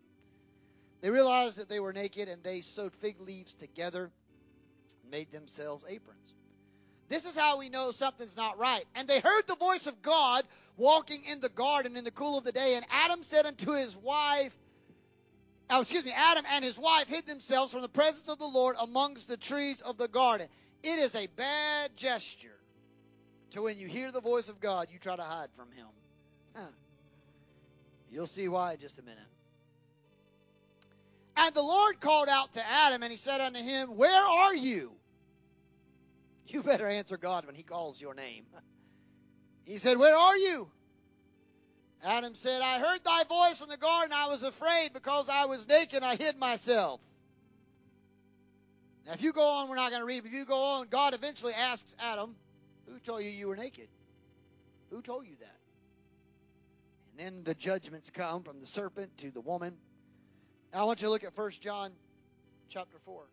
They 1.01 1.11
realized 1.11 1.57
that 1.59 1.69
they 1.69 1.81
were 1.81 1.93
naked 1.93 2.29
and 2.29 2.43
they 2.43 2.61
sewed 2.61 2.95
fig 2.95 3.21
leaves 3.21 3.55
together 3.55 4.11
and 5.03 5.11
made 5.11 5.31
themselves 5.33 5.85
aprons. 5.89 6.35
This 7.09 7.25
is 7.25 7.37
how 7.37 7.59
we 7.59 7.69
know 7.69 7.93
something's 7.93 8.37
not 8.37 8.59
right. 8.59 8.85
And 8.95 9.07
they 9.07 9.21
heard 9.21 9.47
the 9.47 9.57
voice 9.57 9.87
of 9.87 10.03
God 10.03 10.45
walking 10.77 11.25
in 11.25 11.41
the 11.41 11.49
garden 11.49 11.97
in 11.97 12.05
the 12.05 12.11
cool 12.11 12.37
of 12.37 12.45
the 12.45 12.53
day. 12.53 12.75
And 12.75 12.85
Adam 12.91 13.23
said 13.23 13.47
unto 13.47 13.73
his 13.73 13.97
wife, 13.97 14.57
oh, 15.71 15.83
excuse 15.83 16.05
me, 16.05 16.13
Adam 16.15 16.45
and 16.51 16.65
his 16.65 16.79
wife 16.79 17.09
hid 17.09 17.27
themselves 17.27 17.73
from 17.73 17.83
the 17.83 17.89
presence 17.89 18.29
of 18.29 18.39
the 18.39 18.47
Lord 18.47 18.77
amongst 18.81 19.29
the 19.29 19.37
trees 19.37 19.81
of 19.81 19.97
the 19.97 20.09
garden. 20.09 20.49
It 20.83 20.99
is 20.99 21.15
a 21.15 21.27
bad 21.29 21.97
gesture 21.97 22.57
to 23.53 23.63
when 23.63 23.79
you 23.79 23.87
hear 23.87 24.11
the 24.11 24.21
voice 24.21 24.49
of 24.49 24.61
God, 24.61 24.89
you 24.91 24.99
try 24.99 25.17
to 25.17 25.23
hide 25.23 25.49
from 25.57 25.71
him. 25.73 25.87
Huh. 26.55 26.67
You'll 28.11 28.27
see 28.27 28.49
why 28.49 28.75
in 28.75 28.81
just 28.81 28.99
a 28.99 29.03
minute. 29.03 29.19
And 31.37 31.55
the 31.55 31.63
Lord 31.63 32.01
called 32.01 32.29
out 32.29 32.53
to 32.53 32.67
Adam, 32.67 33.03
and 33.03 33.11
he 33.11 33.19
said 33.19 33.41
unto 33.41 33.61
him, 33.61 33.97
Where 33.97 34.25
are 34.25 34.55
you? 34.55 34.96
You 36.53 36.63
better 36.63 36.87
answer 36.87 37.17
God 37.17 37.45
when 37.45 37.57
he 37.57 37.63
calls 37.63 38.01
your 38.01 38.15
name. 38.15 38.45
He 39.65 39.79
said, 39.79 39.99
Where 39.99 40.17
are 40.17 40.37
you? 40.37 40.71
Adam 42.05 42.35
said, 42.35 42.63
I 42.63 42.79
heard 42.79 43.03
thy 43.03 43.25
voice 43.25 43.63
in 43.63 43.69
the 43.69 43.77
garden. 43.77 44.13
I 44.15 44.29
was 44.29 44.43
afraid 44.43 44.93
because 44.93 45.29
I 45.29 45.47
was 45.47 45.67
naked. 45.67 46.03
I 46.03 46.15
hid 46.15 46.39
myself. 46.39 47.01
Now, 49.07 49.15
if 49.15 49.23
you 49.23 49.33
go 49.33 49.43
on, 49.43 49.69
we're 49.69 49.77
not 49.77 49.91
going 49.91 50.03
to 50.03 50.07
read. 50.07 50.23
But 50.23 50.29
if 50.29 50.35
you 50.35 50.45
go 50.45 50.63
on, 50.63 50.89
God 50.89 51.15
eventually 51.15 51.55
asks 51.55 51.97
Adam, 51.99 52.37
Who 52.87 52.99
told 53.01 53.23
you 53.23 53.31
you 53.31 53.49
were 53.49 53.57
naked? 53.57 53.89
Who 54.91 55.03
told 55.03 55.27
you 55.27 55.35
that? 55.41 55.59
And 57.11 57.27
then 57.27 57.45
the 57.45 57.55
judgments 57.55 58.11
come 58.11 58.43
from 58.43 58.61
the 58.61 58.67
serpent 58.67 59.17
to 59.19 59.31
the 59.31 59.41
woman. 59.41 59.75
Now, 60.73 60.83
I 60.83 60.85
want 60.85 61.01
you 61.01 61.09
to 61.09 61.11
look 61.11 61.25
at 61.25 61.37
1 61.37 61.51
John 61.61 61.93
chapter 62.69 62.99
4. 63.05 63.25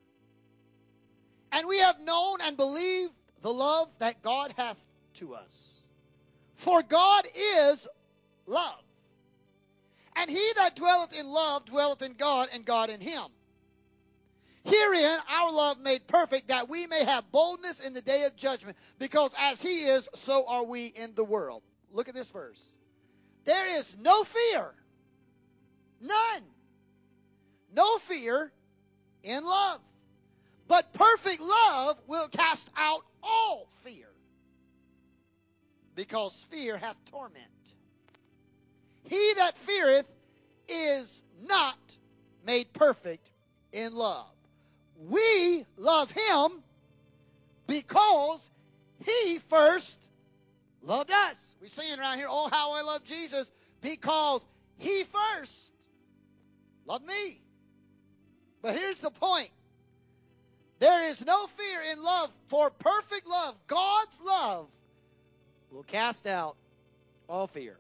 And 1.54 1.68
we 1.68 1.78
have 1.78 2.00
known 2.00 2.40
and 2.42 2.58
believed 2.58 3.14
the 3.44 3.54
love 3.54 3.88
that 4.00 4.24
God 4.24 4.54
hath 4.58 4.82
to 5.16 5.36
us. 5.36 5.70
For 6.56 6.82
God 6.82 7.28
is 7.36 7.88
love. 8.48 8.82
And 10.16 10.30
he 10.30 10.52
that 10.56 10.76
dwelleth 10.76 11.18
in 11.18 11.28
love 11.28 11.66
dwelleth 11.66 12.02
in 12.02 12.14
God, 12.14 12.50
and 12.54 12.66
God 12.66 12.90
in 12.90 13.02
him. 13.02 13.24
Herein 14.64 15.18
our 15.30 15.52
love 15.52 15.80
made 15.80 16.08
perfect, 16.08 16.48
that 16.48 16.70
we 16.70 16.88
may 16.88 17.04
have 17.04 17.32
boldness 17.32 17.80
in 17.80 17.94
the 17.94 18.02
day 18.02 18.24
of 18.24 18.36
judgment, 18.36 18.78
because 18.98 19.34
as 19.38 19.62
he 19.62 19.86
is, 19.86 20.08
so 20.16 20.46
are 20.48 20.64
we 20.64 20.88
in 20.88 21.14
the 21.16 21.24
world. 21.24 21.62
Look 21.92 22.10
at 22.10 22.16
this 22.16 22.32
verse. 22.32 22.62
There 23.46 23.78
is 23.78 23.96
no 24.00 24.24
fear, 24.24 24.74
none, 26.02 26.44
no 27.76 27.98
fear 27.98 28.52
in 29.22 29.44
love. 29.44 29.80
But 30.74 30.92
perfect 30.92 31.40
love 31.40 32.02
will 32.08 32.28
cast 32.30 32.68
out 32.76 33.06
all 33.22 33.68
fear, 33.84 34.08
because 35.94 36.48
fear 36.50 36.78
hath 36.78 36.96
torment. 37.12 37.46
He 39.04 39.34
that 39.36 39.56
feareth 39.56 40.08
is 40.68 41.24
not 41.48 41.78
made 42.44 42.74
perfect 42.74 43.30
in 43.72 43.94
love. 43.94 44.34
We 44.98 45.64
love 45.78 46.10
him 46.10 46.64
because 47.68 48.50
he 49.06 49.38
first 49.50 50.00
loved 50.82 51.12
us. 51.12 51.56
We 51.62 51.70
sing 51.70 52.00
around 52.00 52.18
here, 52.18 52.28
oh, 52.28 52.50
how 52.52 52.72
I 52.72 52.82
love 52.82 53.04
Jesus, 53.04 53.52
because 53.82 54.44
he 54.80 55.04
first 55.04 55.72
loved 56.88 57.06
me. 57.06 57.42
But 58.64 58.74
here's 58.74 58.98
the 58.98 59.12
point 59.12 59.52
there 60.84 61.06
is 61.06 61.26
no 61.26 61.48
fear 61.48 61.80
in 61.94 62.04
love, 62.04 62.30
for 62.48 62.70
perfect 62.70 63.26
love, 63.26 63.56
God's 63.68 64.20
love, 64.20 64.68
will 65.72 65.84
cast 65.84 66.28
out 66.28 66.58
all 67.30 67.48
fear. 67.48 67.78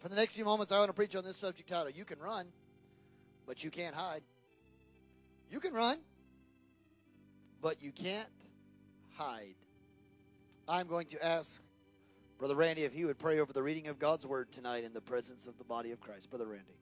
For 0.00 0.08
the 0.08 0.16
next 0.16 0.34
few 0.34 0.44
moments, 0.44 0.72
I 0.72 0.78
want 0.80 0.88
to 0.88 0.92
preach 0.92 1.14
on 1.14 1.22
this 1.22 1.36
subject 1.36 1.68
title 1.68 1.90
You 1.90 2.04
can 2.04 2.18
run, 2.18 2.46
but 3.46 3.62
you 3.62 3.70
can't 3.70 3.94
hide. 3.94 4.22
You 5.52 5.60
can 5.60 5.72
run, 5.72 5.98
but 7.62 7.80
you 7.80 7.92
can't 7.92 8.28
hide. 9.16 9.54
I'm 10.68 10.88
going 10.88 11.06
to 11.06 11.24
ask 11.24 11.62
Brother 12.40 12.56
Randy 12.56 12.82
if 12.82 12.92
he 12.92 13.04
would 13.04 13.20
pray 13.20 13.38
over 13.38 13.52
the 13.52 13.62
reading 13.62 13.86
of 13.86 14.00
God's 14.00 14.26
Word 14.26 14.50
tonight 14.50 14.82
in 14.82 14.94
the 14.94 15.00
presence 15.00 15.46
of 15.46 15.56
the 15.58 15.64
body 15.64 15.92
of 15.92 16.00
Christ. 16.00 16.28
Brother 16.28 16.46
Randy. 16.46 16.74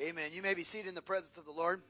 Amen. 0.00 0.30
You 0.32 0.40
may 0.40 0.54
be 0.54 0.64
seated 0.64 0.88
in 0.88 0.94
the 0.94 1.02
presence 1.02 1.36
of 1.36 1.44
the 1.44 1.52
Lord. 1.52 1.82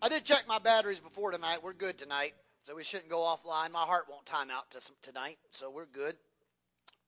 I 0.00 0.08
did 0.08 0.24
check 0.24 0.44
my 0.46 0.60
batteries 0.60 1.00
before 1.00 1.32
tonight. 1.32 1.64
We're 1.64 1.72
good 1.72 1.98
tonight, 1.98 2.32
so 2.64 2.76
we 2.76 2.84
shouldn't 2.84 3.10
go 3.10 3.18
offline. 3.18 3.72
My 3.72 3.82
heart 3.82 4.06
won't 4.08 4.24
time 4.24 4.50
out 4.50 4.66
tonight, 5.02 5.38
so 5.50 5.70
we're 5.70 5.86
good. 5.86 6.14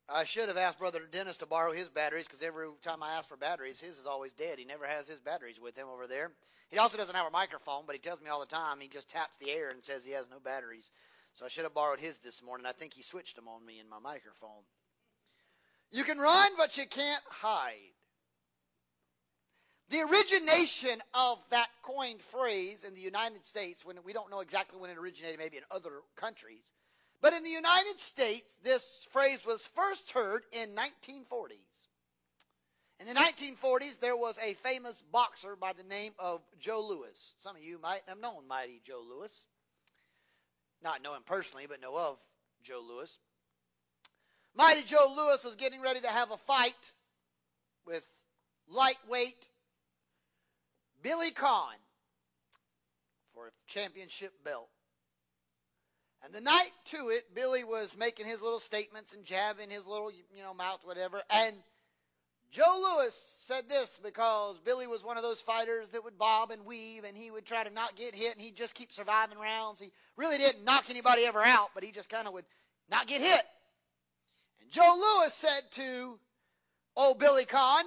I 0.08 0.24
should 0.24 0.48
have 0.48 0.56
asked 0.56 0.80
Brother 0.80 1.02
Dennis 1.10 1.36
to 1.38 1.46
borrow 1.46 1.70
his 1.70 1.88
batteries 1.88 2.26
because 2.26 2.42
every 2.42 2.66
time 2.82 3.04
I 3.04 3.12
ask 3.12 3.28
for 3.28 3.36
batteries, 3.36 3.80
his 3.80 3.98
is 3.98 4.06
always 4.06 4.32
dead. 4.32 4.58
He 4.58 4.64
never 4.64 4.84
has 4.84 5.06
his 5.06 5.20
batteries 5.20 5.60
with 5.60 5.76
him 5.76 5.86
over 5.94 6.08
there. 6.08 6.32
He 6.70 6.78
also 6.78 6.96
doesn't 6.96 7.14
have 7.14 7.28
a 7.28 7.30
microphone, 7.30 7.84
but 7.86 7.94
he 7.94 8.00
tells 8.00 8.20
me 8.20 8.30
all 8.30 8.40
the 8.40 8.46
time 8.46 8.80
he 8.80 8.88
just 8.88 9.10
taps 9.10 9.36
the 9.36 9.50
air 9.52 9.68
and 9.68 9.84
says 9.84 10.04
he 10.04 10.12
has 10.12 10.28
no 10.28 10.40
batteries. 10.40 10.90
So 11.34 11.44
I 11.44 11.48
should 11.48 11.64
have 11.64 11.72
borrowed 11.74 12.00
his 12.00 12.18
this 12.18 12.42
morning. 12.42 12.66
I 12.66 12.72
think 12.72 12.94
he 12.94 13.02
switched 13.02 13.36
them 13.36 13.46
on 13.46 13.64
me 13.64 13.78
in 13.78 13.88
my 13.88 14.00
microphone. 14.00 14.64
You 15.92 16.02
can 16.02 16.18
run, 16.18 16.50
but 16.58 16.76
you 16.76 16.86
can't 16.86 17.22
hide. 17.30 17.76
The 19.92 20.00
origination 20.00 21.02
of 21.12 21.38
that 21.50 21.68
coined 21.82 22.22
phrase 22.22 22.82
in 22.82 22.94
the 22.94 23.00
United 23.02 23.44
States, 23.44 23.84
when 23.84 23.98
we 24.04 24.14
don't 24.14 24.30
know 24.30 24.40
exactly 24.40 24.80
when 24.80 24.88
it 24.88 24.96
originated, 24.96 25.38
maybe 25.38 25.58
in 25.58 25.64
other 25.70 26.00
countries, 26.16 26.64
but 27.20 27.34
in 27.34 27.42
the 27.42 27.50
United 27.50 28.00
States, 28.00 28.56
this 28.64 29.06
phrase 29.10 29.44
was 29.44 29.66
first 29.74 30.10
heard 30.12 30.44
in 30.52 30.70
1940s. 30.70 31.58
In 33.00 33.06
the 33.06 33.12
1940s, 33.12 34.00
there 34.00 34.16
was 34.16 34.38
a 34.38 34.54
famous 34.54 34.98
boxer 35.12 35.56
by 35.56 35.74
the 35.74 35.82
name 35.82 36.12
of 36.18 36.40
Joe 36.58 36.86
Louis. 36.88 37.34
Some 37.40 37.56
of 37.56 37.62
you 37.62 37.78
might 37.78 38.00
have 38.08 38.18
known 38.18 38.48
Mighty 38.48 38.80
Joe 38.86 39.04
Louis. 39.06 39.44
Not 40.82 41.02
know 41.02 41.12
him 41.12 41.22
personally, 41.26 41.66
but 41.68 41.82
know 41.82 41.98
of 41.98 42.18
Joe 42.62 42.80
Louis. 42.80 43.18
Mighty 44.54 44.84
Joe 44.84 45.12
Louis 45.14 45.44
was 45.44 45.56
getting 45.56 45.82
ready 45.82 46.00
to 46.00 46.08
have 46.08 46.30
a 46.30 46.38
fight 46.38 46.92
with 47.84 48.08
lightweight 48.70 49.48
Billy 51.02 51.30
Conn 51.30 51.76
for 53.34 53.48
a 53.48 53.50
championship 53.66 54.32
belt. 54.44 54.68
And 56.24 56.32
the 56.32 56.40
night 56.40 56.70
to 56.86 57.08
it, 57.08 57.34
Billy 57.34 57.64
was 57.64 57.96
making 57.96 58.26
his 58.26 58.40
little 58.40 58.60
statements 58.60 59.12
and 59.12 59.24
jabbing 59.24 59.70
his 59.70 59.86
little, 59.86 60.10
you 60.10 60.42
know, 60.42 60.54
mouth, 60.54 60.80
whatever. 60.84 61.20
And 61.30 61.56
Joe 62.52 62.96
Louis 62.98 63.14
said 63.46 63.68
this 63.68 63.98
because 64.04 64.58
Billy 64.60 64.86
was 64.86 65.02
one 65.02 65.16
of 65.16 65.24
those 65.24 65.40
fighters 65.40 65.88
that 65.88 66.04
would 66.04 66.18
bob 66.18 66.50
and 66.52 66.64
weave 66.64 67.02
and 67.04 67.16
he 67.16 67.30
would 67.30 67.46
try 67.46 67.64
to 67.64 67.70
not 67.70 67.96
get 67.96 68.14
hit 68.14 68.32
and 68.32 68.40
he'd 68.40 68.54
just 68.54 68.74
keep 68.74 68.92
surviving 68.92 69.38
rounds. 69.38 69.80
He 69.80 69.90
really 70.16 70.38
didn't 70.38 70.64
knock 70.64 70.84
anybody 70.90 71.24
ever 71.24 71.42
out, 71.42 71.70
but 71.74 71.82
he 71.82 71.90
just 71.90 72.10
kind 72.10 72.28
of 72.28 72.34
would 72.34 72.44
not 72.90 73.08
get 73.08 73.20
hit. 73.20 73.42
And 74.60 74.70
Joe 74.70 74.96
Louis 74.96 75.32
said 75.32 75.62
to 75.72 76.18
old 76.94 77.18
Billy 77.18 77.46
Conn, 77.46 77.84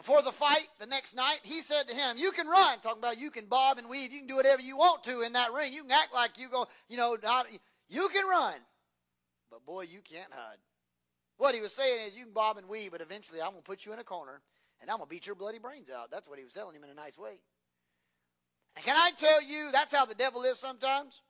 before 0.00 0.22
the 0.22 0.32
fight 0.32 0.66
the 0.78 0.86
next 0.86 1.14
night, 1.14 1.40
he 1.42 1.60
said 1.60 1.86
to 1.88 1.94
him, 1.94 2.16
"You 2.16 2.32
can 2.32 2.46
run." 2.46 2.80
Talking 2.80 3.00
about 3.02 3.18
you 3.18 3.30
can 3.30 3.44
bob 3.44 3.76
and 3.76 3.86
weave, 3.86 4.12
you 4.12 4.20
can 4.20 4.28
do 4.28 4.36
whatever 4.36 4.62
you 4.62 4.78
want 4.78 5.04
to 5.04 5.20
in 5.20 5.34
that 5.34 5.52
ring. 5.52 5.74
You 5.74 5.82
can 5.82 5.92
act 5.92 6.14
like 6.14 6.38
you 6.38 6.48
go, 6.48 6.68
you 6.88 6.96
know, 6.96 7.18
not, 7.22 7.46
you 7.90 8.08
can 8.08 8.26
run, 8.26 8.54
but 9.50 9.66
boy, 9.66 9.82
you 9.82 10.00
can't 10.00 10.32
hide. 10.32 10.56
What 11.36 11.54
he 11.54 11.60
was 11.60 11.74
saying 11.74 12.06
is, 12.06 12.16
you 12.16 12.24
can 12.24 12.32
bob 12.32 12.56
and 12.56 12.66
weave, 12.66 12.92
but 12.92 13.02
eventually 13.02 13.42
I'm 13.42 13.50
gonna 13.50 13.60
put 13.60 13.84
you 13.84 13.92
in 13.92 13.98
a 13.98 14.04
corner 14.04 14.40
and 14.80 14.90
I'm 14.90 14.96
gonna 14.96 15.06
beat 15.06 15.26
your 15.26 15.36
bloody 15.36 15.58
brains 15.58 15.90
out. 15.90 16.10
That's 16.10 16.26
what 16.26 16.38
he 16.38 16.44
was 16.44 16.54
telling 16.54 16.74
him 16.74 16.82
in 16.84 16.88
a 16.88 16.94
nice 16.94 17.18
way. 17.18 17.38
And 18.76 18.84
can 18.86 18.96
I 18.96 19.10
tell 19.18 19.42
you, 19.42 19.68
that's 19.70 19.92
how 19.92 20.06
the 20.06 20.14
devil 20.14 20.44
is 20.44 20.58
sometimes. 20.58 21.20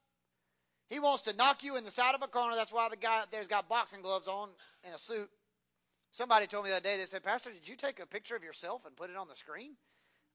He 0.91 1.01
wants 1.01 1.23
to 1.23 1.35
knock 1.35 1.65
you 1.65 1.77
in 1.77 1.83
the 1.83 1.91
side 1.91 2.15
of 2.15 2.23
a 2.23 2.29
corner. 2.29 2.55
That's 2.55 2.73
why 2.73 2.89
the 2.89 2.97
guy 2.97 3.25
there's 3.33 3.49
got 3.49 3.69
boxing 3.69 4.03
gloves 4.03 4.29
on 4.29 4.49
and 4.85 4.95
a 4.95 4.99
suit 4.99 5.29
Somebody 6.13 6.47
told 6.47 6.65
me 6.65 6.71
that 6.71 6.83
day, 6.83 6.97
they 6.97 7.07
said, 7.07 7.23
Pastor, 7.23 7.51
did 7.53 7.69
you 7.69 7.77
take 7.77 8.01
a 8.01 8.07
picture 8.07 8.37
of 8.37 8.43
yourself 8.43 8.85
and 8.85 8.97
put 8.97 9.11
it 9.11 9.17
on 9.17 9.29
the 9.29 9.37
screen? 9.37 9.73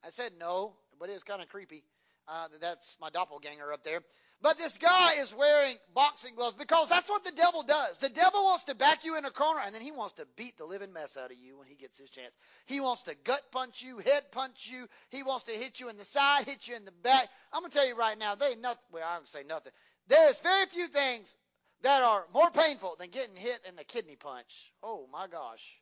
I 0.06 0.10
said, 0.10 0.32
no, 0.40 0.74
but 1.00 1.10
it's 1.10 1.24
kind 1.24 1.42
of 1.42 1.50
creepy. 1.50 1.84
Uh, 2.28 2.48
that's 2.60 2.98
my 3.00 3.10
doppelganger 3.10 3.72
up 3.72 3.84
there. 3.84 4.00
But 4.42 4.58
this 4.58 4.78
guy 4.78 5.14
is 5.20 5.34
wearing 5.34 5.76
boxing 5.94 6.36
gloves 6.36 6.56
because 6.58 6.90
that's 6.90 7.10
what 7.10 7.24
the 7.24 7.32
devil 7.32 7.64
does. 7.64 7.98
The 8.00 8.10
devil 8.10 8.44
wants 8.44 8.66
to 8.66 8.76
back 8.76 9.06
you 9.06 9.18
in 9.18 9.26
a 9.26 9.32
corner 9.32 9.62
and 9.66 9.74
then 9.74 9.82
he 9.82 9.92
wants 9.92 10.14
to 10.16 10.28
beat 10.36 10.58
the 10.58 10.66
living 10.66 10.92
mess 10.92 11.18
out 11.18 11.32
of 11.32 11.38
you 11.38 11.58
when 11.58 11.68
he 11.68 11.76
gets 11.76 11.98
his 11.98 12.10
chance. 12.10 12.36
He 12.66 12.80
wants 12.80 13.04
to 13.04 13.16
gut 13.24 13.42
punch 13.52 13.82
you, 13.82 14.00
head 14.00 14.24
punch 14.32 14.70
you. 14.72 14.88
He 15.10 15.24
wants 15.24 15.46
to 15.46 15.52
hit 15.52 15.80
you 15.80 15.90
in 15.90 15.98
the 15.98 16.06
side, 16.06 16.46
hit 16.46 16.68
you 16.68 16.76
in 16.76 16.86
the 16.86 16.92
back. 16.92 17.28
I'm 17.54 17.62
going 17.62 17.72
to 17.72 17.78
tell 17.78 17.88
you 17.88 17.96
right 17.96 18.18
now, 18.18 18.36
they 18.36 18.48
ain't 18.48 18.62
nothing. 18.62 18.84
Well, 18.92 19.08
I 19.08 19.16
don't 19.16 19.28
say 19.28 19.44
nothing. 19.48 19.72
There's 20.08 20.40
very 20.40 20.66
few 20.68 20.88
things 20.88 21.36
that 21.82 22.02
are 22.02 22.26
more 22.34 22.50
painful 22.52 22.96
than 23.00 23.10
getting 23.10 23.36
hit 23.36 23.60
in 23.68 23.76
the 23.76 23.84
kidney 23.84 24.16
punch. 24.16 24.74
Oh 24.84 25.08
my 25.12 25.28
gosh. 25.28 25.80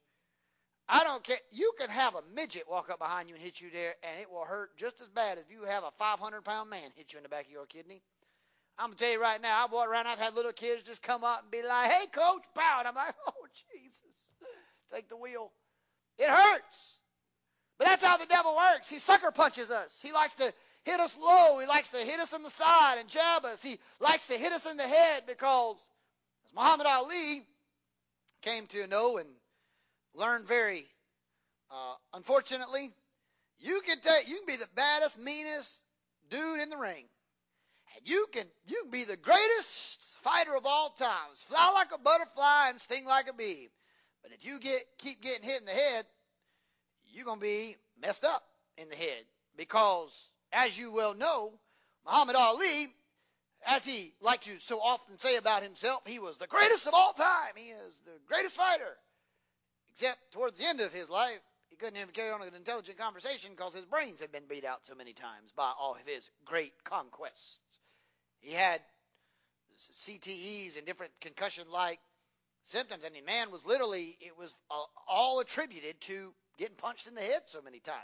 I 0.90 1.04
don't 1.04 1.24
care. 1.24 1.38
You 1.52 1.72
can 1.80 1.90
have 1.90 2.16
a 2.16 2.22
midget 2.36 2.70
walk 2.70 2.90
up 2.90 3.00
behind 3.00 3.30
you 3.30 3.36
and 3.36 3.44
hit 3.44 3.62
you 3.62 3.70
there, 3.72 3.96
and 4.04 4.20
it 4.20 4.30
will 4.30 4.44
hurt 4.44 4.76
just 4.78 5.02
as 5.02 5.08
bad 5.08 5.38
as 5.38 5.46
if 5.46 5.52
you 5.52 5.64
have 5.64 5.84
a 5.84 5.92
500 5.98 6.44
pound 6.44 6.70
man 6.70 6.92
hit 6.96 7.14
you 7.14 7.18
in 7.18 7.24
the 7.24 7.30
back 7.30 7.46
of 7.46 7.52
your 7.52 7.66
kidney. 7.66 8.02
I'm 8.78 8.88
gonna 8.88 8.98
tell 8.98 9.12
you 9.12 9.22
right 9.22 9.42
now. 9.42 9.64
I've 9.64 9.72
walked 9.72 9.90
around. 9.90 10.08
I've 10.08 10.20
had 10.20 10.36
little 10.36 10.52
kids 10.52 10.84
just 10.84 11.02
come 11.04 11.24
up 11.24 11.44
and 11.44 11.52
be 11.52 11.62
like, 11.62 11.92
"Hey, 11.92 12.08
coach, 12.08 12.44
pow!" 12.56 12.80
And 12.80 12.88
I'm 12.88 12.96
like, 12.96 13.16
"Oh 13.28 13.48
Jesus, 13.72 14.34
take 14.92 15.10
the 15.10 15.16
wheel." 15.16 15.52
It 16.18 16.30
hurts, 16.30 16.98
but 17.78 17.86
that's 17.86 18.04
how 18.04 18.18
the 18.18 18.26
devil 18.26 18.56
works. 18.56 18.90
He 18.90 18.98
sucker 18.98 19.32
punches 19.32 19.72
us. 19.72 20.00
He 20.02 20.12
likes 20.12 20.36
to 20.36 20.54
hit 20.84 21.00
us 21.00 21.18
low. 21.18 21.60
He 21.60 21.68
likes 21.68 21.90
to 21.90 21.98
hit 21.98 22.20
us 22.20 22.34
in 22.34 22.44
the 22.44 22.50
side 22.50 22.98
and 23.00 23.10
jab 23.10 23.46
us. 23.46 23.62
He 23.62 23.80
likes 24.00 24.28
to 24.28 24.34
hit 24.34 24.52
us 24.52 24.70
in 24.70 24.78
the 24.78 24.84
head 24.88 25.24
because, 25.28 25.76
as 26.46 26.56
Muhammad 26.56 26.88
Ali 26.88 27.44
came 28.42 28.68
to 28.68 28.88
know 28.88 29.18
and 29.18 29.30
learn 30.16 30.46
very 30.46 30.86
uh, 31.74 31.96
unfortunately, 32.14 32.92
you 33.60 33.82
can 33.82 34.00
take 34.00 34.28
you 34.28 34.38
can 34.38 34.46
be 34.46 34.58
the 34.58 34.70
baddest, 34.76 35.18
meanest 35.18 35.82
dude 36.30 36.62
in 36.62 36.70
the 36.70 36.78
ring, 36.78 37.06
and 37.96 38.08
you 38.08 38.28
can 38.32 38.46
you 38.68 38.82
can 38.84 38.92
be 38.92 39.06
the 39.06 39.18
greatest 39.18 40.04
fighter 40.22 40.56
of 40.56 40.66
all 40.66 40.92
times, 40.92 41.42
fly 41.48 41.72
like 41.74 41.92
a 41.94 41.98
butterfly 41.98 42.68
and 42.70 42.80
sting 42.80 43.06
like 43.06 43.28
a 43.28 43.34
bee. 43.34 43.70
But 44.22 44.34
if 44.34 44.46
you 44.46 44.60
get 44.60 44.84
keep 45.00 45.22
getting 45.22 45.44
hit 45.44 45.62
in 45.62 45.66
the 45.66 45.72
head, 45.72 46.06
you're 47.12 47.26
gonna 47.26 47.42
be 47.42 47.76
messed 48.00 48.24
up 48.24 48.44
in 48.78 48.90
the 48.90 48.96
head 48.96 49.26
because 49.58 50.30
as 50.54 50.78
you 50.78 50.92
well 50.94 51.14
know, 51.16 51.54
Muhammad 52.06 52.36
Ali, 52.36 52.88
as 53.66 53.86
he 53.86 54.14
liked 54.22 54.46
to 54.46 54.60
so 54.60 54.80
often 54.80 55.18
say 55.18 55.38
about 55.38 55.64
himself, 55.64 56.02
he 56.06 56.20
was 56.20 56.38
the 56.38 56.48
greatest 56.48 56.88
of 56.88 56.94
all 56.94 57.14
time. 57.14 57.54
He 57.56 57.70
is 57.70 57.94
the 58.06 58.20
greatest 58.28 58.56
fighter. 58.56 58.98
Except 59.92 60.20
towards 60.32 60.58
the 60.58 60.66
end 60.68 60.82
of 60.82 60.94
his 60.94 61.10
life, 61.10 61.40
he 61.70 61.76
couldn't 61.76 61.98
even 61.98 62.14
carry 62.14 62.32
on 62.32 62.42
an 62.42 62.56
intelligent 62.56 62.98
conversation 62.98 63.52
because 63.52 63.74
his 63.74 63.86
brains 63.86 64.20
had 64.20 64.32
been 64.32 64.48
beat 64.50 64.66
out 64.66 64.86
so 64.86 64.96
many 64.96 65.14
times 65.14 65.52
by 65.56 65.72
all 65.80 65.94
of 65.94 66.08
his 66.08 66.30
great 66.46 66.74
conquests. 66.84 67.60
He 68.40 68.52
had 68.52 68.82
CTEs 69.80 70.78
and 70.78 70.86
different 70.86 71.14
concussion-like 71.22 72.00
symptoms, 72.64 73.04
and 73.04 73.16
the 73.16 73.22
man 73.22 73.52
was 73.52 73.66
literally, 73.66 74.18
it 74.20 74.38
was 74.38 74.54
all 75.08 75.40
attributed 75.40 76.00
to 76.02 76.34
getting 76.58 76.76
punched 76.76 77.08
in 77.08 77.16
the 77.16 77.22
head 77.22 77.42
so 77.46 77.62
many 77.62 77.80
times. 77.80 77.98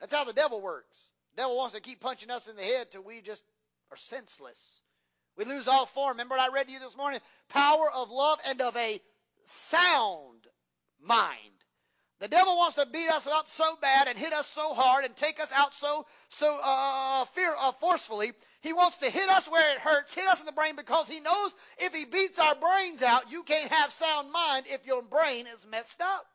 That's 0.00 0.14
how 0.14 0.24
the 0.24 0.32
devil 0.32 0.60
works. 0.60 0.96
Devil 1.38 1.56
wants 1.56 1.76
to 1.76 1.80
keep 1.80 2.00
punching 2.00 2.32
us 2.32 2.48
in 2.48 2.56
the 2.56 2.62
head 2.62 2.90
till 2.90 3.04
we 3.04 3.20
just 3.20 3.44
are 3.92 3.96
senseless. 3.96 4.82
We 5.36 5.44
lose 5.44 5.68
all 5.68 5.86
form. 5.86 6.10
Remember 6.10 6.34
what 6.34 6.50
I 6.50 6.52
read 6.52 6.66
to 6.66 6.72
you 6.72 6.80
this 6.80 6.96
morning? 6.96 7.20
Power 7.48 7.88
of 7.94 8.10
love 8.10 8.40
and 8.48 8.60
of 8.60 8.76
a 8.76 9.00
sound 9.44 10.48
mind. 11.00 11.36
The 12.18 12.26
devil 12.26 12.56
wants 12.56 12.74
to 12.74 12.86
beat 12.86 13.08
us 13.10 13.28
up 13.28 13.48
so 13.50 13.76
bad 13.80 14.08
and 14.08 14.18
hit 14.18 14.32
us 14.32 14.48
so 14.48 14.74
hard 14.74 15.04
and 15.04 15.14
take 15.14 15.38
us 15.38 15.52
out 15.54 15.74
so 15.74 16.06
so 16.30 16.58
uh, 16.60 17.24
fear 17.26 17.54
uh, 17.56 17.70
forcefully. 17.70 18.32
He 18.62 18.72
wants 18.72 18.96
to 18.96 19.08
hit 19.08 19.28
us 19.28 19.48
where 19.48 19.76
it 19.76 19.78
hurts, 19.78 20.12
hit 20.12 20.26
us 20.26 20.40
in 20.40 20.46
the 20.46 20.50
brain 20.50 20.74
because 20.74 21.06
he 21.06 21.20
knows 21.20 21.54
if 21.78 21.94
he 21.94 22.04
beats 22.04 22.40
our 22.40 22.56
brains 22.56 23.00
out, 23.00 23.30
you 23.30 23.44
can't 23.44 23.70
have 23.70 23.92
sound 23.92 24.32
mind 24.32 24.66
if 24.68 24.84
your 24.88 25.02
brain 25.02 25.46
is 25.46 25.64
messed 25.70 26.00
up. 26.00 26.26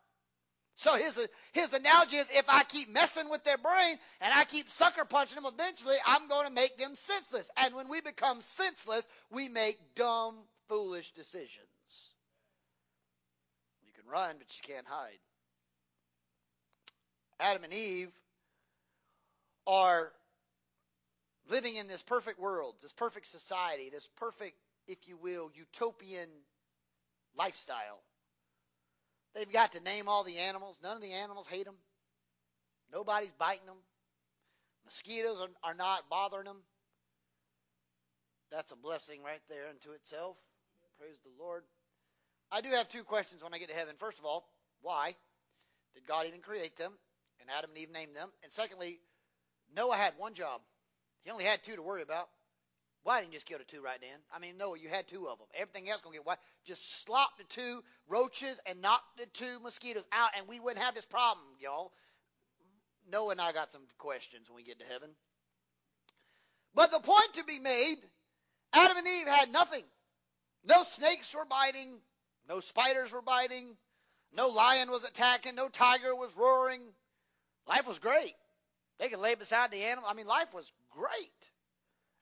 So 0.76 0.96
his 0.96 1.20
his 1.54 1.74
analogy 1.74 2.18
is 2.18 2.28
if 2.32 2.46
I 2.50 2.64
keep 2.64 2.90
messing 2.90 3.30
with 3.30 3.44
their 3.44 3.58
brain 3.58 3.98
and 4.22 4.34
I 4.34 4.44
keep 4.46 4.70
sucker 4.70 5.06
punching 5.06 5.42
them, 5.42 5.52
eventually 5.54 5.96
I'm 6.06 6.28
going 6.28 6.48
to 6.48 6.54
make 6.54 6.78
them 6.78 6.96
senseless. 6.96 7.50
And 7.58 7.76
when 7.76 7.90
we 7.90 8.02
become 8.02 8.42
senseless, 8.42 9.08
we 9.32 9.50
make 9.50 9.78
dumb, 9.96 10.36
foolish 10.70 11.12
decisions. 11.12 11.68
You 13.86 13.92
can 13.94 14.10
run, 14.12 14.36
but 14.40 14.48
you 14.50 14.74
can't 14.74 14.88
hide. 14.88 15.20
Adam 17.40 17.64
and 17.64 17.74
Eve 17.74 18.12
are 19.68 20.12
living 21.50 21.76
in 21.76 21.88
this 21.88 22.02
perfect 22.02 22.40
world, 22.40 22.76
this 22.82 22.94
perfect 22.94 23.28
society, 23.28 23.90
this 23.92 24.08
perfect, 24.18 24.56
if 24.88 25.08
you 25.08 25.18
will, 25.18 25.52
utopian 25.54 26.30
lifestyle. 27.38 28.00
They've 29.36 29.52
got 29.52 29.72
to 29.74 29.80
name 29.80 30.08
all 30.08 30.24
the 30.24 30.38
animals. 30.38 30.80
None 30.84 30.96
of 30.96 31.02
the 31.02 31.14
animals 31.14 31.48
hate 31.48 31.66
them. 31.66 31.76
Nobody's 32.92 33.32
biting 33.32 33.66
them. 33.66 33.78
Mosquitoes 34.86 35.40
are, 35.42 35.72
are 35.72 35.74
not 35.74 36.10
bothering 36.10 36.46
them. 36.46 36.62
That's 38.52 38.72
a 38.72 38.76
blessing 38.76 39.24
right 39.24 39.42
there 39.50 39.68
unto 39.70 39.92
itself. 39.92 40.38
Praise 41.00 41.20
the 41.24 41.32
Lord. 41.44 41.64
I 42.52 42.62
do 42.62 42.70
have 42.70 42.88
two 42.88 43.04
questions 43.04 43.42
when 43.42 43.54
I 43.54 43.58
get 43.58 43.70
to 43.70 43.76
heaven. 43.76 43.96
First 43.98 44.20
of 44.20 44.26
all, 44.26 44.48
why 44.82 45.16
did 45.96 46.06
God 46.08 46.28
even 46.28 46.42
create 46.42 46.78
them? 46.78 46.94
And 47.42 47.50
Adam 47.50 47.72
and 47.72 47.80
Eve 47.80 47.90
named 47.92 48.16
them. 48.16 48.30
And 48.44 48.52
secondly, 48.52 49.00
Noah 49.76 49.96
had 49.96 50.14
one 50.18 50.36
job. 50.36 50.62
He 51.24 51.32
only 51.32 51.46
had 51.46 51.64
two 51.64 51.76
to 51.76 51.82
worry 51.82 52.04
about. 52.04 52.30
Why 53.04 53.20
didn't 53.20 53.34
you 53.34 53.38
just 53.38 53.46
kill 53.46 53.58
the 53.58 53.66
two 53.66 53.82
right 53.82 54.00
then? 54.00 54.18
I 54.34 54.40
mean, 54.40 54.58
Noah, 54.58 54.80
you 54.80 54.88
had 54.88 55.08
two 55.08 55.28
of 55.28 55.38
them. 55.38 55.48
Everything 55.54 55.90
else 55.90 56.02
gonna 56.02 56.16
get 56.16 56.26
why? 56.26 56.38
Just 56.66 57.04
slop 57.04 57.38
the 57.38 57.44
two 57.44 57.84
roaches 58.08 58.60
and 58.66 58.82
knock 58.82 59.02
the 59.18 59.26
two 59.26 59.60
mosquitoes 59.60 60.06
out, 60.12 60.30
and 60.38 60.48
we 60.48 60.60
wouldn't 60.60 60.84
have 60.84 60.96
this 60.96 61.06
problem, 61.06 61.46
y'all. 61.60 61.92
Noah 63.12 63.32
and 63.32 63.42
I 63.42 63.52
got 63.52 63.72
some 63.72 63.82
questions 63.98 64.50
when 64.50 64.56
we 64.56 64.64
get 64.64 64.80
to 64.80 64.86
heaven. 64.86 65.10
But 66.74 66.92
the 66.92 67.00
point 67.00 67.34
to 67.36 67.44
be 67.44 67.60
made, 67.60 67.98
Adam 68.72 68.98
and 68.98 69.08
Eve 69.08 69.28
had 69.28 69.52
nothing. 69.52 69.84
No 70.66 70.84
snakes 70.84 71.34
were 71.36 71.46
biting, 71.46 72.00
no 72.48 72.62
spiders 72.62 73.12
were 73.12 73.22
biting, 73.22 73.76
no 74.36 74.48
lion 74.48 74.90
was 74.90 75.04
attacking, 75.04 75.56
no 75.56 75.68
tiger 75.68 76.16
was 76.16 76.36
roaring. 76.38 76.82
Life 77.68 77.88
was 77.88 78.00
great. 78.00 78.34
They 79.00 79.10
could 79.10 79.20
lay 79.20 79.36
beside 79.36 79.72
the 79.72 79.84
animal. 79.84 80.10
I 80.10 80.14
mean, 80.14 80.26
life 80.26 80.54
was 80.54 80.72
great. 80.90 81.43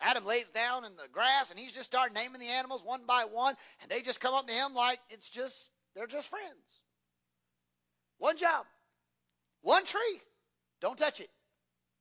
Adam 0.01 0.25
lays 0.25 0.47
down 0.53 0.83
in 0.83 0.95
the 0.95 1.07
grass 1.11 1.51
and 1.51 1.59
he's 1.59 1.73
just 1.73 1.89
starting 1.89 2.15
naming 2.15 2.39
the 2.39 2.47
animals 2.47 2.83
one 2.83 3.01
by 3.05 3.25
one, 3.25 3.55
and 3.81 3.91
they 3.91 4.01
just 4.01 4.19
come 4.19 4.33
up 4.33 4.47
to 4.47 4.53
him 4.53 4.73
like 4.73 4.99
it's 5.09 5.29
just 5.29 5.71
they're 5.95 6.07
just 6.07 6.27
friends. 6.27 6.81
One 8.17 8.37
job, 8.37 8.65
one 9.61 9.85
tree. 9.85 10.21
Don't 10.81 10.97
touch 10.97 11.19
it. 11.19 11.29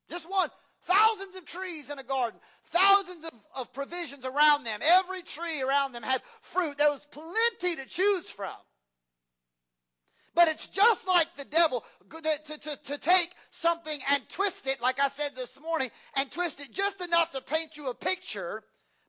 Just 0.09 0.29
one. 0.29 0.49
Thousands 0.85 1.37
of 1.37 1.45
trees 1.45 1.91
in 1.91 1.99
a 1.99 2.03
garden, 2.03 2.41
thousands 2.69 3.27
of, 3.27 3.33
of 3.55 3.73
provisions 3.75 4.25
around 4.25 4.65
them. 4.65 4.81
Every 4.83 5.21
tree 5.23 5.61
around 5.61 5.93
them 5.93 6.03
had 6.03 6.23
fruit. 6.41 6.79
There 6.79 6.91
was 6.91 7.07
plenty 7.11 7.77
to 7.77 7.87
choose 7.87 8.31
from. 8.31 8.57
But 10.35 10.49
it's 10.49 10.69
just 10.69 11.09
like 11.09 11.27
the 11.37 11.45
devil 11.45 11.85
to, 12.11 12.59
to, 12.59 12.77
to, 12.77 12.99
take 12.99 13.31
something 13.51 13.99
and 14.11 14.29
twist 14.31 14.67
it, 14.67 14.81
like 14.81 15.01
I 15.01 15.09
said 15.09 15.33
this 15.35 15.59
morning, 15.61 15.91
and 16.17 16.31
twist 16.31 16.61
it 16.61 16.73
just 16.73 17.01
enough 17.01 17.33
to 17.33 17.41
paint 17.41 17.77
you 17.77 17.89
a 17.89 17.95
picture, 17.95 18.63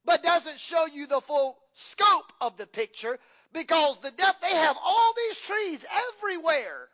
but 0.04 0.24
doesn't 0.24 0.60
show 0.60 0.86
you 0.88 1.06
the 1.08 1.22
full 1.22 1.58
scope 1.74 2.34
of 2.42 2.58
the 2.58 2.66
picture 2.66 3.20
because 3.54 4.00
the 4.00 4.12
devil, 4.12 4.36
they 4.42 4.56
have 4.56 4.78
all 4.84 5.14
these 5.16 5.38
trees 5.38 5.86
everywhere. 6.18 6.88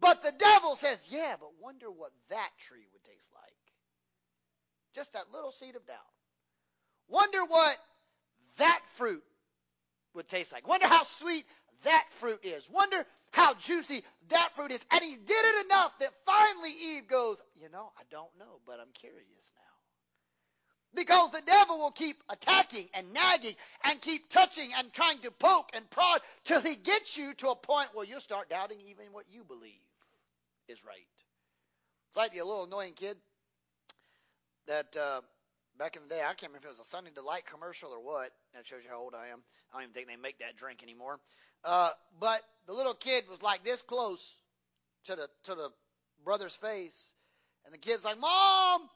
But 0.00 0.22
the 0.22 0.32
devil 0.32 0.76
says, 0.76 1.08
yeah, 1.10 1.34
but 1.40 1.50
wonder 1.62 1.90
what 1.90 2.12
that 2.28 2.50
tree 2.58 2.86
would 2.92 3.04
taste 3.04 3.30
like. 3.34 3.54
Just 4.94 5.14
that 5.14 5.32
little 5.32 5.52
seed 5.52 5.76
of 5.76 5.86
doubt. 5.86 5.96
Wonder 7.08 7.44
what 7.44 7.76
that 8.58 8.80
fruit 8.96 9.22
would 10.14 10.28
taste 10.28 10.52
like. 10.52 10.68
Wonder 10.68 10.86
how 10.86 11.04
sweet 11.04 11.44
that 11.84 12.04
fruit 12.10 12.40
is. 12.42 12.68
Wonder 12.70 13.06
how 13.30 13.54
juicy 13.54 14.02
that 14.28 14.50
fruit 14.54 14.72
is. 14.72 14.84
And 14.90 15.02
he 15.02 15.16
did 15.16 15.20
it 15.30 15.66
enough 15.66 15.92
that 16.00 16.10
finally 16.26 16.70
Eve 16.70 17.06
goes, 17.08 17.40
You 17.60 17.68
know, 17.70 17.90
I 17.98 18.02
don't 18.10 18.30
know, 18.38 18.60
but 18.66 18.80
I'm 18.80 18.92
curious 18.92 19.52
now. 19.56 21.00
Because 21.00 21.32
the 21.32 21.42
devil 21.44 21.78
will 21.78 21.90
keep 21.90 22.22
attacking 22.28 22.88
and 22.94 23.12
nagging 23.12 23.54
and 23.84 24.00
keep 24.00 24.28
touching 24.28 24.70
and 24.78 24.92
trying 24.92 25.18
to 25.18 25.30
poke 25.32 25.70
and 25.74 25.88
prod 25.90 26.20
till 26.44 26.60
he 26.60 26.76
gets 26.76 27.18
you 27.18 27.34
to 27.34 27.48
a 27.48 27.56
point 27.56 27.88
where 27.94 28.06
you'll 28.06 28.20
start 28.20 28.48
doubting 28.48 28.78
even 28.88 29.06
what 29.12 29.24
you 29.28 29.42
believe 29.42 29.72
is 30.68 30.84
right. 30.84 31.06
It's 32.08 32.16
like 32.16 32.32
the 32.32 32.42
little 32.44 32.64
annoying 32.64 32.92
kid 32.94 33.16
that 34.68 34.96
uh, 34.96 35.20
back 35.78 35.96
in 35.96 36.02
the 36.02 36.08
day, 36.08 36.20
I 36.20 36.34
can't 36.34 36.52
remember 36.52 36.58
if 36.58 36.76
it 36.76 36.78
was 36.78 36.80
a 36.80 36.84
Sunny 36.84 37.10
Delight 37.14 37.44
commercial 37.46 37.90
or 37.90 37.98
what. 38.00 38.30
That 38.54 38.66
shows 38.66 38.80
you 38.84 38.90
how 38.90 39.00
old 39.00 39.14
I 39.14 39.28
am. 39.28 39.40
I 39.72 39.76
don't 39.76 39.82
even 39.84 39.94
think 39.94 40.08
they 40.08 40.16
make 40.16 40.38
that 40.38 40.56
drink 40.56 40.82
anymore. 40.82 41.18
Uh, 41.64 41.90
but 42.20 42.40
the 42.66 42.72
little 42.72 42.94
kid 42.94 43.24
was 43.28 43.42
like 43.42 43.64
this 43.64 43.82
close 43.82 44.36
to 45.04 45.16
the 45.16 45.28
to 45.44 45.54
the 45.54 45.70
brother's 46.24 46.54
face, 46.54 47.14
and 47.64 47.74
the 47.74 47.78
kid's 47.78 48.04
like, 48.04 48.18
"Mom, 48.18 48.88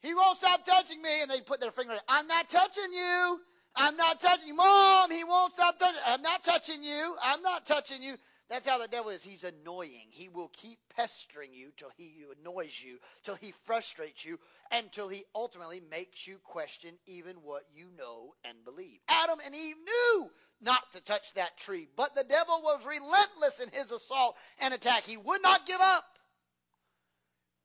he 0.00 0.14
won't 0.14 0.38
stop 0.38 0.64
touching 0.64 1.00
me." 1.00 1.22
And 1.22 1.30
they 1.30 1.40
put 1.40 1.60
their 1.60 1.72
finger. 1.72 1.96
I'm 2.08 2.26
not 2.26 2.48
touching 2.48 2.92
you. 2.92 3.40
I'm 3.74 3.96
not 3.96 4.20
touching 4.20 4.48
you, 4.48 4.54
Mom. 4.54 5.10
He 5.10 5.24
won't 5.24 5.52
stop 5.52 5.78
touching. 5.78 6.00
I'm 6.06 6.22
not 6.22 6.44
touching 6.44 6.82
you. 6.82 7.16
I'm 7.22 7.42
not 7.42 7.64
touching 7.66 8.02
you. 8.02 8.14
That's 8.52 8.68
how 8.68 8.76
the 8.76 8.86
devil 8.86 9.10
is. 9.10 9.22
He's 9.22 9.44
annoying. 9.44 10.08
He 10.10 10.28
will 10.28 10.50
keep 10.52 10.78
pestering 10.94 11.54
you 11.54 11.70
till 11.78 11.90
he 11.96 12.22
annoys 12.38 12.78
you, 12.84 12.98
till 13.22 13.34
he 13.36 13.54
frustrates 13.64 14.26
you, 14.26 14.38
until 14.70 15.08
he 15.08 15.24
ultimately 15.34 15.80
makes 15.90 16.26
you 16.26 16.36
question 16.44 16.92
even 17.06 17.36
what 17.36 17.62
you 17.74 17.86
know 17.96 18.34
and 18.44 18.62
believe. 18.62 18.98
Adam 19.08 19.38
and 19.42 19.56
Eve 19.56 19.76
knew 19.82 20.30
not 20.60 20.82
to 20.92 21.00
touch 21.00 21.32
that 21.32 21.56
tree, 21.56 21.88
but 21.96 22.14
the 22.14 22.24
devil 22.24 22.60
was 22.62 22.84
relentless 22.84 23.58
in 23.58 23.70
his 23.72 23.90
assault 23.90 24.36
and 24.60 24.74
attack. 24.74 25.04
He 25.04 25.16
would 25.16 25.42
not 25.42 25.64
give 25.64 25.80
up. 25.80 26.04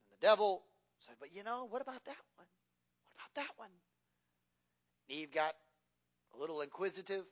And 0.10 0.22
the 0.22 0.26
devil 0.26 0.64
said, 1.02 1.16
But 1.20 1.36
you 1.36 1.44
know, 1.44 1.68
what 1.70 1.82
about 1.82 2.06
that 2.06 2.16
one? 2.38 2.48
What 3.04 3.14
about 3.18 3.46
that 3.46 3.54
one? 3.58 3.72
Eve 5.10 5.34
got 5.34 5.54
a 6.34 6.40
little 6.40 6.62
inquisitive, 6.62 7.26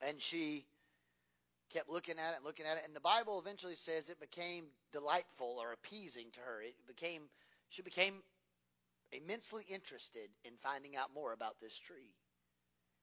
and 0.00 0.18
she 0.18 0.64
kept 1.72 1.88
looking 1.88 2.16
at 2.18 2.34
it 2.34 2.44
looking 2.44 2.66
at 2.66 2.76
it. 2.76 2.82
And 2.84 2.94
the 2.94 3.00
Bible 3.00 3.40
eventually 3.40 3.76
says 3.76 4.08
it 4.08 4.20
became 4.20 4.64
delightful 4.92 5.58
or 5.60 5.72
appeasing 5.72 6.26
to 6.32 6.40
her. 6.40 6.62
It 6.62 6.74
became 6.86 7.22
she 7.68 7.82
became 7.82 8.14
immensely 9.12 9.64
interested 9.72 10.28
in 10.44 10.52
finding 10.62 10.96
out 10.96 11.14
more 11.14 11.32
about 11.32 11.56
this 11.60 11.76
tree. 11.78 12.14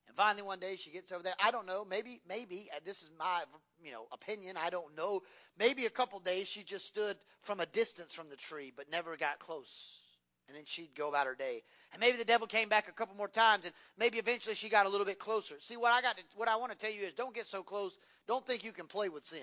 And 0.08 0.16
finally, 0.16 0.42
one 0.42 0.60
day 0.60 0.78
she 0.78 0.92
gets 0.92 1.12
over 1.12 1.24
there. 1.24 1.36
I 1.40 1.52
don't 1.52 1.66
know. 1.66 1.86
Maybe, 1.90 2.22
maybe 2.28 2.70
uh, 2.74 2.80
this 2.86 3.02
is 3.02 3.10
my, 3.20 3.44
you 3.84 3.92
know, 3.92 4.08
opinion. 4.12 4.56
I 4.58 4.70
don't 4.70 4.96
know. 4.96 5.22
Maybe 5.60 5.86
a 5.86 5.90
couple 5.90 6.20
days 6.20 6.48
she 6.48 6.64
just 6.64 6.86
stood 6.86 7.18
from 7.42 7.60
a 7.60 7.66
distance 7.66 8.14
from 8.14 8.30
the 8.30 8.38
tree, 8.38 8.72
but 8.76 8.90
never 8.90 9.18
got 9.18 9.40
close. 9.40 10.00
And 10.48 10.56
then 10.56 10.64
she'd 10.66 10.96
go 10.96 11.10
about 11.10 11.28
her 11.28 11.36
day. 11.36 11.62
And 11.92 12.00
maybe 12.00 12.18
the 12.18 12.24
devil 12.24 12.48
came 12.48 12.70
back 12.70 12.88
a 12.88 12.94
couple 12.94 13.18
more 13.18 13.28
times, 13.28 13.66
and 13.66 13.74
maybe 13.98 14.18
eventually 14.18 14.56
she 14.56 14.70
got 14.70 14.86
a 14.86 14.90
little 14.90 15.06
bit 15.06 15.20
closer. 15.20 15.56
See, 15.60 15.76
what 15.76 15.92
I 15.92 16.02
got, 16.02 16.16
to, 16.16 16.24
what 16.38 16.48
I 16.48 16.56
want 16.56 16.72
to 16.72 16.78
tell 16.78 16.92
you 16.92 17.02
is, 17.02 17.14
don't 17.14 17.36
get 17.36 17.48
so 17.48 17.64
close. 17.64 17.98
Don't 18.28 18.46
think 18.46 18.64
you 18.64 18.72
can 18.72 18.88
play 18.88 19.10
with 19.10 19.26
sin. 19.26 19.40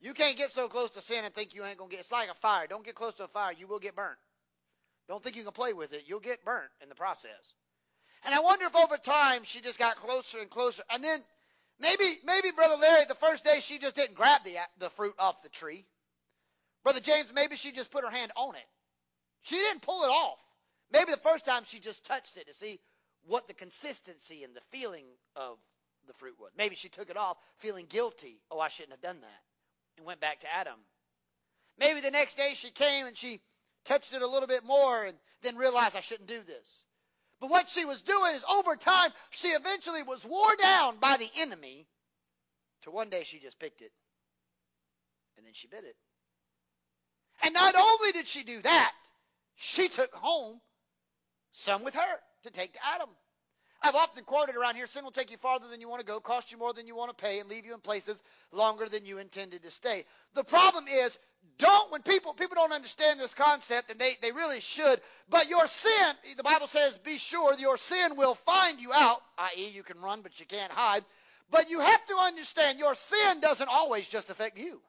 You 0.00 0.12
can't 0.12 0.36
get 0.36 0.50
so 0.50 0.68
close 0.68 0.90
to 0.90 1.00
sin 1.00 1.24
and 1.24 1.34
think 1.34 1.54
you 1.54 1.64
ain't 1.64 1.78
gonna 1.78 1.90
get. 1.90 2.00
It's 2.00 2.12
like 2.12 2.30
a 2.30 2.34
fire. 2.34 2.66
Don't 2.66 2.84
get 2.84 2.94
close 2.94 3.14
to 3.14 3.24
a 3.24 3.28
fire. 3.28 3.52
You 3.52 3.66
will 3.66 3.78
get 3.78 3.96
burnt. 3.96 4.18
Don't 5.08 5.22
think 5.22 5.36
you 5.36 5.44
can 5.44 5.52
play 5.52 5.72
with 5.72 5.92
it. 5.92 6.04
You'll 6.06 6.20
get 6.20 6.44
burnt 6.44 6.70
in 6.82 6.88
the 6.88 6.94
process. 6.94 7.54
And 8.24 8.34
I 8.34 8.40
wonder 8.40 8.66
if 8.66 8.76
over 8.76 8.96
time 8.96 9.42
she 9.44 9.60
just 9.60 9.78
got 9.78 9.96
closer 9.96 10.38
and 10.38 10.50
closer. 10.50 10.82
And 10.90 11.02
then 11.02 11.20
maybe, 11.80 12.04
maybe 12.24 12.50
Brother 12.50 12.76
Larry, 12.80 13.04
the 13.08 13.14
first 13.14 13.44
day 13.44 13.60
she 13.60 13.78
just 13.78 13.94
didn't 13.94 14.16
grab 14.16 14.42
the, 14.44 14.56
the 14.78 14.90
fruit 14.90 15.14
off 15.18 15.42
the 15.42 15.48
tree. 15.48 15.86
Brother 16.82 17.00
James, 17.00 17.32
maybe 17.34 17.56
she 17.56 17.72
just 17.72 17.90
put 17.90 18.04
her 18.04 18.10
hand 18.10 18.32
on 18.36 18.54
it. 18.56 18.66
She 19.42 19.56
didn't 19.56 19.82
pull 19.82 20.02
it 20.02 20.08
off. 20.08 20.40
Maybe 20.92 21.10
the 21.10 21.18
first 21.18 21.44
time 21.44 21.62
she 21.64 21.78
just 21.78 22.04
touched 22.04 22.36
it 22.36 22.48
to 22.48 22.54
see 22.54 22.80
what 23.26 23.48
the 23.48 23.54
consistency 23.54 24.44
and 24.44 24.54
the 24.54 24.60
feeling 24.70 25.04
of 25.34 25.58
the 26.06 26.14
fruit 26.14 26.34
was. 26.38 26.50
Maybe 26.56 26.76
she 26.76 26.88
took 26.88 27.10
it 27.10 27.16
off 27.16 27.36
feeling 27.58 27.86
guilty. 27.88 28.40
Oh, 28.50 28.60
I 28.60 28.68
shouldn't 28.68 28.92
have 28.92 29.02
done 29.02 29.20
that. 29.20 29.42
And 29.96 30.06
went 30.06 30.20
back 30.20 30.40
to 30.40 30.54
Adam. 30.54 30.78
Maybe 31.78 32.00
the 32.00 32.10
next 32.10 32.36
day 32.36 32.52
she 32.54 32.70
came 32.70 33.06
and 33.06 33.16
she 33.16 33.40
touched 33.84 34.12
it 34.12 34.22
a 34.22 34.26
little 34.26 34.48
bit 34.48 34.64
more 34.64 35.04
and 35.04 35.16
then 35.42 35.56
realized 35.56 35.96
I 35.96 36.00
shouldn't 36.00 36.28
do 36.28 36.40
this. 36.42 36.84
But 37.40 37.50
what 37.50 37.68
she 37.68 37.84
was 37.84 38.02
doing 38.02 38.34
is 38.34 38.44
over 38.50 38.76
time, 38.76 39.10
she 39.30 39.48
eventually 39.48 40.02
was 40.02 40.24
wore 40.24 40.56
down 40.56 40.96
by 40.96 41.16
the 41.18 41.28
enemy 41.38 41.86
to 42.82 42.90
one 42.90 43.10
day 43.10 43.24
she 43.24 43.38
just 43.38 43.58
picked 43.58 43.82
it 43.82 43.92
and 45.36 45.44
then 45.44 45.52
she 45.52 45.68
bit 45.68 45.84
it. 45.84 45.96
And 47.42 47.52
not 47.52 47.74
only 47.74 48.12
did 48.12 48.26
she 48.26 48.42
do 48.42 48.60
that, 48.62 48.92
she 49.56 49.88
took 49.88 50.14
home 50.14 50.60
some 51.52 51.84
with 51.84 51.94
her 51.94 52.20
to 52.44 52.50
take 52.50 52.72
to 52.74 52.78
Adam. 52.94 53.08
I've 53.86 53.94
often 53.94 54.24
quoted 54.24 54.56
around 54.56 54.74
here 54.74 54.88
sin 54.88 55.04
will 55.04 55.12
take 55.12 55.30
you 55.30 55.36
farther 55.36 55.68
than 55.68 55.80
you 55.80 55.88
want 55.88 56.00
to 56.00 56.06
go, 56.06 56.18
cost 56.18 56.50
you 56.50 56.58
more 56.58 56.72
than 56.72 56.88
you 56.88 56.96
want 56.96 57.16
to 57.16 57.24
pay, 57.24 57.38
and 57.38 57.48
leave 57.48 57.64
you 57.64 57.72
in 57.72 57.78
places 57.78 58.20
longer 58.50 58.88
than 58.88 59.06
you 59.06 59.18
intended 59.18 59.62
to 59.62 59.70
stay. 59.70 60.04
The 60.34 60.42
problem 60.42 60.86
is, 60.88 61.16
don't, 61.58 61.92
when 61.92 62.02
people, 62.02 62.34
people 62.34 62.56
don't 62.56 62.72
understand 62.72 63.20
this 63.20 63.32
concept, 63.32 63.92
and 63.92 64.00
they, 64.00 64.14
they 64.20 64.32
really 64.32 64.58
should, 64.58 65.00
but 65.30 65.48
your 65.48 65.64
sin, 65.68 66.16
the 66.36 66.42
Bible 66.42 66.66
says, 66.66 66.98
be 67.04 67.16
sure 67.16 67.54
your 67.58 67.78
sin 67.78 68.16
will 68.16 68.34
find 68.34 68.80
you 68.80 68.92
out, 68.92 69.22
i.e., 69.38 69.70
you 69.72 69.84
can 69.84 70.00
run, 70.00 70.20
but 70.20 70.40
you 70.40 70.46
can't 70.46 70.72
hide. 70.72 71.04
But 71.52 71.70
you 71.70 71.78
have 71.78 72.04
to 72.06 72.16
understand 72.16 72.80
your 72.80 72.96
sin 72.96 73.40
doesn't 73.40 73.68
always 73.68 74.08
just 74.08 74.30
affect 74.30 74.58
you. 74.58 74.80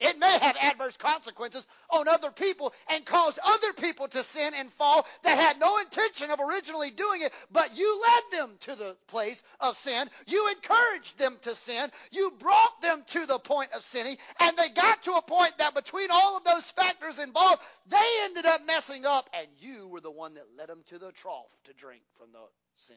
It 0.00 0.18
may 0.18 0.38
have 0.38 0.56
adverse 0.56 0.96
consequences 0.96 1.66
on 1.88 2.08
other 2.08 2.30
people 2.30 2.74
and 2.90 3.04
cause 3.04 3.38
other 3.44 3.72
people 3.72 4.08
to 4.08 4.24
sin 4.24 4.52
and 4.56 4.72
fall 4.72 5.06
that 5.22 5.38
had 5.38 5.60
no 5.60 5.78
intention 5.78 6.30
of 6.30 6.40
originally 6.40 6.90
doing 6.90 7.22
it, 7.22 7.32
but 7.52 7.76
you 7.76 8.02
led 8.02 8.38
them 8.38 8.56
to 8.60 8.74
the 8.74 8.96
place 9.06 9.42
of 9.60 9.76
sin. 9.76 10.10
You 10.26 10.48
encouraged 10.48 11.18
them 11.18 11.38
to 11.42 11.54
sin. 11.54 11.90
You 12.10 12.32
brought 12.38 12.80
them 12.82 13.04
to 13.08 13.26
the 13.26 13.38
point 13.38 13.72
of 13.72 13.82
sinning, 13.82 14.16
and 14.40 14.56
they 14.56 14.68
got 14.70 15.04
to 15.04 15.12
a 15.12 15.22
point 15.22 15.58
that 15.58 15.74
between 15.74 16.08
all 16.10 16.36
of 16.36 16.44
those 16.44 16.70
factors 16.72 17.18
involved, 17.18 17.62
they 17.88 18.06
ended 18.22 18.46
up 18.46 18.66
messing 18.66 19.06
up, 19.06 19.30
and 19.32 19.46
you 19.60 19.86
were 19.88 20.00
the 20.00 20.10
one 20.10 20.34
that 20.34 20.46
led 20.58 20.68
them 20.68 20.82
to 20.86 20.98
the 20.98 21.12
trough 21.12 21.46
to 21.64 21.72
drink 21.72 22.02
from 22.18 22.32
the 22.32 22.40
sin. 22.74 22.96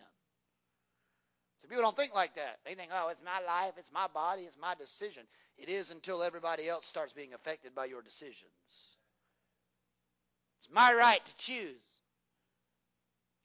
People 1.68 1.84
don't 1.84 1.98
think 1.98 2.16
like 2.16 2.36
that. 2.36 2.60
They 2.66 2.76
think, 2.76 2.92
oh, 2.94 3.10
it's 3.10 3.22
my 3.24 3.46
life, 3.46 3.74
it's 3.78 3.92
my 3.92 4.08
body, 4.08 4.44
it's 4.44 4.58
my 4.60 4.76
decision. 4.76 5.24
It 5.58 5.70
is 5.70 5.92
until 5.92 6.24
everybody 6.24 6.70
else 6.70 6.86
starts 6.86 7.14
being 7.14 7.34
affected 7.34 7.76
by 7.76 7.86
your 7.86 8.02
decisions. 8.02 8.52
It's 10.60 10.70
my 10.72 10.94
right 10.94 11.24
to 11.26 11.36
choose. 11.38 11.82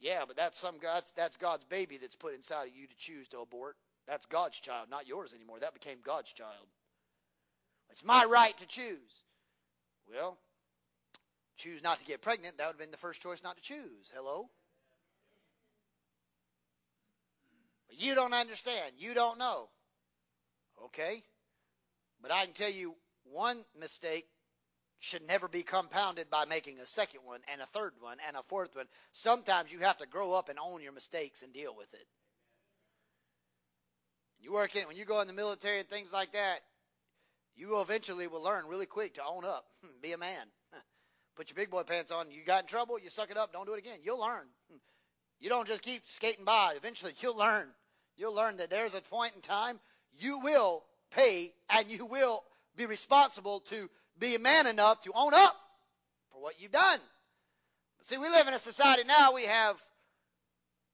Yeah, 0.01 0.25
but 0.27 0.37
that's 0.37 0.59
some 0.59 0.79
God's 0.79 1.12
that's 1.16 1.37
God's 1.37 1.64
baby 1.64 1.97
that's 1.97 2.16
put 2.16 2.35
inside 2.35 2.68
of 2.68 2.75
you 2.75 2.87
to 2.87 2.97
choose 2.97 3.29
to 3.29 3.41
abort. 3.41 3.77
That's 4.09 4.27
God's 4.27 4.59
child, 4.59 4.89
not 4.91 5.07
yours 5.07 5.33
anymore. 5.33 5.61
That 5.61 5.75
became 5.75 5.99
God's 6.05 6.33
child. 6.33 6.66
It's 7.91 8.05
my 8.05 8.25
right 8.25 8.57
to 8.59 8.66
choose. 8.66 9.23
Well, 10.12 10.37
choose 11.57 11.83
not 11.83 12.01
to 12.01 12.05
get 12.05 12.20
pregnant, 12.20 12.59
that 12.59 12.66
would 12.66 12.73
have 12.73 12.81
been 12.81 12.91
the 12.91 12.97
first 12.97 13.20
choice 13.20 13.43
not 13.45 13.57
to 13.57 13.62
choose. 13.62 14.11
Hello? 14.14 14.49
But 17.93 18.03
you 18.03 18.14
don't 18.14 18.32
understand. 18.32 18.93
You 18.99 19.12
don't 19.12 19.38
know. 19.38 19.68
Okay? 20.86 21.22
But 22.22 22.32
I 22.32 22.47
can 22.47 22.55
tell 22.55 22.70
you 22.70 22.95
one 23.24 23.59
mistake 23.78 24.26
should 25.01 25.26
never 25.26 25.47
be 25.47 25.62
compounded 25.62 26.30
by 26.30 26.47
making 26.47 26.78
a 26.78 26.86
second 26.86 27.20
one 27.24 27.40
and 27.53 27.61
a 27.61 27.66
third 27.66 27.93
one 28.01 28.16
and 28.26 28.36
a 28.36 28.43
fourth 28.45 28.74
one. 28.74 28.86
Sometimes 29.12 29.70
you 29.70 29.80
have 29.80 29.99
to 29.99 30.07
grow 30.07 30.32
up 30.32 30.49
and 30.49 30.59
own 30.59 30.80
your 30.82 30.93
mistakes 30.93 31.43
and 31.43 31.53
deal 31.53 31.74
with 31.76 31.93
it. 31.93 32.07
You 34.40 34.53
work 34.53 34.74
in 34.74 34.86
when 34.86 34.97
you 34.97 35.05
go 35.05 35.20
in 35.20 35.26
the 35.26 35.34
military 35.34 35.80
and 35.80 35.88
things 35.88 36.12
like 36.12 36.32
that, 36.32 36.61
you 37.55 37.80
eventually 37.80 38.26
will 38.26 38.43
learn 38.43 38.68
really 38.68 38.86
quick 38.86 39.14
to 39.14 39.24
own 39.24 39.45
up, 39.45 39.66
hmm, 39.84 39.90
be 40.01 40.12
a 40.12 40.18
man. 40.18 40.47
Put 41.36 41.51
your 41.51 41.57
big 41.57 41.70
boy 41.70 41.82
pants 41.82 42.11
on. 42.11 42.30
You 42.30 42.43
got 42.45 42.62
in 42.62 42.66
trouble, 42.68 42.99
you 42.99 43.11
suck 43.11 43.30
it 43.30 43.36
up. 43.36 43.53
Don't 43.53 43.66
do 43.66 43.74
it 43.74 43.78
again. 43.78 43.99
You'll 44.03 44.20
learn. 44.20 44.47
Hmm. 44.70 44.78
You 45.40 45.49
don't 45.49 45.68
just 45.68 45.82
keep 45.82 46.03
skating 46.07 46.45
by. 46.45 46.74
Eventually, 46.76 47.14
you'll 47.20 47.36
learn. 47.36 47.68
You'll 48.23 48.35
learn 48.35 48.59
that 48.59 48.70
there's 48.70 48.95
a 48.95 49.01
point 49.01 49.33
in 49.35 49.41
time 49.41 49.81
you 50.16 50.39
will 50.39 50.85
pay 51.11 51.53
and 51.68 51.91
you 51.91 52.07
will 52.07 52.45
be 52.77 52.87
responsible 52.87 53.59
to 53.62 53.91
be 54.16 54.37
a 54.37 54.39
man 54.39 54.68
enough 54.68 55.01
to 55.01 55.12
own 55.12 55.35
up 55.35 55.57
for 56.31 56.41
what 56.41 56.55
you've 56.61 56.70
done. 56.70 57.01
See, 58.03 58.18
we 58.18 58.29
live 58.29 58.47
in 58.47 58.55
a 58.55 58.61
society 58.61 59.03
now, 59.09 59.33
we 59.33 59.43
have, 59.43 59.75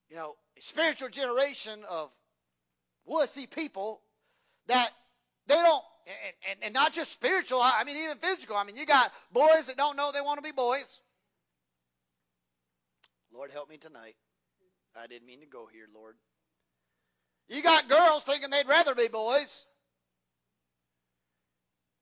you 0.09 0.17
know, 0.17 0.37
a 0.57 0.63
spiritual 0.63 1.11
generation 1.11 1.81
of 1.91 2.11
wussy 3.07 3.49
people 3.51 4.01
that 4.69 4.89
they 5.49 5.55
don't, 5.55 5.85
and, 6.07 6.35
and, 6.51 6.59
and 6.63 6.73
not 6.73 6.95
just 6.95 7.13
spiritual, 7.13 7.61
I 7.61 7.85
mean, 7.85 7.99
even 8.05 8.17
physical. 8.17 8.57
I 8.57 8.65
mean, 8.65 8.77
you 8.77 8.87
got 8.87 9.13
boys 9.35 9.67
that 9.67 9.77
don't 9.77 9.99
know 9.99 10.13
they 10.13 10.23
want 10.23 10.39
to 10.39 10.43
be 10.43 10.53
boys. 10.53 10.99
Lord, 13.35 13.51
help 13.51 13.69
me 13.69 13.77
tonight. 13.77 14.17
I 14.99 15.07
didn't 15.09 15.27
mean 15.27 15.41
to 15.41 15.47
go 15.47 15.69
here, 15.71 15.89
Lord. 15.95 16.15
You 17.49 17.63
got 17.63 17.89
girls 17.89 18.25
thinking 18.25 18.51
they'd 18.51 18.69
rather 18.69 18.95
be 18.95 19.09
boys. 19.09 19.65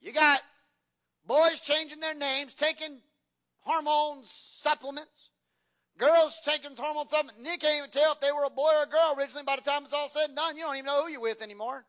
You 0.00 0.12
got 0.12 0.40
boys 1.26 1.60
changing 1.60 2.00
their 2.00 2.14
names, 2.14 2.54
taking 2.54 3.00
hormone 3.60 4.22
supplements. 4.24 5.30
Girls 5.98 6.40
taking 6.44 6.76
hormone 6.76 7.08
supplements. 7.08 7.38
And 7.38 7.46
you 7.46 7.58
can't 7.58 7.78
even 7.78 7.90
tell 7.90 8.12
if 8.12 8.20
they 8.20 8.32
were 8.32 8.44
a 8.44 8.50
boy 8.50 8.70
or 8.76 8.82
a 8.84 8.88
girl 8.88 9.14
originally 9.18 9.44
by 9.44 9.56
the 9.56 9.62
time 9.62 9.84
it's 9.84 9.92
all 9.92 10.08
said 10.08 10.26
and 10.26 10.36
done. 10.36 10.56
You 10.56 10.64
don't 10.64 10.76
even 10.76 10.86
know 10.86 11.04
who 11.04 11.10
you're 11.10 11.20
with 11.20 11.42
anymore. 11.42 11.84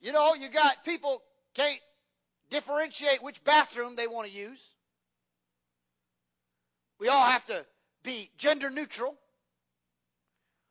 You 0.00 0.12
know, 0.12 0.34
you 0.34 0.48
got 0.48 0.84
people 0.84 1.22
can't 1.54 1.78
differentiate 2.50 3.22
which 3.22 3.42
bathroom 3.44 3.96
they 3.96 4.06
want 4.06 4.28
to 4.28 4.32
use. 4.32 4.60
We 6.98 7.08
all 7.08 7.26
have 7.26 7.44
to 7.46 7.64
be 8.02 8.30
gender 8.38 8.70
neutral. 8.70 9.16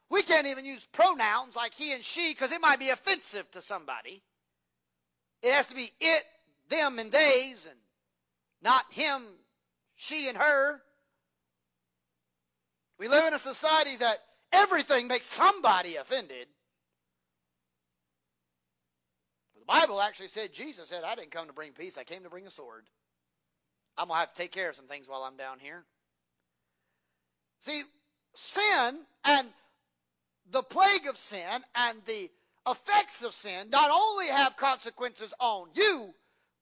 We 0.10 0.24
can't 0.24 0.47
even 0.47 0.66
use 0.66 0.84
pronouns 0.91 1.55
like 1.55 1.74
he 1.74 1.93
and 1.93 2.03
she 2.03 2.32
because 2.32 2.51
it 2.51 2.62
might 2.62 2.80
be 2.80 2.89
offensive 2.89 3.49
to 3.51 3.62
somebody. 3.62 4.22
It 5.41 5.53
has 5.53 5.68
to 5.68 5.76
be 5.76 5.89
it, 5.99 6.24
them, 6.70 6.99
and 6.99 7.12
theys, 7.12 7.66
and 7.66 7.80
not 8.62 8.86
him, 8.91 9.24
she, 9.95 10.28
and 10.28 10.38
her. 10.38 10.82
We 12.97 13.07
live 13.07 13.26
in 13.28 13.34
a 13.34 13.39
society 13.39 13.95
that 13.97 14.18
everything 14.51 15.07
makes 15.07 15.28
somebody 15.28 15.95
offended. 15.95 16.47
the 19.57 19.66
Bible 19.66 20.01
actually 20.01 20.30
said, 20.30 20.51
Jesus 20.51 20.89
said, 20.89 21.03
I 21.03 21.16
didn't 21.16 21.32
come 21.32 21.47
to 21.47 21.53
bring 21.53 21.72
peace, 21.74 21.97
I 21.97 22.03
came 22.03 22.24
to 22.24 22.30
bring 22.30 22.47
a 22.47 22.51
sword. 22.51 22.86
I'm 23.97 24.07
going 24.07 24.16
to 24.16 24.20
have 24.22 24.34
to 24.34 24.41
take 24.41 24.51
care 24.51 24.70
of 24.70 24.76
some 24.76 24.88
things 24.88 25.07
while 25.07 25.24
I'm 25.24 25.38
down 25.38 25.60
here. 25.60 25.84
See, 27.60 27.84
sin 28.36 28.99
and 29.26 29.47
the 30.51 30.63
plague 30.63 31.07
of 31.07 31.17
sin 31.17 31.63
and 31.75 31.97
the 32.05 32.29
effects 32.67 33.23
of 33.23 33.33
sin 33.33 33.69
not 33.69 33.91
only 33.91 34.27
have 34.27 34.57
consequences 34.57 35.33
on 35.39 35.69
you, 35.73 36.13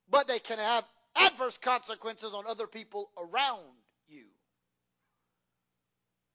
but 0.10 0.28
they 0.28 0.40
can 0.40 0.60
have 0.60 0.86
adverse 1.16 1.58
consequences 1.58 2.34
on 2.34 2.46
other 2.48 2.68
people 2.68 3.10
around 3.18 3.76
you. 4.08 4.26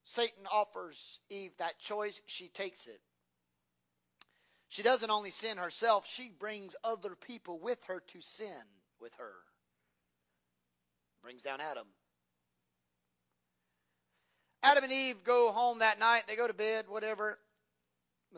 Satan 0.04 0.46
offers 0.50 1.20
Eve 1.30 1.52
that 1.58 1.78
choice, 1.78 2.20
she 2.26 2.48
takes 2.48 2.86
it. 2.86 3.00
She 4.68 4.82
doesn't 4.82 5.10
only 5.10 5.30
sin 5.30 5.58
herself, 5.58 6.06
she 6.08 6.30
brings 6.38 6.74
other 6.82 7.14
people 7.14 7.58
with 7.58 7.82
her 7.84 8.00
to 8.08 8.20
sin 8.20 8.62
with 9.00 9.12
her. 9.18 9.32
Brings 11.22 11.42
down 11.42 11.60
Adam. 11.60 11.86
Adam 14.62 14.84
and 14.84 14.92
Eve 14.92 15.24
go 15.24 15.50
home 15.50 15.80
that 15.80 15.98
night. 15.98 16.24
They 16.26 16.36
go 16.36 16.46
to 16.46 16.54
bed, 16.54 16.86
whatever. 16.88 17.38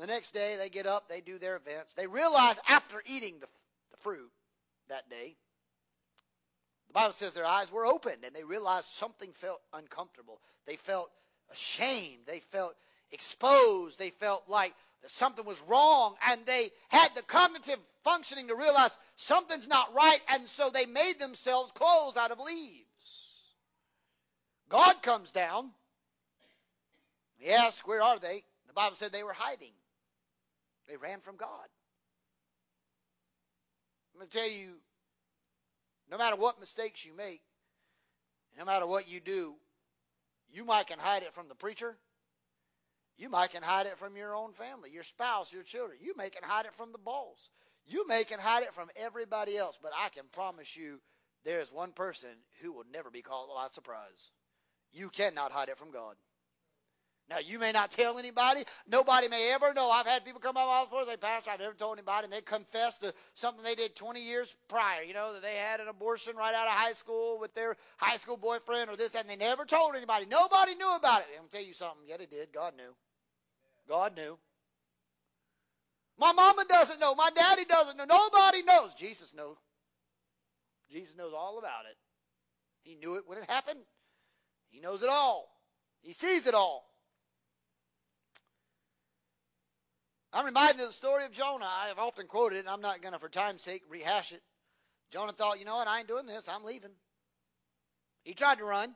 The 0.01 0.07
next 0.07 0.33
day, 0.33 0.57
they 0.57 0.69
get 0.69 0.87
up, 0.87 1.09
they 1.09 1.21
do 1.21 1.39
their 1.39 1.57
events. 1.57 1.93
They 1.93 2.07
realize 2.07 2.59
after 2.69 3.03
eating 3.07 3.39
the, 3.41 3.47
the 3.91 3.97
fruit 3.99 4.31
that 4.89 5.09
day, 5.09 5.37
the 6.89 6.93
Bible 6.93 7.13
says 7.13 7.33
their 7.33 7.47
eyes 7.47 7.71
were 7.71 7.87
opened 7.87 8.25
and 8.25 8.35
they 8.35 8.45
realized 8.45 8.89
something 8.89 9.33
felt 9.35 9.61
uncomfortable. 9.73 10.41
They 10.67 10.77
felt 10.77 11.11
ashamed. 11.53 12.23
They 12.27 12.41
felt 12.41 12.75
exposed. 13.13 13.99
They 13.99 14.11
felt 14.11 14.49
like 14.49 14.75
something 15.07 15.45
was 15.45 15.61
wrong 15.69 16.17
and 16.29 16.41
they 16.47 16.71
had 16.89 17.09
the 17.15 17.23
cognitive 17.23 17.79
functioning 18.03 18.49
to 18.49 18.55
realize 18.55 18.97
something's 19.17 19.69
not 19.69 19.95
right 19.95 20.21
and 20.29 20.49
so 20.49 20.71
they 20.71 20.87
made 20.87 21.19
themselves 21.21 21.73
clothes 21.73 22.17
out 22.17 22.31
of 22.31 22.41
leaves. 22.41 22.85
God 24.71 25.03
comes 25.03 25.31
down 25.31 25.71
asked, 27.53 27.87
Where 27.87 28.03
are 28.03 28.19
they? 28.19 28.45
The 28.67 28.73
Bible 28.73 28.97
said 28.97 29.13
they 29.13 29.23
were 29.23 29.33
hiding. 29.33 29.73
They 30.89 30.97
ran 30.97 31.21
from 31.21 31.37
God. 31.37 31.69
I'm 34.13 34.21
going 34.21 34.31
to 34.31 34.37
tell 34.37 34.49
you 34.49 34.75
no 36.11 36.19
matter 36.19 36.37
what 36.37 36.61
mistakes 36.61 37.05
you 37.05 37.15
make, 37.17 37.41
no 38.59 38.65
matter 38.65 38.87
what 38.87 39.09
you 39.09 39.21
do, 39.21 39.55
you 40.53 40.65
might 40.65 40.87
can 40.87 40.99
hide 40.99 41.23
it 41.23 41.33
from 41.33 41.49
the 41.49 41.55
preacher. 41.55 41.97
You 43.17 43.29
might 43.29 43.51
can 43.51 43.63
hide 43.63 43.87
it 43.87 43.99
from 43.99 44.17
your 44.17 44.35
own 44.35 44.53
family, 44.53 44.91
your 44.91 45.03
spouse, 45.03 45.53
your 45.53 45.63
children. 45.63 45.99
You 46.01 46.15
may 46.17 46.31
can 46.31 46.43
hide 46.43 46.67
it 46.67 46.75
from 46.75 46.93
the 46.93 46.99
boss. 46.99 47.51
You 47.87 48.07
may 48.07 48.25
can 48.25 48.41
hide 48.41 48.63
it 48.63 48.75
from 48.75 48.89
everybody 48.97 49.57
else, 49.57 49.79
but 49.83 49.93
I 49.97 50.09
can 50.09 50.25
promise 50.33 50.77
you 50.77 51.01
there 51.45 51.61
is 51.61 51.71
one 51.71 51.93
person 51.93 52.31
who 52.63 52.73
will 52.73 52.85
never 52.93 53.11
be 53.11 53.23
caught 53.23 53.49
by 53.55 53.69
surprise. 53.71 54.31
You 54.93 55.11
cannot 55.11 55.53
hide 55.53 55.69
it 55.69 55.79
from 55.79 55.91
God. 55.91 56.17
Now, 57.31 57.39
you 57.39 57.59
may 57.59 57.73
not 57.73 57.91
tell 57.91 58.19
anybody. 58.19 58.65
Nobody 58.87 59.29
may 59.29 59.51
ever 59.53 59.73
know. 59.73 59.91
I've 59.91 60.07
had 60.07 60.27
people 60.27 60.41
come 60.41 60.59
up 60.59 60.67
my 60.67 60.73
office 60.73 60.99
and 60.99 61.09
say, 61.09 61.17
Pastor, 61.17 61.51
I've 61.53 61.59
never 61.59 61.73
told 61.73 61.97
anybody, 61.97 62.25
and 62.25 62.33
they 62.33 62.43
confess 62.43 62.99
to 62.99 63.15
something 63.35 63.65
they 63.65 63.75
did 63.75 63.97
20 63.97 64.21
years 64.21 64.55
prior. 64.69 65.03
You 65.03 65.15
know, 65.15 65.33
that 65.33 65.41
they 65.41 65.55
had 65.55 65.81
an 65.81 65.89
abortion 65.89 66.37
right 66.37 66.55
out 66.55 66.67
of 66.67 66.75
high 66.75 66.93
school 66.93 67.39
with 67.41 67.55
their 67.55 67.77
high 67.97 68.19
school 68.19 68.37
boyfriend 68.37 68.91
or 68.91 68.97
this, 68.97 69.15
and 69.15 69.29
they 69.29 69.37
never 69.37 69.65
told 69.65 69.95
anybody. 69.95 70.27
Nobody 70.27 70.75
knew 70.75 70.95
about 70.95 71.21
it. 71.21 71.27
I'm 71.41 71.49
tell 71.49 71.63
you 71.63 71.73
something. 71.73 72.07
Yet 72.07 72.21
it 72.21 72.31
did. 72.31 72.53
God 72.53 72.75
knew. 72.77 72.95
God 73.89 74.15
knew. 74.15 74.39
My 76.19 76.33
mama 76.33 76.65
doesn't 76.69 77.01
know. 77.01 77.15
My 77.15 77.31
daddy 77.35 77.65
doesn't 77.65 77.97
know. 77.97 78.05
Nobody 78.05 78.63
knows. 78.63 78.95
Jesus 78.95 79.33
knows. 79.35 79.57
Jesus 80.91 81.17
knows 81.17 81.33
all 81.35 81.59
about 81.59 81.87
it. 81.91 81.97
He 82.83 82.97
knew 82.97 83.17
it 83.17 83.25
when 83.27 83.39
it 83.39 83.49
happened. 83.49 83.81
He 84.69 84.81
knows 84.81 85.03
it 85.03 85.09
all. 85.09 85.49
He 86.03 86.13
sees 86.13 86.47
it 86.47 86.55
all. 86.55 86.85
I'm 90.35 90.47
reminded 90.47 90.81
of 90.81 90.89
the 90.89 90.93
story 90.93 91.25
of 91.25 91.31
Jonah. 91.31 91.65
I 91.67 91.89
have 91.89 91.99
often 91.99 92.27
quoted 92.27 92.57
it, 92.57 92.59
and 92.61 92.69
I'm 92.69 92.81
not 92.81 93.01
going 93.01 93.13
to, 93.13 93.21
for 93.21 93.29
time's 93.29 93.63
sake, 93.63 93.83
rehash 93.89 94.33
it. 94.33 94.43
Jonah 95.13 95.33
thought, 95.33 95.61
you 95.61 95.65
know 95.65 95.77
what, 95.77 95.87
I 95.87 96.01
ain't 96.01 96.09
doing 96.09 96.27
this. 96.27 96.49
I'm 96.49 96.65
leaving. 96.65 96.91
He 98.25 98.35
tried 98.35 98.59
to 98.59 98.65
run, 98.65 98.95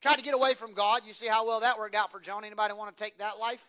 tried 0.00 0.18
to 0.18 0.24
get 0.24 0.34
away 0.34 0.54
from 0.54 0.72
God. 0.74 1.02
You 1.04 1.14
see 1.14 1.26
how 1.26 1.46
well 1.46 1.60
that 1.60 1.78
worked 1.78 1.96
out 1.96 2.12
for 2.12 2.20
Jonah. 2.20 2.46
Anybody 2.46 2.74
want 2.74 2.96
to 2.96 3.02
take 3.02 3.18
that 3.18 3.38
life? 3.38 3.64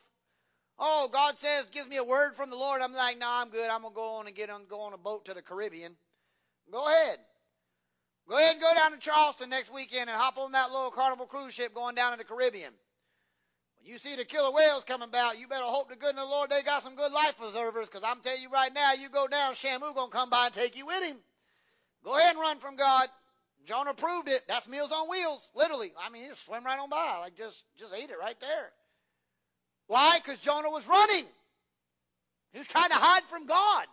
Oh, 0.77 1.09
God 1.11 1.37
says, 1.37 1.69
gives 1.69 1.87
me 1.87 1.97
a 1.97 2.03
word 2.03 2.35
from 2.35 2.49
the 2.49 2.57
Lord. 2.57 2.81
I'm 2.81 2.93
like, 2.93 3.17
no, 3.17 3.27
I'm 3.27 3.49
good. 3.49 3.69
I'm 3.69 3.81
gonna 3.81 3.95
go 3.95 4.15
on 4.15 4.27
and 4.27 4.35
get 4.35 4.49
on, 4.49 4.65
go 4.67 4.81
on 4.81 4.93
a 4.93 4.97
boat 4.97 5.25
to 5.25 5.33
the 5.33 5.41
Caribbean. 5.41 5.95
Go 6.71 6.85
ahead. 6.85 7.17
Go 8.27 8.37
ahead 8.37 8.53
and 8.53 8.61
go 8.61 8.73
down 8.75 8.91
to 8.91 8.97
Charleston 8.97 9.49
next 9.49 9.73
weekend 9.73 10.09
and 10.09 10.17
hop 10.17 10.37
on 10.37 10.51
that 10.51 10.71
little 10.71 10.91
Carnival 10.91 11.25
cruise 11.25 11.53
ship 11.53 11.73
going 11.73 11.95
down 11.95 12.11
to 12.11 12.17
the 12.17 12.23
Caribbean. 12.23 12.73
When 13.81 13.91
you 13.91 13.97
see 13.97 14.15
the 14.15 14.25
killer 14.25 14.51
whales 14.51 14.83
coming 14.83 15.07
about, 15.07 15.39
you 15.39 15.47
better 15.47 15.65
hope 15.65 15.89
to 15.89 15.95
of 15.95 16.15
the 16.15 16.23
Lord 16.23 16.51
they 16.51 16.61
got 16.61 16.83
some 16.83 16.95
good 16.95 17.11
life 17.11 17.37
preservers, 17.37 17.87
because 17.87 18.03
I'm 18.03 18.21
telling 18.21 18.41
you 18.41 18.49
right 18.49 18.73
now, 18.73 18.93
you 18.93 19.09
go 19.09 19.27
down, 19.27 19.53
Shamu 19.53 19.95
gonna 19.95 20.11
come 20.11 20.29
by 20.29 20.45
and 20.45 20.53
take 20.53 20.77
you 20.77 20.85
with 20.85 21.03
him. 21.03 21.17
Go 22.03 22.17
ahead 22.17 22.31
and 22.31 22.39
run 22.39 22.59
from 22.59 22.75
God. 22.75 23.09
Jonah 23.65 23.93
proved 23.93 24.27
it. 24.27 24.41
That's 24.47 24.67
Meals 24.67 24.91
on 24.91 25.09
Wheels, 25.09 25.51
literally. 25.55 25.93
I 26.03 26.09
mean, 26.09 26.23
he 26.23 26.29
just 26.29 26.45
swam 26.45 26.63
right 26.63 26.79
on 26.79 26.89
by, 26.89 27.17
like 27.21 27.37
just 27.37 27.63
just 27.77 27.93
ate 27.93 28.09
it 28.09 28.19
right 28.19 28.39
there. 28.39 28.71
Why? 29.87 30.19
Because 30.19 30.39
Jonah 30.39 30.69
was 30.69 30.87
running. 30.87 31.25
He 32.53 32.59
was 32.59 32.67
trying 32.67 32.89
to 32.89 32.95
hide 32.95 33.23
from 33.23 33.45
God. 33.45 33.85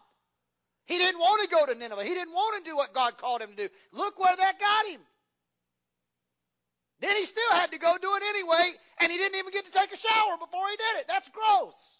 He 0.86 0.96
didn't 0.96 1.20
want 1.20 1.42
to 1.42 1.54
go 1.54 1.66
to 1.66 1.74
Nineveh. 1.74 2.04
He 2.04 2.14
didn't 2.14 2.32
want 2.32 2.64
to 2.64 2.70
do 2.70 2.76
what 2.76 2.94
God 2.94 3.18
called 3.18 3.42
him 3.42 3.50
to 3.50 3.68
do. 3.68 3.68
Look 3.92 4.18
where 4.18 4.34
that 4.34 4.58
got 4.58 4.86
him. 4.86 5.00
Then 7.00 7.16
he 7.16 7.24
still 7.26 7.50
had 7.52 7.72
to 7.72 7.78
go 7.78 7.96
do 8.00 8.14
it 8.16 8.22
anyway, 8.28 8.72
and 9.00 9.12
he 9.12 9.18
didn't 9.18 9.38
even 9.38 9.52
get 9.52 9.64
to 9.66 9.72
take 9.72 9.92
a 9.92 9.96
shower 9.96 10.36
before 10.38 10.68
he 10.68 10.76
did 10.76 11.00
it. 11.00 11.08
That's 11.08 11.28
gross. 11.28 11.96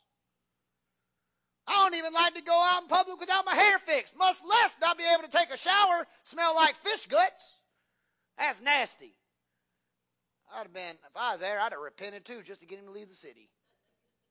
I 1.68 1.84
don't 1.84 1.94
even 1.94 2.12
like 2.12 2.34
to 2.34 2.42
go 2.42 2.58
out 2.58 2.82
in 2.82 2.88
public 2.88 3.20
without 3.20 3.44
my 3.44 3.54
hair 3.54 3.78
fixed, 3.78 4.16
much 4.16 4.36
less 4.48 4.76
not 4.80 4.96
be 4.96 5.04
able 5.12 5.22
to 5.22 5.30
take 5.30 5.50
a 5.50 5.56
shower, 5.56 6.06
smell 6.24 6.54
like 6.54 6.74
fish 6.76 7.06
guts. 7.06 7.54
That's 8.38 8.60
nasty. 8.62 9.14
I'd 10.54 10.62
have 10.62 10.72
been, 10.72 10.96
if 11.06 11.14
I 11.14 11.32
was 11.32 11.40
there, 11.40 11.60
I'd 11.60 11.72
have 11.72 11.80
repented 11.80 12.24
too 12.24 12.42
just 12.42 12.60
to 12.60 12.66
get 12.66 12.78
him 12.78 12.86
to 12.86 12.90
leave 12.90 13.08
the 13.08 13.14
city. 13.14 13.50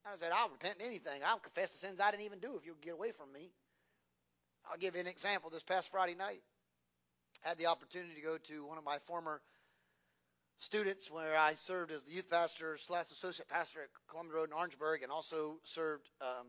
I 0.06 0.16
said, 0.16 0.32
I'll 0.34 0.50
repent 0.50 0.78
anything. 0.84 1.22
I'll 1.26 1.40
confess 1.40 1.72
the 1.72 1.78
sins 1.78 2.00
I 2.00 2.12
didn't 2.12 2.24
even 2.24 2.40
do 2.40 2.56
if 2.56 2.66
you'll 2.66 2.76
get 2.82 2.94
away 2.94 3.12
from 3.12 3.32
me. 3.32 3.52
I'll 4.70 4.78
give 4.78 4.96
you 4.96 5.02
an 5.02 5.08
example. 5.08 5.50
This 5.50 5.64
past 5.64 5.92
Friday 5.92 6.16
night, 6.16 6.42
I 7.46 7.50
had 7.50 7.58
the 7.58 7.68
opportunity 7.68 8.16
to 8.16 8.22
go 8.22 8.38
to 8.38 8.66
one 8.66 8.78
of 8.78 8.86
my 8.86 9.00
former 9.00 9.42
students 10.60 11.12
where 11.12 11.38
I 11.38 11.54
served 11.54 11.92
as 11.92 12.04
the 12.04 12.12
youth 12.14 12.30
pastor 12.30 12.78
slash 12.78 13.12
associate 13.12 13.48
pastor 13.48 13.82
at 13.82 13.90
Columbia 14.10 14.38
Road 14.38 14.50
in 14.50 14.54
Orangeburg 14.54 15.04
and 15.04 15.12
also 15.12 15.60
served 15.64 16.10
um, 16.22 16.48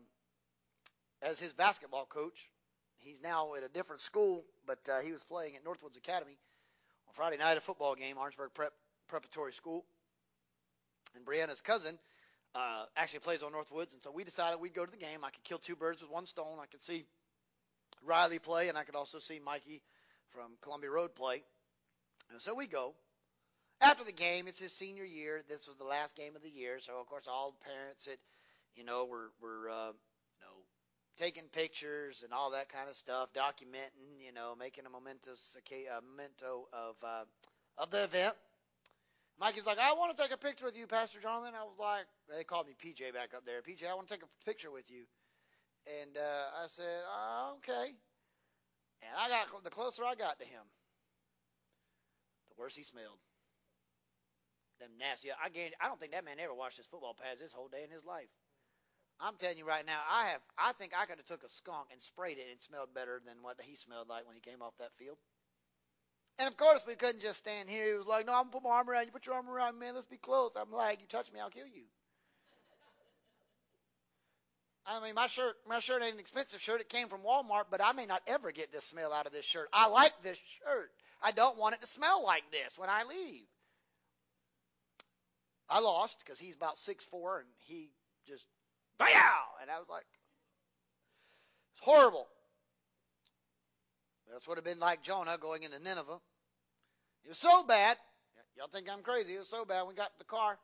as 1.21 1.39
his 1.39 1.53
basketball 1.53 2.05
coach. 2.05 2.49
He's 2.97 3.21
now 3.21 3.53
at 3.55 3.63
a 3.63 3.69
different 3.69 4.01
school, 4.01 4.43
but 4.65 4.79
uh, 4.89 4.99
he 4.99 5.11
was 5.11 5.23
playing 5.23 5.55
at 5.55 5.63
Northwoods 5.63 5.97
Academy 5.97 6.37
on 7.07 7.13
Friday 7.13 7.37
night, 7.37 7.57
a 7.57 7.61
football 7.61 7.95
game, 7.95 8.17
Orangeburg 8.17 8.53
Prep 8.53 8.73
Preparatory 9.07 9.53
School. 9.53 9.85
And 11.15 11.25
Brianna's 11.25 11.61
cousin 11.61 11.97
uh, 12.55 12.85
actually 12.97 13.19
plays 13.19 13.41
on 13.41 13.51
Northwoods, 13.53 13.93
and 13.93 14.01
so 14.01 14.11
we 14.11 14.23
decided 14.23 14.59
we'd 14.59 14.73
go 14.73 14.85
to 14.85 14.91
the 14.91 14.97
game. 14.97 15.23
I 15.23 15.29
could 15.29 15.43
kill 15.43 15.59
two 15.59 15.75
birds 15.75 16.01
with 16.01 16.11
one 16.11 16.25
stone. 16.25 16.57
I 16.61 16.65
could 16.65 16.81
see 16.81 17.05
Riley 18.03 18.39
play, 18.39 18.69
and 18.69 18.77
I 18.77 18.83
could 18.83 18.95
also 18.95 19.19
see 19.19 19.39
Mikey 19.39 19.81
from 20.29 20.51
Columbia 20.61 20.91
Road 20.91 21.15
play. 21.15 21.43
And 22.31 22.41
so 22.41 22.53
we 22.53 22.67
go. 22.67 22.93
After 23.81 24.03
the 24.03 24.11
game, 24.11 24.47
it's 24.47 24.59
his 24.59 24.73
senior 24.73 25.05
year. 25.05 25.41
This 25.47 25.67
was 25.67 25.77
the 25.77 25.85
last 25.85 26.15
game 26.15 26.35
of 26.35 26.41
the 26.41 26.49
year, 26.49 26.79
so 26.79 26.99
of 26.99 27.07
course 27.07 27.27
all 27.27 27.55
the 27.57 27.65
parents 27.65 28.05
that, 28.05 28.17
you 28.75 28.83
know, 28.83 29.05
were 29.05 29.31
were 29.41 29.69
uh, 29.69 29.91
you 29.91 30.39
know 30.41 30.55
taking 31.17 31.43
pictures 31.53 32.23
and 32.23 32.33
all 32.33 32.51
that 32.51 32.67
kind 32.67 32.89
of 32.89 32.95
stuff, 32.95 33.29
documenting, 33.33 34.19
you 34.19 34.33
know, 34.33 34.53
making 34.59 34.85
a 34.85 34.89
momentous 34.89 35.55
a 35.71 36.01
memento 36.01 36.67
of 36.73 36.95
uh, 37.03 37.23
of 37.77 37.89
the 37.91 38.03
event. 38.03 38.35
Mikey's 39.39 39.65
like, 39.65 39.79
I 39.79 39.93
want 39.93 40.15
to 40.15 40.21
take 40.21 40.33
a 40.33 40.37
picture 40.37 40.65
with 40.65 40.75
you, 40.77 40.85
Pastor 40.85 41.21
Jonathan. 41.21 41.53
I 41.55 41.63
was 41.63 41.79
like, 41.79 42.05
they 42.27 42.43
called 42.43 42.67
me 42.67 42.73
PJ 42.75 43.13
back 43.13 43.33
up 43.33 43.45
there. 43.45 43.61
PJ, 43.61 43.89
I 43.89 43.95
want 43.95 44.09
to 44.09 44.13
take 44.13 44.23
a 44.23 44.45
picture 44.45 44.69
with 44.69 44.91
you. 44.91 45.03
And 46.01 46.17
uh, 46.17 46.63
I 46.63 46.67
said, 46.67 47.01
oh, 47.07 47.55
okay. 47.57 47.95
And 49.01 49.11
I 49.17 49.29
got 49.29 49.63
the 49.63 49.69
closer 49.69 50.03
I 50.03 50.15
got 50.15 50.39
to 50.39 50.45
him, 50.45 50.63
the 52.49 52.61
worse 52.61 52.75
he 52.75 52.83
smelled. 52.83 53.17
Them 54.79 54.91
nasty. 54.97 55.31
I 55.31 55.47
I 55.81 55.87
don't 55.87 55.99
think 55.99 56.13
that 56.13 56.25
man 56.25 56.39
ever 56.39 56.53
washed 56.53 56.77
his 56.77 56.87
football 56.87 57.13
pads 57.13 57.39
this 57.39 57.53
whole 57.53 57.67
day 57.67 57.83
in 57.83 57.91
his 57.91 58.05
life. 58.05 58.29
I'm 59.19 59.35
telling 59.35 59.57
you 59.57 59.67
right 59.67 59.85
now, 59.85 59.99
I 60.09 60.29
have. 60.29 60.41
I 60.57 60.71
think 60.73 60.93
I 60.95 61.05
could 61.05 61.17
have 61.17 61.25
took 61.25 61.43
a 61.43 61.49
skunk 61.49 61.89
and 61.91 62.01
sprayed 62.01 62.37
it 62.37 62.47
and 62.49 62.61
smelled 62.61 62.93
better 62.93 63.21
than 63.25 63.35
what 63.41 63.57
he 63.61 63.75
smelled 63.75 64.07
like 64.07 64.25
when 64.25 64.35
he 64.35 64.41
came 64.41 64.61
off 64.61 64.77
that 64.79 64.95
field. 64.97 65.17
And 66.37 66.47
of 66.47 66.55
course, 66.55 66.85
we 66.87 66.95
couldn't 66.95 67.19
just 67.21 67.39
stand 67.39 67.69
here. 67.69 67.91
He 67.91 67.97
was 67.97 68.07
like, 68.07 68.25
"No, 68.25 68.31
I'm 68.31 68.43
gonna 68.43 68.51
put 68.51 68.63
my 68.63 68.69
arm 68.69 68.89
around 68.89 69.05
you. 69.05 69.11
Put 69.11 69.25
your 69.25 69.35
arm 69.35 69.49
around 69.49 69.73
me, 69.73 69.87
man. 69.87 69.95
Let's 69.95 70.05
be 70.05 70.17
close." 70.17 70.51
I'm 70.55 70.71
like, 70.71 71.01
"You 71.01 71.07
touch 71.07 71.29
me, 71.33 71.41
I'll 71.41 71.49
kill 71.49 71.67
you." 71.67 71.83
I 74.85 75.01
mean, 75.01 75.15
my 75.15 75.27
shirt, 75.27 75.55
my 75.67 75.79
shirt 75.79 76.01
ain't 76.01 76.13
an 76.13 76.19
expensive 76.19 76.61
shirt. 76.61 76.81
It 76.81 76.89
came 76.89 77.09
from 77.09 77.21
Walmart, 77.21 77.65
but 77.69 77.81
I 77.81 77.91
may 77.91 78.05
not 78.05 78.23
ever 78.25 78.51
get 78.51 78.71
this 78.71 78.85
smell 78.85 79.13
out 79.13 79.27
of 79.27 79.33
this 79.33 79.45
shirt. 79.45 79.69
I 79.73 79.87
like 79.87 80.13
this 80.21 80.37
shirt. 80.63 80.91
I 81.21 81.31
don't 81.31 81.57
want 81.57 81.75
it 81.75 81.81
to 81.81 81.87
smell 81.87 82.23
like 82.23 82.49
this 82.51 82.77
when 82.77 82.89
I 82.89 83.03
leave. 83.03 83.45
I 85.69 85.79
lost 85.79 86.17
because 86.19 86.39
he's 86.39 86.55
about 86.55 86.77
six 86.77 87.05
four 87.05 87.39
and 87.39 87.47
he 87.67 87.89
just, 88.27 88.45
Bow! 88.97 89.07
and 89.61 89.69
I 89.69 89.79
was 89.79 89.87
like, 89.89 90.05
it's 91.75 91.85
horrible. 91.85 92.27
That's 94.31 94.47
what 94.47 94.57
it 94.57 94.61
would 94.61 94.67
have 94.67 94.77
been 94.77 94.81
like 94.81 95.01
Jonah 95.01 95.37
going 95.39 95.63
into 95.63 95.79
Nineveh. 95.79 96.19
It 97.23 97.29
was 97.29 97.37
so 97.37 97.63
bad. 97.63 97.97
Y'all 98.55 98.67
think 98.67 98.89
I'm 98.91 99.01
crazy. 99.01 99.35
It 99.35 99.39
was 99.39 99.49
so 99.49 99.65
bad. 99.65 99.87
We 99.87 99.93
got 99.93 100.11
to 100.13 100.19
the 100.19 100.25
car. 100.25 100.57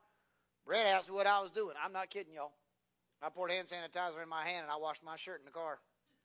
Brett 0.66 0.86
asked 0.86 1.10
me 1.10 1.16
what 1.16 1.28
I 1.28 1.42
was 1.42 1.52
doing. 1.52 1.76
I'm 1.84 1.94
not 1.94 2.10
kidding 2.10 2.34
y'all. 2.34 2.52
I 3.22 3.30
poured 3.30 3.52
hand 3.52 3.68
sanitizer 3.68 4.22
in 4.22 4.30
my 4.30 4.44
hand 4.44 4.64
and 4.64 4.72
I 4.72 4.78
washed 4.78 5.04
my 5.04 5.16
shirt 5.16 5.40
in 5.40 5.46
the 5.46 5.52
car. 5.52 5.80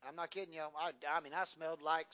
I'm 0.07 0.17
not 0.17 0.31
kidding 0.31 0.55
y'all. 0.55 0.73
I, 0.79 0.93
I 1.11 1.21
mean, 1.21 1.33
I 1.35 1.45
smelled 1.45 1.83
like 1.83 2.07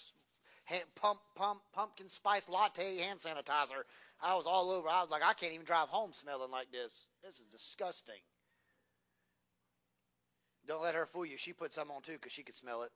pump, 0.94 1.20
pump, 1.34 1.60
pumpkin 1.72 2.08
spice 2.08 2.48
latte 2.48 2.98
hand 2.98 3.20
sanitizer. 3.20 3.82
I 4.22 4.34
was 4.34 4.46
all 4.46 4.70
over. 4.70 4.88
I 4.88 5.02
was 5.02 5.10
like, 5.10 5.22
I 5.22 5.34
can't 5.34 5.52
even 5.52 5.66
drive 5.66 5.88
home 5.88 6.12
smelling 6.12 6.50
like 6.50 6.70
this. 6.72 7.08
This 7.22 7.34
is 7.34 7.46
disgusting. 7.50 8.14
Don't 10.66 10.82
let 10.82 10.94
her 10.94 11.06
fool 11.06 11.26
you. 11.26 11.36
She 11.36 11.52
put 11.52 11.74
some 11.74 11.90
on 11.90 12.02
too 12.02 12.12
because 12.12 12.32
she 12.32 12.42
could 12.42 12.56
smell 12.56 12.82
it. 12.82 12.90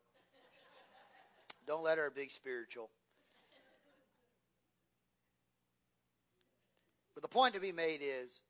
Don't 1.67 1.85
let 1.85 1.99
her 1.99 2.11
be 2.11 2.29
spiritual. 2.29 2.91
But 7.15 7.23
the 7.23 7.29
point 7.29 7.55
to 7.55 7.61
be 7.61 7.73
made 7.73 8.01
is 8.03 8.41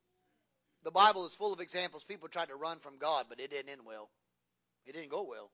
the 0.84 0.90
Bible 0.90 1.26
is 1.26 1.34
full 1.34 1.52
of 1.52 1.60
examples. 1.60 2.04
People 2.04 2.28
tried 2.28 2.48
to 2.48 2.54
run 2.54 2.78
from 2.78 2.98
God, 2.98 3.26
but 3.28 3.40
it 3.40 3.50
didn't 3.50 3.70
end 3.70 3.82
well. 3.84 4.08
It 4.86 4.92
didn't 4.92 5.10
go 5.10 5.26
well. 5.28 5.50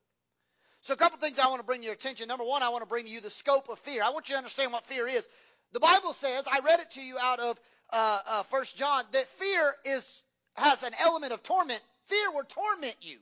So 0.82 0.92
a 0.94 0.96
couple 0.96 1.18
things 1.18 1.38
I 1.38 1.48
want 1.48 1.58
to 1.60 1.66
bring 1.66 1.80
to 1.80 1.86
your 1.86 1.94
attention. 1.94 2.28
Number 2.28 2.44
one, 2.44 2.62
I 2.62 2.68
want 2.68 2.82
to 2.82 2.88
bring 2.88 3.06
to 3.06 3.10
you 3.10 3.20
the 3.20 3.30
scope 3.30 3.68
of 3.68 3.78
fear. 3.80 4.02
I 4.04 4.10
want 4.10 4.28
you 4.28 4.34
to 4.34 4.38
understand 4.38 4.72
what 4.72 4.84
fear 4.84 5.08
is. 5.08 5.28
The 5.72 5.80
Bible 5.80 6.12
says, 6.12 6.44
I 6.50 6.60
read 6.60 6.80
it 6.80 6.90
to 6.92 7.00
you 7.00 7.16
out 7.20 7.40
of 7.40 7.58
uh, 7.90 8.20
uh, 8.26 8.42
1 8.50 8.64
John, 8.74 9.04
that 9.12 9.28
fear 9.28 9.74
is 9.84 10.22
has 10.54 10.82
an 10.82 10.92
element 11.00 11.32
of 11.32 11.42
torment. 11.42 11.80
Fear 12.06 12.32
will 12.32 12.44
torment 12.44 12.96
you. 13.02 13.18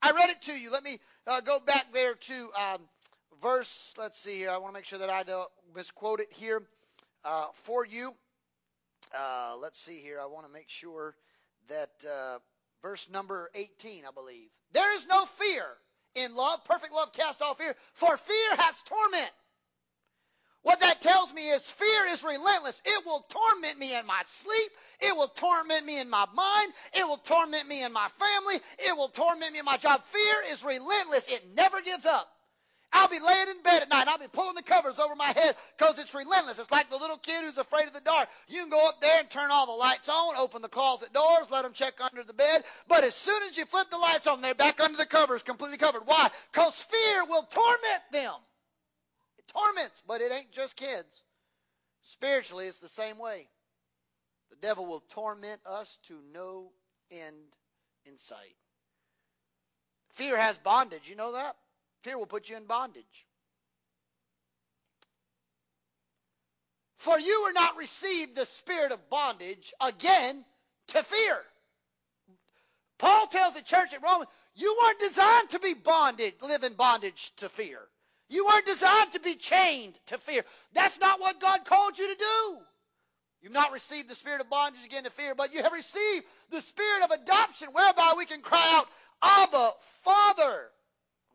I 0.00 0.12
read 0.12 0.30
it 0.30 0.42
to 0.42 0.52
you. 0.52 0.70
Let 0.70 0.84
me 0.84 0.98
uh, 1.26 1.40
go 1.40 1.58
back 1.60 1.86
there 1.92 2.14
to 2.14 2.50
um, 2.58 2.80
verse. 3.42 3.94
Let's 3.98 4.18
see 4.18 4.36
here. 4.36 4.50
I 4.50 4.58
want 4.58 4.74
to 4.74 4.78
make 4.78 4.84
sure 4.84 5.00
that 5.00 5.10
I 5.10 5.22
don't 5.22 5.48
misquote 5.74 6.20
it 6.20 6.28
here 6.30 6.62
uh, 7.24 7.46
for 7.54 7.84
you. 7.84 8.14
Uh, 9.16 9.56
let's 9.60 9.78
see 9.78 10.00
here. 10.00 10.20
I 10.20 10.26
want 10.26 10.46
to 10.46 10.52
make 10.52 10.68
sure 10.68 11.14
that 11.68 11.90
uh, 12.08 12.38
verse 12.80 13.08
number 13.10 13.50
18, 13.54 14.04
I 14.06 14.12
believe. 14.12 14.48
There 14.72 14.94
is 14.94 15.06
no 15.06 15.24
fear 15.26 15.64
in 16.14 16.34
love. 16.34 16.64
Perfect 16.64 16.92
love 16.92 17.12
casts 17.12 17.42
off 17.42 17.58
fear, 17.58 17.74
for 17.94 18.16
fear 18.16 18.56
has 18.56 18.82
torment. 18.82 19.30
What 20.62 20.80
that 20.80 21.00
tells 21.00 21.34
me 21.34 21.50
is 21.50 21.70
fear 21.70 22.06
is 22.10 22.22
relentless. 22.22 22.80
It 22.84 23.04
will 23.04 23.26
torment 23.28 23.78
me 23.78 23.96
in 23.96 24.06
my 24.06 24.22
sleep. 24.24 24.70
It 25.00 25.16
will 25.16 25.28
torment 25.28 25.84
me 25.84 26.00
in 26.00 26.08
my 26.08 26.26
mind. 26.34 26.72
It 26.94 27.06
will 27.06 27.16
torment 27.16 27.68
me 27.68 27.82
in 27.82 27.92
my 27.92 28.08
family. 28.08 28.56
It 28.78 28.96
will 28.96 29.08
torment 29.08 29.52
me 29.52 29.58
in 29.58 29.64
my 29.64 29.76
job. 29.76 30.04
Fear 30.04 30.34
is 30.52 30.64
relentless. 30.64 31.28
It 31.28 31.42
never 31.56 31.80
gives 31.80 32.06
up. 32.06 32.28
I'll 32.92 33.08
be 33.08 33.18
laying 33.18 33.48
in 33.48 33.62
bed 33.62 33.82
at 33.82 33.88
night. 33.88 34.06
I'll 34.06 34.18
be 34.18 34.28
pulling 34.28 34.54
the 34.54 34.62
covers 34.62 34.98
over 34.98 35.16
my 35.16 35.32
head 35.34 35.56
because 35.78 35.98
it's 35.98 36.14
relentless. 36.14 36.58
It's 36.58 36.70
like 36.70 36.90
the 36.90 36.98
little 36.98 37.16
kid 37.16 37.42
who's 37.42 37.56
afraid 37.56 37.86
of 37.86 37.94
the 37.94 38.00
dark. 38.00 38.28
You 38.48 38.60
can 38.60 38.68
go 38.68 38.86
up 38.86 39.00
there 39.00 39.18
and 39.18 39.30
turn 39.30 39.50
all 39.50 39.66
the 39.66 39.72
lights 39.72 40.08
on, 40.10 40.36
open 40.36 40.60
the 40.60 40.68
closet 40.68 41.12
doors, 41.12 41.50
let 41.50 41.62
them 41.62 41.72
check 41.72 41.94
under 42.00 42.22
the 42.22 42.34
bed. 42.34 42.64
But 42.88 43.02
as 43.04 43.14
soon 43.14 43.42
as 43.48 43.56
you 43.56 43.64
flip 43.64 43.90
the 43.90 43.96
lights 43.96 44.26
on, 44.26 44.42
they're 44.42 44.54
back 44.54 44.78
under 44.80 44.98
the 44.98 45.06
covers, 45.06 45.42
completely 45.42 45.78
covered. 45.78 46.02
Why? 46.04 46.28
Because 46.52 46.82
fear 46.84 47.24
will 47.24 47.42
torment 47.44 48.02
them. 48.12 48.34
It 49.48 49.52
torments, 49.52 50.02
but 50.06 50.20
it 50.20 50.32
ain't 50.32 50.52
just 50.52 50.76
kids. 50.76 51.22
Spiritually, 52.02 52.66
it's 52.66 52.78
the 52.78 52.88
same 52.88 53.18
way. 53.18 53.48
The 54.50 54.56
devil 54.56 54.86
will 54.86 55.02
torment 55.10 55.60
us 55.66 55.98
to 56.04 56.18
no 56.32 56.72
end 57.10 57.56
in 58.04 58.18
sight. 58.18 58.56
Fear 60.14 60.36
has 60.36 60.58
bondage. 60.58 61.08
You 61.08 61.16
know 61.16 61.32
that? 61.32 61.56
Fear 62.02 62.18
will 62.18 62.26
put 62.26 62.50
you 62.50 62.56
in 62.56 62.66
bondage. 62.66 63.26
For 66.96 67.18
you 67.18 67.44
were 67.44 67.52
not 67.52 67.76
received 67.76 68.36
the 68.36 68.46
spirit 68.46 68.92
of 68.92 69.10
bondage 69.10 69.72
again 69.80 70.44
to 70.88 71.02
fear. 71.02 71.38
Paul 72.98 73.26
tells 73.26 73.54
the 73.54 73.62
church 73.62 73.92
at 73.92 74.02
Rome, 74.02 74.24
you 74.54 74.76
weren't 74.80 75.00
designed 75.00 75.50
to 75.50 75.58
be 75.58 75.74
bonded, 75.74 76.34
live 76.42 76.62
in 76.62 76.74
bondage 76.74 77.32
to 77.38 77.48
fear. 77.48 77.80
You 78.32 78.46
weren't 78.46 78.64
designed 78.64 79.12
to 79.12 79.20
be 79.20 79.34
chained 79.34 79.92
to 80.06 80.16
fear. 80.16 80.42
That's 80.72 80.98
not 80.98 81.20
what 81.20 81.38
God 81.38 81.66
called 81.66 81.98
you 81.98 82.08
to 82.08 82.18
do. 82.18 82.56
You've 83.42 83.52
not 83.52 83.72
received 83.72 84.08
the 84.08 84.14
spirit 84.14 84.40
of 84.40 84.48
bondage 84.48 84.82
again 84.86 85.04
to 85.04 85.10
fear, 85.10 85.34
but 85.34 85.52
you 85.52 85.62
have 85.62 85.72
received 85.72 86.24
the 86.50 86.62
spirit 86.62 87.02
of 87.02 87.10
adoption, 87.10 87.68
whereby 87.72 88.14
we 88.16 88.24
can 88.24 88.40
cry 88.40 88.78
out, 88.78 88.86
Abba, 89.22 89.72
Father, 90.02 90.70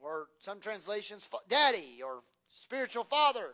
or 0.01 0.25
some 0.39 0.59
translations, 0.59 1.29
Daddy, 1.49 2.01
or 2.03 2.21
spiritual 2.63 3.03
Father. 3.03 3.53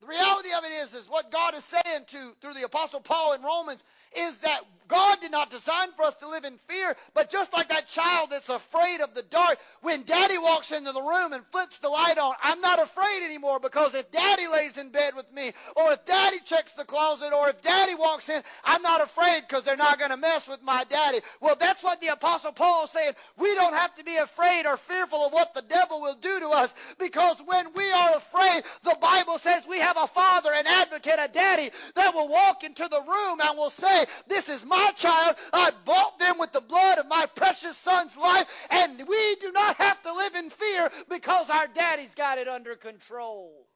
The 0.00 0.08
reality 0.08 0.48
of 0.58 0.64
it 0.64 0.72
is, 0.82 0.94
is 0.94 1.08
what 1.08 1.30
God 1.30 1.54
is 1.54 1.62
saying 1.62 2.06
to 2.08 2.32
through 2.40 2.54
the 2.54 2.64
Apostle 2.64 3.00
Paul 3.00 3.34
in 3.34 3.42
Romans 3.42 3.84
is 4.16 4.38
that 4.38 4.62
God 4.92 5.22
did 5.22 5.30
not 5.30 5.48
design 5.48 5.88
for 5.96 6.02
us 6.02 6.16
to 6.16 6.28
live 6.28 6.44
in 6.44 6.58
fear, 6.58 6.94
but 7.14 7.30
just 7.30 7.54
like 7.54 7.70
that 7.70 7.88
child 7.88 8.28
that's 8.30 8.50
afraid 8.50 9.00
of 9.00 9.14
the 9.14 9.22
dark, 9.22 9.56
when 9.80 10.02
daddy 10.02 10.36
walks 10.36 10.70
into 10.70 10.92
the 10.92 11.00
room 11.00 11.32
and 11.32 11.42
flips 11.46 11.78
the 11.78 11.88
light 11.88 12.18
on, 12.18 12.34
I'm 12.42 12.60
not 12.60 12.78
afraid 12.78 13.24
anymore 13.24 13.58
because 13.58 13.94
if 13.94 14.10
daddy 14.12 14.46
lays 14.52 14.76
in 14.76 14.90
bed 14.90 15.14
with 15.16 15.32
me, 15.32 15.52
or 15.76 15.92
if 15.92 16.04
daddy 16.04 16.40
checks 16.44 16.74
the 16.74 16.84
closet, 16.84 17.32
or 17.32 17.48
if 17.48 17.62
daddy 17.62 17.94
walks 17.94 18.28
in, 18.28 18.42
I'm 18.64 18.82
not 18.82 19.02
afraid 19.02 19.44
because 19.48 19.62
they're 19.64 19.76
not 19.78 19.98
going 19.98 20.10
to 20.10 20.18
mess 20.18 20.46
with 20.46 20.62
my 20.62 20.84
daddy. 20.90 21.20
Well, 21.40 21.56
that's 21.58 21.82
what 21.82 22.02
the 22.02 22.08
Apostle 22.08 22.52
Paul 22.52 22.84
is 22.84 22.90
saying. 22.90 23.12
We 23.38 23.54
don't 23.54 23.74
have 23.74 23.94
to 23.94 24.04
be 24.04 24.16
afraid 24.16 24.66
or 24.66 24.76
fearful 24.76 25.26
of 25.26 25.32
what 25.32 25.54
the 25.54 25.62
devil 25.62 26.02
will 26.02 26.16
do 26.16 26.40
to 26.40 26.50
us 26.50 26.74
because 26.98 27.40
when 27.46 27.72
we 27.74 27.90
are 27.90 28.10
afraid, 28.16 28.62
the 28.84 28.98
Bible 29.00 29.38
says 29.38 29.62
we 29.66 29.78
have 29.78 29.96
a 29.96 30.06
father, 30.06 30.50
an 30.52 30.66
advocate, 30.66 31.18
a 31.18 31.28
daddy 31.32 31.70
that 31.94 32.14
will 32.14 32.28
walk 32.28 32.62
into 32.62 32.86
the 32.88 33.00
room 33.00 33.40
and 33.40 33.56
will 33.56 33.70
say, 33.70 34.01
this 34.28 34.48
is 34.48 34.64
my 34.64 34.92
child. 34.96 35.36
I 35.52 35.72
bought 35.84 36.18
them 36.18 36.38
with 36.38 36.52
the 36.52 36.60
blood 36.60 36.98
of 36.98 37.08
my 37.08 37.26
precious 37.34 37.76
son's 37.76 38.16
life, 38.16 38.46
and 38.70 38.98
we 39.06 39.34
do 39.36 39.52
not 39.52 39.76
have 39.76 40.00
to 40.02 40.12
live 40.12 40.34
in 40.34 40.50
fear 40.50 40.90
because 41.08 41.50
our 41.50 41.66
daddy's 41.66 42.14
got 42.14 42.38
it 42.38 42.48
under 42.48 42.74
control. 42.76 43.66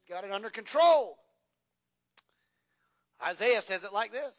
He's 0.00 0.14
got 0.14 0.24
it 0.24 0.32
under 0.32 0.50
control. 0.50 1.18
Isaiah 3.24 3.62
says 3.62 3.84
it 3.84 3.92
like 3.92 4.12
this. 4.12 4.36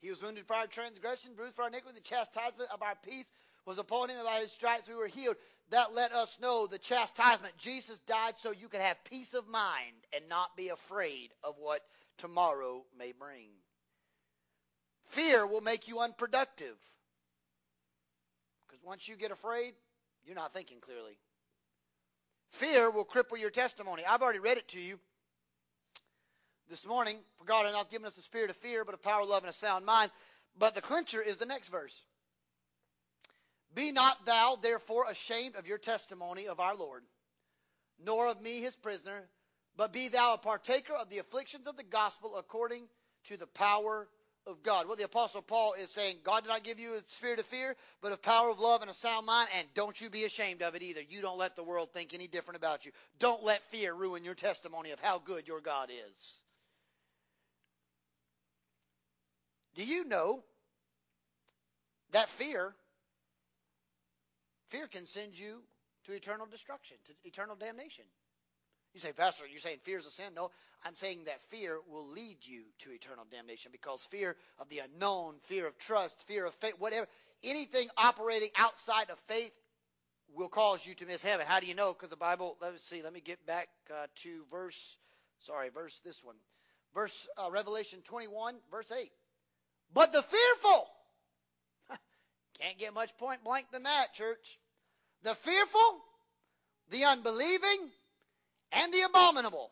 He 0.00 0.10
was 0.10 0.22
wounded 0.22 0.46
for 0.46 0.54
our 0.54 0.66
transgression, 0.66 1.32
bruised 1.34 1.56
for 1.56 1.62
our 1.62 1.68
iniquity. 1.68 1.96
The 1.96 2.02
chastisement 2.02 2.70
of 2.72 2.82
our 2.82 2.94
peace 3.04 3.30
was 3.64 3.78
upon 3.78 4.08
him, 4.08 4.16
and 4.16 4.26
by 4.26 4.40
his 4.40 4.52
stripes 4.52 4.88
we 4.88 4.94
were 4.94 5.08
healed. 5.08 5.36
That 5.70 5.94
let 5.94 6.12
us 6.12 6.38
know 6.40 6.66
the 6.66 6.78
chastisement. 6.78 7.56
Jesus 7.58 7.98
died 8.00 8.38
so 8.38 8.52
you 8.52 8.68
could 8.68 8.80
have 8.80 9.02
peace 9.04 9.34
of 9.34 9.48
mind 9.48 9.96
and 10.14 10.28
not 10.28 10.56
be 10.56 10.68
afraid 10.68 11.30
of 11.42 11.56
what 11.58 11.80
tomorrow 12.18 12.84
may 12.98 13.12
bring. 13.12 13.48
Fear 15.08 15.46
will 15.46 15.60
make 15.60 15.88
you 15.88 16.00
unproductive. 16.00 16.76
Because 18.66 18.82
once 18.84 19.08
you 19.08 19.16
get 19.16 19.30
afraid, 19.30 19.74
you're 20.24 20.34
not 20.34 20.52
thinking 20.52 20.80
clearly. 20.80 21.16
Fear 22.50 22.90
will 22.90 23.04
cripple 23.04 23.38
your 23.38 23.50
testimony. 23.50 24.02
I've 24.04 24.22
already 24.22 24.38
read 24.38 24.58
it 24.58 24.68
to 24.68 24.80
you 24.80 24.98
this 26.68 26.86
morning. 26.86 27.16
For 27.38 27.44
God 27.44 27.66
has 27.66 27.74
not 27.74 27.90
given 27.90 28.06
us 28.06 28.14
the 28.14 28.22
spirit 28.22 28.50
of 28.50 28.56
fear, 28.56 28.84
but 28.84 28.94
of 28.94 29.02
power, 29.02 29.24
love, 29.24 29.42
and 29.42 29.50
a 29.50 29.52
sound 29.52 29.84
mind. 29.84 30.10
But 30.58 30.74
the 30.74 30.80
clincher 30.80 31.20
is 31.20 31.36
the 31.36 31.46
next 31.46 31.68
verse. 31.68 31.96
Be 33.74 33.92
not 33.92 34.24
thou 34.24 34.56
therefore 34.60 35.04
ashamed 35.10 35.54
of 35.56 35.66
your 35.66 35.78
testimony 35.78 36.48
of 36.48 36.60
our 36.60 36.74
Lord, 36.74 37.02
nor 38.02 38.28
of 38.28 38.40
me 38.40 38.60
his 38.60 38.74
prisoner, 38.74 39.28
but 39.76 39.92
be 39.92 40.08
thou 40.08 40.34
a 40.34 40.38
partaker 40.38 40.94
of 40.94 41.10
the 41.10 41.18
afflictions 41.18 41.66
of 41.66 41.76
the 41.76 41.82
gospel 41.82 42.36
according 42.36 42.84
to 43.24 43.36
the 43.36 43.46
power 43.46 44.08
of 44.46 44.62
God. 44.62 44.86
Well, 44.86 44.96
the 44.96 45.04
Apostle 45.04 45.42
Paul 45.42 45.74
is 45.74 45.90
saying, 45.90 46.18
God 46.22 46.44
did 46.44 46.48
not 46.48 46.62
give 46.62 46.78
you 46.78 46.94
a 46.94 47.00
spirit 47.08 47.40
of 47.40 47.46
fear, 47.46 47.74
but 48.00 48.12
of 48.12 48.22
power 48.22 48.50
of 48.50 48.60
love 48.60 48.82
and 48.82 48.90
a 48.90 48.94
sound 48.94 49.26
mind, 49.26 49.48
and 49.58 49.66
don't 49.74 50.00
you 50.00 50.08
be 50.08 50.24
ashamed 50.24 50.62
of 50.62 50.74
it 50.74 50.82
either. 50.82 51.00
You 51.08 51.20
don't 51.20 51.38
let 51.38 51.56
the 51.56 51.64
world 51.64 51.90
think 51.92 52.14
any 52.14 52.28
different 52.28 52.56
about 52.56 52.86
you. 52.86 52.92
Don't 53.18 53.42
let 53.42 53.62
fear 53.64 53.92
ruin 53.92 54.24
your 54.24 54.34
testimony 54.34 54.92
of 54.92 55.00
how 55.00 55.18
good 55.18 55.48
your 55.48 55.60
God 55.60 55.90
is. 55.90 56.40
Do 59.74 59.84
you 59.84 60.04
know 60.04 60.42
that 62.12 62.28
fear, 62.30 62.74
fear 64.68 64.86
can 64.86 65.06
send 65.06 65.38
you 65.38 65.60
to 66.06 66.12
eternal 66.12 66.46
destruction, 66.46 66.96
to 67.06 67.12
eternal 67.24 67.56
damnation? 67.56 68.04
You 68.96 69.00
say, 69.00 69.12
Pastor, 69.12 69.44
you're 69.46 69.60
saying 69.60 69.80
fear 69.82 69.98
is 69.98 70.06
a 70.06 70.10
sin? 70.10 70.32
No, 70.34 70.50
I'm 70.82 70.94
saying 70.94 71.24
that 71.26 71.42
fear 71.50 71.78
will 71.92 72.06
lead 72.06 72.38
you 72.40 72.62
to 72.78 72.92
eternal 72.92 73.26
damnation 73.30 73.70
because 73.70 74.02
fear 74.10 74.36
of 74.58 74.70
the 74.70 74.78
unknown, 74.78 75.34
fear 75.40 75.66
of 75.66 75.76
trust, 75.76 76.26
fear 76.26 76.46
of 76.46 76.54
faith, 76.54 76.76
whatever, 76.78 77.06
anything 77.44 77.88
operating 77.98 78.48
outside 78.56 79.10
of 79.10 79.18
faith 79.28 79.52
will 80.34 80.48
cause 80.48 80.86
you 80.86 80.94
to 80.94 81.04
miss 81.04 81.22
heaven. 81.22 81.44
How 81.46 81.60
do 81.60 81.66
you 81.66 81.74
know? 81.74 81.92
Because 81.92 82.08
the 82.08 82.16
Bible, 82.16 82.56
let 82.62 82.72
us 82.72 82.82
see, 82.84 83.02
let 83.02 83.12
me 83.12 83.20
get 83.20 83.44
back 83.44 83.68
uh, 83.90 84.06
to 84.22 84.44
verse, 84.50 84.96
sorry, 85.40 85.68
verse 85.68 86.00
this 86.02 86.24
one. 86.24 86.36
Verse, 86.94 87.28
uh, 87.36 87.50
Revelation 87.50 88.00
21, 88.02 88.54
verse 88.70 88.90
8. 88.90 89.10
But 89.92 90.14
the 90.14 90.22
fearful, 90.22 90.88
can't 92.58 92.78
get 92.78 92.94
much 92.94 93.14
point 93.18 93.44
blank 93.44 93.66
than 93.72 93.82
that, 93.82 94.14
church. 94.14 94.58
The 95.22 95.34
fearful, 95.34 96.00
the 96.88 97.04
unbelieving, 97.04 97.90
and 98.76 98.92
the 98.92 99.02
abominable, 99.02 99.70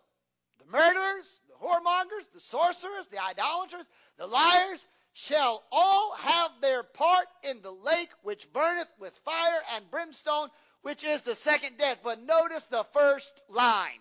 the 0.58 0.70
murderers, 0.70 1.40
the 1.48 1.66
whoremongers, 1.66 2.32
the 2.32 2.40
sorcerers, 2.40 3.06
the 3.08 3.22
idolaters, 3.22 3.86
the 4.18 4.26
liars, 4.26 4.86
shall 5.12 5.62
all 5.70 6.14
have 6.16 6.50
their 6.60 6.82
part 6.82 7.26
in 7.48 7.62
the 7.62 7.70
lake 7.70 8.10
which 8.22 8.52
burneth 8.52 8.88
with 8.98 9.14
fire 9.24 9.60
and 9.74 9.90
brimstone, 9.90 10.48
which 10.82 11.04
is 11.04 11.22
the 11.22 11.34
second 11.34 11.76
death. 11.78 11.98
But 12.02 12.22
notice 12.22 12.64
the 12.64 12.84
first 12.92 13.32
line. 13.48 14.00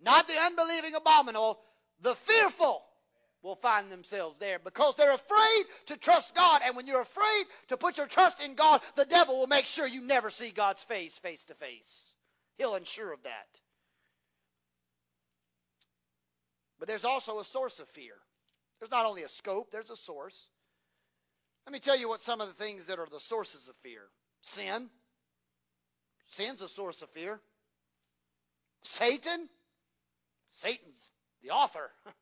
Not 0.00 0.26
the 0.26 0.38
unbelieving 0.38 0.94
abominable, 0.94 1.58
the 2.00 2.14
fearful 2.14 2.82
will 3.42 3.56
find 3.56 3.90
themselves 3.90 4.38
there 4.38 4.58
because 4.58 4.96
they're 4.96 5.14
afraid 5.14 5.64
to 5.86 5.96
trust 5.96 6.34
God. 6.34 6.62
And 6.64 6.76
when 6.76 6.86
you're 6.86 7.02
afraid 7.02 7.44
to 7.68 7.76
put 7.76 7.98
your 7.98 8.06
trust 8.06 8.42
in 8.42 8.54
God, 8.54 8.80
the 8.96 9.04
devil 9.04 9.38
will 9.38 9.46
make 9.46 9.66
sure 9.66 9.86
you 9.86 10.00
never 10.00 10.30
see 10.30 10.50
God's 10.50 10.82
face 10.84 11.16
face 11.18 11.44
to 11.44 11.54
face. 11.54 12.07
He'll 12.58 12.74
ensure 12.74 13.12
of 13.12 13.22
that. 13.22 13.60
But 16.78 16.88
there's 16.88 17.04
also 17.04 17.38
a 17.38 17.44
source 17.44 17.80
of 17.80 17.88
fear. 17.88 18.14
There's 18.78 18.90
not 18.90 19.06
only 19.06 19.22
a 19.22 19.28
scope, 19.28 19.70
there's 19.70 19.90
a 19.90 19.96
source. 19.96 20.48
Let 21.66 21.72
me 21.72 21.80
tell 21.80 21.98
you 21.98 22.08
what 22.08 22.22
some 22.22 22.40
of 22.40 22.48
the 22.48 22.54
things 22.54 22.86
that 22.86 22.98
are 22.98 23.06
the 23.10 23.20
sources 23.20 23.68
of 23.68 23.76
fear. 23.82 24.02
Sin. 24.42 24.88
Sin's 26.26 26.62
a 26.62 26.68
source 26.68 27.02
of 27.02 27.10
fear. 27.10 27.40
Satan. 28.82 29.48
Satan's 30.50 31.10
the 31.42 31.50
author. 31.50 31.90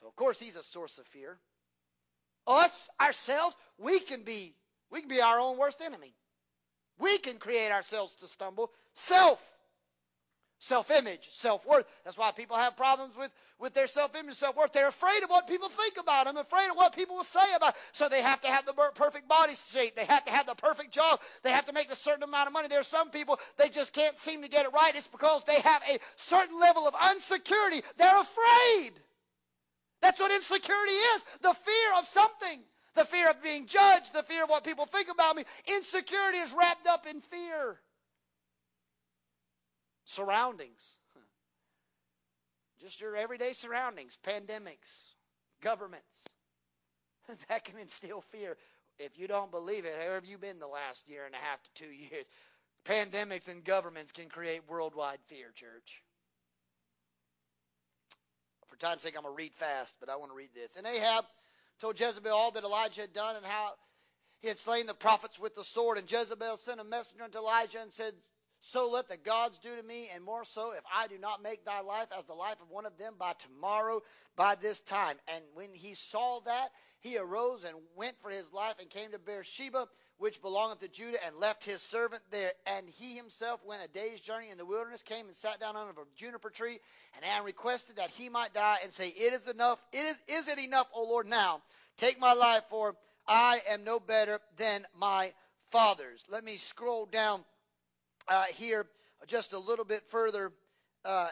So 0.00 0.06
of 0.06 0.14
course 0.14 0.38
he's 0.38 0.56
a 0.56 0.62
source 0.62 0.98
of 0.98 1.06
fear. 1.06 1.38
Us, 2.46 2.86
ourselves, 3.00 3.56
we 3.78 3.98
can 3.98 4.24
be 4.24 4.54
we 4.90 5.00
can 5.00 5.08
be 5.08 5.22
our 5.22 5.40
own 5.40 5.56
worst 5.56 5.80
enemy. 5.80 6.12
We 6.98 7.16
can 7.16 7.38
create 7.38 7.72
ourselves 7.72 8.14
to 8.16 8.28
stumble. 8.28 8.70
Self. 8.92 9.42
Self-image, 10.66 11.28
self-worth. 11.30 11.86
That's 12.04 12.18
why 12.18 12.32
people 12.32 12.56
have 12.56 12.76
problems 12.76 13.16
with, 13.16 13.30
with 13.60 13.72
their 13.72 13.86
self-image, 13.86 14.34
self-worth. 14.34 14.72
They're 14.72 14.88
afraid 14.88 15.22
of 15.22 15.30
what 15.30 15.46
people 15.46 15.68
think 15.68 15.94
about 15.96 16.26
them, 16.26 16.36
afraid 16.36 16.68
of 16.68 16.76
what 16.76 16.96
people 16.96 17.14
will 17.14 17.22
say 17.22 17.54
about 17.54 17.74
them. 17.74 17.82
So 17.92 18.08
they 18.08 18.20
have 18.20 18.40
to 18.40 18.48
have 18.48 18.66
the 18.66 18.72
perfect 18.96 19.28
body 19.28 19.54
shape. 19.54 19.94
They 19.94 20.04
have 20.06 20.24
to 20.24 20.32
have 20.32 20.46
the 20.46 20.56
perfect 20.56 20.90
job. 20.90 21.20
They 21.44 21.50
have 21.50 21.66
to 21.66 21.72
make 21.72 21.92
a 21.92 21.94
certain 21.94 22.24
amount 22.24 22.48
of 22.48 22.52
money. 22.52 22.66
There 22.66 22.80
are 22.80 22.82
some 22.98 23.10
people, 23.10 23.38
they 23.58 23.68
just 23.68 23.92
can't 23.92 24.18
seem 24.18 24.42
to 24.42 24.48
get 24.48 24.66
it 24.66 24.72
right. 24.74 24.92
It's 24.96 25.06
because 25.06 25.44
they 25.44 25.60
have 25.60 25.82
a 25.88 25.98
certain 26.16 26.58
level 26.58 26.88
of 26.88 26.96
insecurity. 27.14 27.82
They're 27.96 28.20
afraid. 28.20 28.90
That's 30.02 30.18
what 30.18 30.32
insecurity 30.32 30.92
is 31.14 31.24
the 31.42 31.54
fear 31.54 31.94
of 31.98 32.06
something. 32.06 32.60
The 32.96 33.04
fear 33.04 33.30
of 33.30 33.40
being 33.40 33.66
judged, 33.66 34.14
the 34.14 34.24
fear 34.24 34.42
of 34.42 34.50
what 34.50 34.64
people 34.64 34.86
think 34.86 35.10
about 35.12 35.36
me. 35.36 35.44
Insecurity 35.76 36.38
is 36.38 36.52
wrapped 36.52 36.88
up 36.88 37.06
in 37.06 37.20
fear. 37.20 37.78
Surroundings. 40.16 40.94
Just 42.80 43.02
your 43.02 43.16
everyday 43.16 43.52
surroundings, 43.52 44.16
pandemics, 44.26 45.12
governments. 45.62 46.24
That 47.48 47.64
can 47.64 47.76
instill 47.78 48.20
fear. 48.30 48.56
If 48.98 49.18
you 49.18 49.26
don't 49.26 49.50
believe 49.50 49.84
it, 49.84 49.92
where 49.98 50.14
have 50.14 50.24
you 50.24 50.38
been 50.38 50.58
the 50.58 50.68
last 50.68 51.08
year 51.08 51.26
and 51.26 51.34
a 51.34 51.38
half 51.38 51.60
to 51.62 51.70
two 51.74 51.90
years? 52.10 52.26
Pandemics 52.84 53.48
and 53.48 53.64
governments 53.64 54.12
can 54.12 54.28
create 54.28 54.62
worldwide 54.68 55.18
fear, 55.26 55.48
church. 55.54 56.02
For 58.68 58.76
time's 58.76 59.02
sake, 59.02 59.16
I'm 59.16 59.24
going 59.24 59.34
to 59.34 59.36
read 59.36 59.54
fast, 59.54 59.96
but 60.00 60.08
I 60.08 60.16
want 60.16 60.30
to 60.30 60.36
read 60.36 60.50
this. 60.54 60.76
And 60.76 60.86
Ahab 60.86 61.24
told 61.80 61.98
Jezebel 61.98 62.32
all 62.32 62.52
that 62.52 62.64
Elijah 62.64 63.02
had 63.02 63.12
done 63.12 63.36
and 63.36 63.44
how 63.44 63.72
he 64.40 64.48
had 64.48 64.56
slain 64.56 64.86
the 64.86 64.94
prophets 64.94 65.38
with 65.38 65.54
the 65.54 65.64
sword. 65.64 65.98
And 65.98 66.10
Jezebel 66.10 66.56
sent 66.58 66.80
a 66.80 66.84
messenger 66.84 67.24
unto 67.24 67.38
Elijah 67.38 67.82
and 67.82 67.92
said, 67.92 68.14
So 68.72 68.90
let 68.90 69.08
the 69.08 69.16
gods 69.16 69.60
do 69.60 69.76
to 69.76 69.82
me, 69.82 70.08
and 70.12 70.24
more 70.24 70.44
so, 70.44 70.72
if 70.72 70.82
I 70.92 71.06
do 71.06 71.18
not 71.18 71.40
make 71.40 71.64
thy 71.64 71.80
life 71.82 72.08
as 72.16 72.24
the 72.24 72.32
life 72.32 72.60
of 72.60 72.68
one 72.68 72.84
of 72.84 72.98
them 72.98 73.14
by 73.16 73.34
tomorrow, 73.34 74.02
by 74.34 74.56
this 74.56 74.80
time. 74.80 75.16
And 75.32 75.44
when 75.54 75.72
he 75.72 75.94
saw 75.94 76.40
that, 76.40 76.72
he 76.98 77.16
arose 77.16 77.64
and 77.64 77.76
went 77.94 78.20
for 78.20 78.28
his 78.28 78.52
life 78.52 78.74
and 78.80 78.90
came 78.90 79.12
to 79.12 79.20
Beersheba, 79.20 79.86
which 80.18 80.42
belongeth 80.42 80.80
to 80.80 80.88
Judah, 80.88 81.24
and 81.24 81.36
left 81.36 81.64
his 81.64 81.80
servant 81.80 82.22
there. 82.32 82.50
And 82.66 82.88
he 82.88 83.14
himself 83.14 83.60
went 83.64 83.84
a 83.84 83.88
day's 83.88 84.20
journey 84.20 84.50
in 84.50 84.58
the 84.58 84.66
wilderness, 84.66 85.02
came 85.02 85.26
and 85.26 85.36
sat 85.36 85.60
down 85.60 85.76
under 85.76 85.92
a 85.92 86.04
juniper 86.16 86.50
tree. 86.50 86.80
And 87.14 87.24
Aaron 87.24 87.44
requested 87.44 87.96
that 87.96 88.10
he 88.10 88.28
might 88.28 88.52
die, 88.52 88.78
and 88.82 88.92
say, 88.92 89.10
It 89.10 89.32
is 89.32 89.46
enough. 89.46 89.80
It 89.92 90.04
is, 90.04 90.18
is 90.26 90.48
it 90.48 90.58
enough, 90.58 90.88
O 90.92 91.04
Lord, 91.04 91.28
now? 91.28 91.62
Take 91.98 92.18
my 92.18 92.32
life, 92.32 92.64
for 92.68 92.96
I 93.28 93.60
am 93.70 93.84
no 93.84 94.00
better 94.00 94.40
than 94.56 94.84
my 94.98 95.32
fathers. 95.70 96.24
Let 96.28 96.42
me 96.42 96.56
scroll 96.56 97.06
down 97.06 97.44
uh, 98.28 98.44
here 98.44 98.86
just 99.26 99.52
a 99.52 99.58
little 99.58 99.84
bit 99.84 100.02
further. 100.10 100.52
Uh, 101.04 101.28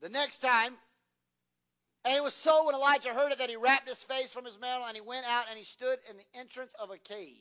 the 0.00 0.08
next 0.08 0.40
time, 0.40 0.74
and 2.04 2.14
it 2.14 2.22
was 2.22 2.34
so 2.34 2.66
when 2.66 2.74
Elijah 2.74 3.08
heard 3.08 3.32
it 3.32 3.38
that 3.38 3.50
he 3.50 3.56
wrapped 3.56 3.88
his 3.88 4.02
face 4.04 4.32
from 4.32 4.44
his 4.44 4.58
mantle 4.60 4.86
and 4.86 4.94
he 4.94 5.00
went 5.00 5.26
out 5.28 5.46
and 5.48 5.58
he 5.58 5.64
stood 5.64 5.98
in 6.08 6.16
the 6.16 6.38
entrance 6.38 6.74
of 6.78 6.90
a 6.90 6.98
cave. 6.98 7.34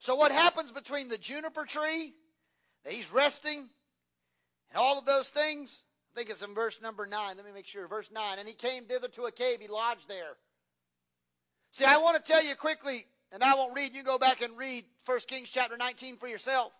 So 0.00 0.16
what 0.16 0.30
happens 0.30 0.70
between 0.70 1.08
the 1.08 1.18
juniper 1.18 1.64
tree 1.64 2.12
that 2.84 2.92
he's 2.92 3.10
resting 3.10 3.58
and 3.58 4.76
all 4.76 4.98
of 4.98 5.06
those 5.06 5.28
things? 5.28 5.82
I 6.12 6.18
think 6.18 6.30
it's 6.30 6.42
in 6.42 6.54
verse 6.54 6.78
number 6.82 7.06
9. 7.06 7.36
Let 7.36 7.46
me 7.46 7.52
make 7.52 7.66
sure. 7.66 7.88
Verse 7.88 8.10
9. 8.12 8.38
And 8.38 8.46
he 8.46 8.54
came 8.54 8.84
thither 8.84 9.08
to 9.08 9.24
a 9.24 9.32
cave. 9.32 9.60
He 9.60 9.68
lodged 9.68 10.08
there. 10.08 10.36
See, 11.72 11.84
I 11.84 11.98
want 11.98 12.22
to 12.22 12.32
tell 12.32 12.44
you 12.44 12.54
quickly, 12.54 13.06
and 13.32 13.42
I 13.42 13.54
won't 13.54 13.74
read. 13.74 13.94
You 13.94 14.02
go 14.02 14.18
back 14.18 14.42
and 14.42 14.56
read 14.56 14.84
1 15.06 15.20
Kings 15.26 15.48
chapter 15.50 15.76
19 15.76 16.16
for 16.16 16.28
yourself. 16.28 16.72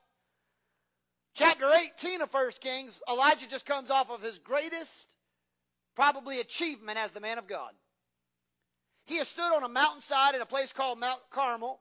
Chapter 1.34 1.70
18 2.02 2.22
of 2.22 2.32
1 2.32 2.50
Kings, 2.60 3.00
Elijah 3.08 3.48
just 3.48 3.66
comes 3.66 3.90
off 3.90 4.10
of 4.10 4.22
his 4.22 4.38
greatest, 4.38 5.06
probably, 5.94 6.40
achievement 6.40 6.98
as 6.98 7.12
the 7.12 7.20
man 7.20 7.38
of 7.38 7.46
God. 7.46 7.72
He 9.06 9.18
has 9.18 9.28
stood 9.28 9.54
on 9.54 9.62
a 9.62 9.68
mountainside 9.68 10.34
in 10.34 10.40
a 10.40 10.46
place 10.46 10.72
called 10.72 10.98
Mount 10.98 11.20
Carmel 11.30 11.80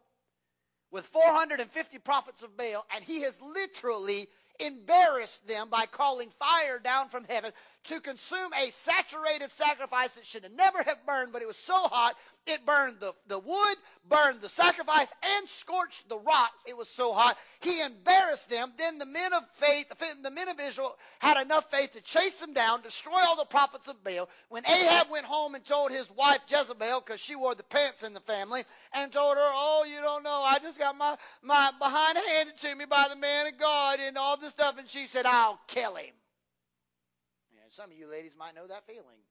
with 0.92 1.06
450 1.08 1.98
prophets 2.00 2.44
of 2.44 2.56
Baal, 2.56 2.86
and 2.96 3.04
he 3.04 3.22
has 3.22 3.42
literally 3.42 4.28
embarrassed 4.60 5.46
them 5.48 5.70
by 5.70 5.86
calling 5.86 6.30
fire 6.40 6.80
down 6.80 7.10
from 7.10 7.26
heaven 7.26 7.52
to 7.88 8.00
consume 8.00 8.52
a 8.54 8.70
saturated 8.72 9.52
sacrifice 9.52 10.14
that 10.14 10.26
should 10.26 10.46
never 10.56 10.84
have 10.84 11.06
burned, 11.06 11.34
but 11.34 11.42
it 11.42 11.48
was 11.48 11.58
so 11.58 11.78
hot 11.78 12.16
it 12.48 12.66
burned 12.66 13.02
the, 13.02 13.14
the 13.28 13.40
wood, 13.40 13.76
burned 14.08 14.40
the 14.40 14.48
sacrifice, 14.48 15.12
and 15.22 15.50
scorched 15.50 16.08
the 16.08 16.18
rocks. 16.18 16.64
It 16.66 16.78
was 16.78 16.88
so 16.88 17.12
hot. 17.12 17.38
He 17.60 17.82
embarrassed 17.82 18.50
them. 18.50 18.72
Then 18.78 18.98
the 18.98 19.06
men 19.06 19.34
of 19.34 19.44
faith, 19.56 19.92
the 20.24 20.32
men 20.32 20.48
of 20.48 20.60
Israel 20.60 20.98
had 21.20 21.42
enough 21.42 21.70
faith 21.70 21.92
to 21.94 22.02
chase 22.02 22.40
them 22.40 22.54
down, 22.54 22.82
destroy 22.82 23.20
all 23.20 23.36
the 23.36 23.46
prophets 23.46 23.90
of 23.90 24.02
Baal. 24.04 24.30
When 24.48 24.66
Ahab 24.66 25.10
went 25.12 25.26
home 25.26 25.56
and 25.56 25.66
told 25.66 25.92
his 25.92 26.10
wife 26.12 26.40
Jezebel, 26.48 27.02
because 27.02 27.20
she 27.20 27.36
wore 27.36 27.54
the 27.54 27.64
pants 27.64 28.04
in 28.04 28.14
the 28.14 28.22
family, 28.22 28.64
and 28.94 29.12
told 29.12 29.36
her, 29.36 29.44
Oh, 29.44 29.86
you 29.86 30.00
don't 30.02 30.24
know, 30.24 30.42
I 30.42 30.60
just 30.60 30.80
got 30.80 30.98
my, 30.98 31.18
my 31.42 31.72
behind 31.78 32.18
handed 32.30 32.58
to 32.58 32.76
me 32.76 32.86
by 32.86 33.08
the 33.10 33.18
man 33.18 33.48
of 33.48 33.58
God 33.58 34.00
and 34.00 34.18
all 34.18 34.38
this 34.38 34.52
stuff. 34.52 34.80
And 34.80 34.90
she 34.90 35.06
said, 35.06 35.26
I'll 35.26 35.60
kill 35.68 35.96
him. 35.96 36.14
Some 37.78 37.92
of 37.92 37.98
you 38.00 38.08
ladies 38.08 38.32
might 38.36 38.56
know 38.56 38.66
that 38.66 38.88
feeling. 38.88 39.22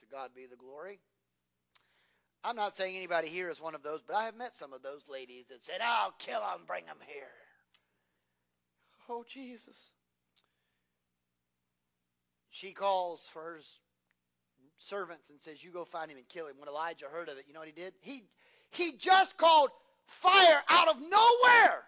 To 0.00 0.06
God 0.10 0.30
be 0.34 0.46
the 0.46 0.56
glory. 0.56 0.98
I'm 2.42 2.56
not 2.56 2.74
saying 2.74 2.96
anybody 2.96 3.28
here 3.28 3.50
is 3.50 3.60
one 3.60 3.74
of 3.74 3.82
those, 3.82 4.00
but 4.06 4.16
I 4.16 4.24
have 4.24 4.34
met 4.34 4.56
some 4.56 4.72
of 4.72 4.82
those 4.82 5.10
ladies 5.10 5.48
that 5.48 5.62
said, 5.62 5.80
I'll 5.82 6.14
kill 6.18 6.40
them, 6.40 6.60
bring 6.66 6.86
them 6.86 6.96
here. 7.06 7.28
Oh, 9.10 9.26
Jesus. 9.28 9.90
She 12.48 12.72
calls 12.72 13.28
for 13.30 13.42
her 13.42 13.60
servants 14.78 15.28
and 15.28 15.38
says, 15.42 15.62
You 15.62 15.70
go 15.70 15.84
find 15.84 16.10
him 16.10 16.16
and 16.16 16.26
kill 16.26 16.46
him. 16.46 16.54
When 16.58 16.70
Elijah 16.70 17.08
heard 17.12 17.28
of 17.28 17.36
it, 17.36 17.44
you 17.46 17.52
know 17.52 17.60
what 17.60 17.68
he 17.68 17.74
did? 17.74 17.92
He, 18.00 18.22
he 18.70 18.92
just 18.96 19.36
called 19.36 19.68
fire 20.06 20.62
out 20.70 20.88
of 20.88 20.96
nowhere. 20.98 21.84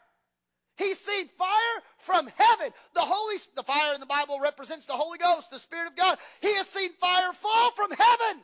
He's 0.77 0.99
seen 0.99 1.29
fire 1.39 1.83
from 1.99 2.29
heaven. 2.37 2.73
The 2.95 3.01
Holy, 3.01 3.37
the 3.55 3.63
fire 3.63 3.95
in 3.95 4.01
the 4.01 4.07
Bible 4.07 4.39
represents 4.41 4.87
the 4.87 4.93
Holy 4.93 5.19
Ghost, 5.19 5.51
the 5.51 5.59
Spirit 5.59 5.89
of 5.89 5.97
God. 5.97 6.19
He 6.43 6.55
has 6.57 6.69
seen 6.69 6.93
fire 6.95 7.33
fall 7.33 7.71
from 7.71 7.91
heaven, 7.93 8.43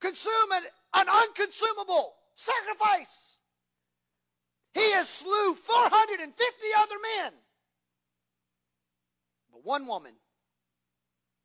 consume 0.00 0.52
an, 0.52 0.62
an 0.94 1.08
unconsumable 1.08 2.14
sacrifice. 2.34 3.36
He 4.74 4.92
has 4.92 5.08
slew 5.08 5.54
450 5.54 6.54
other 6.78 6.94
men. 7.22 7.32
But 9.52 9.64
one 9.64 9.86
woman 9.86 10.12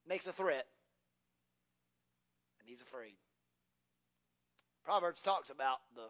makes 0.08 0.28
a 0.28 0.34
threat, 0.34 0.66
and 2.60 2.68
he's 2.68 2.82
afraid. 2.82 3.14
Proverbs 4.84 5.22
talks 5.22 5.50
about 5.50 5.78
the 5.96 6.08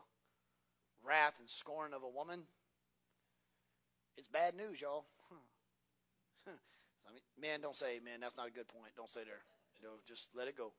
wrath 1.03 1.34
and 1.40 1.49
scorn 1.49 1.94
of 1.94 2.03
a 2.03 2.10
woman. 2.10 2.44
It's 4.18 4.27
bad 4.27 4.56
news, 4.56 4.80
y'all. 4.81 5.06
I 6.48 7.11
mean, 7.11 7.22
men, 7.40 7.61
don't 7.61 7.76
say, 7.76 7.99
man, 8.03 8.19
that's 8.22 8.38
not 8.38 8.48
a 8.48 8.52
good 8.52 8.68
point. 8.68 8.94
Don't 8.95 9.11
say 9.11 9.22
there. 9.23 9.41
You 9.81 9.88
know, 9.88 9.95
just 10.07 10.30
let 10.35 10.48
it 10.48 10.57
go. 10.57 10.72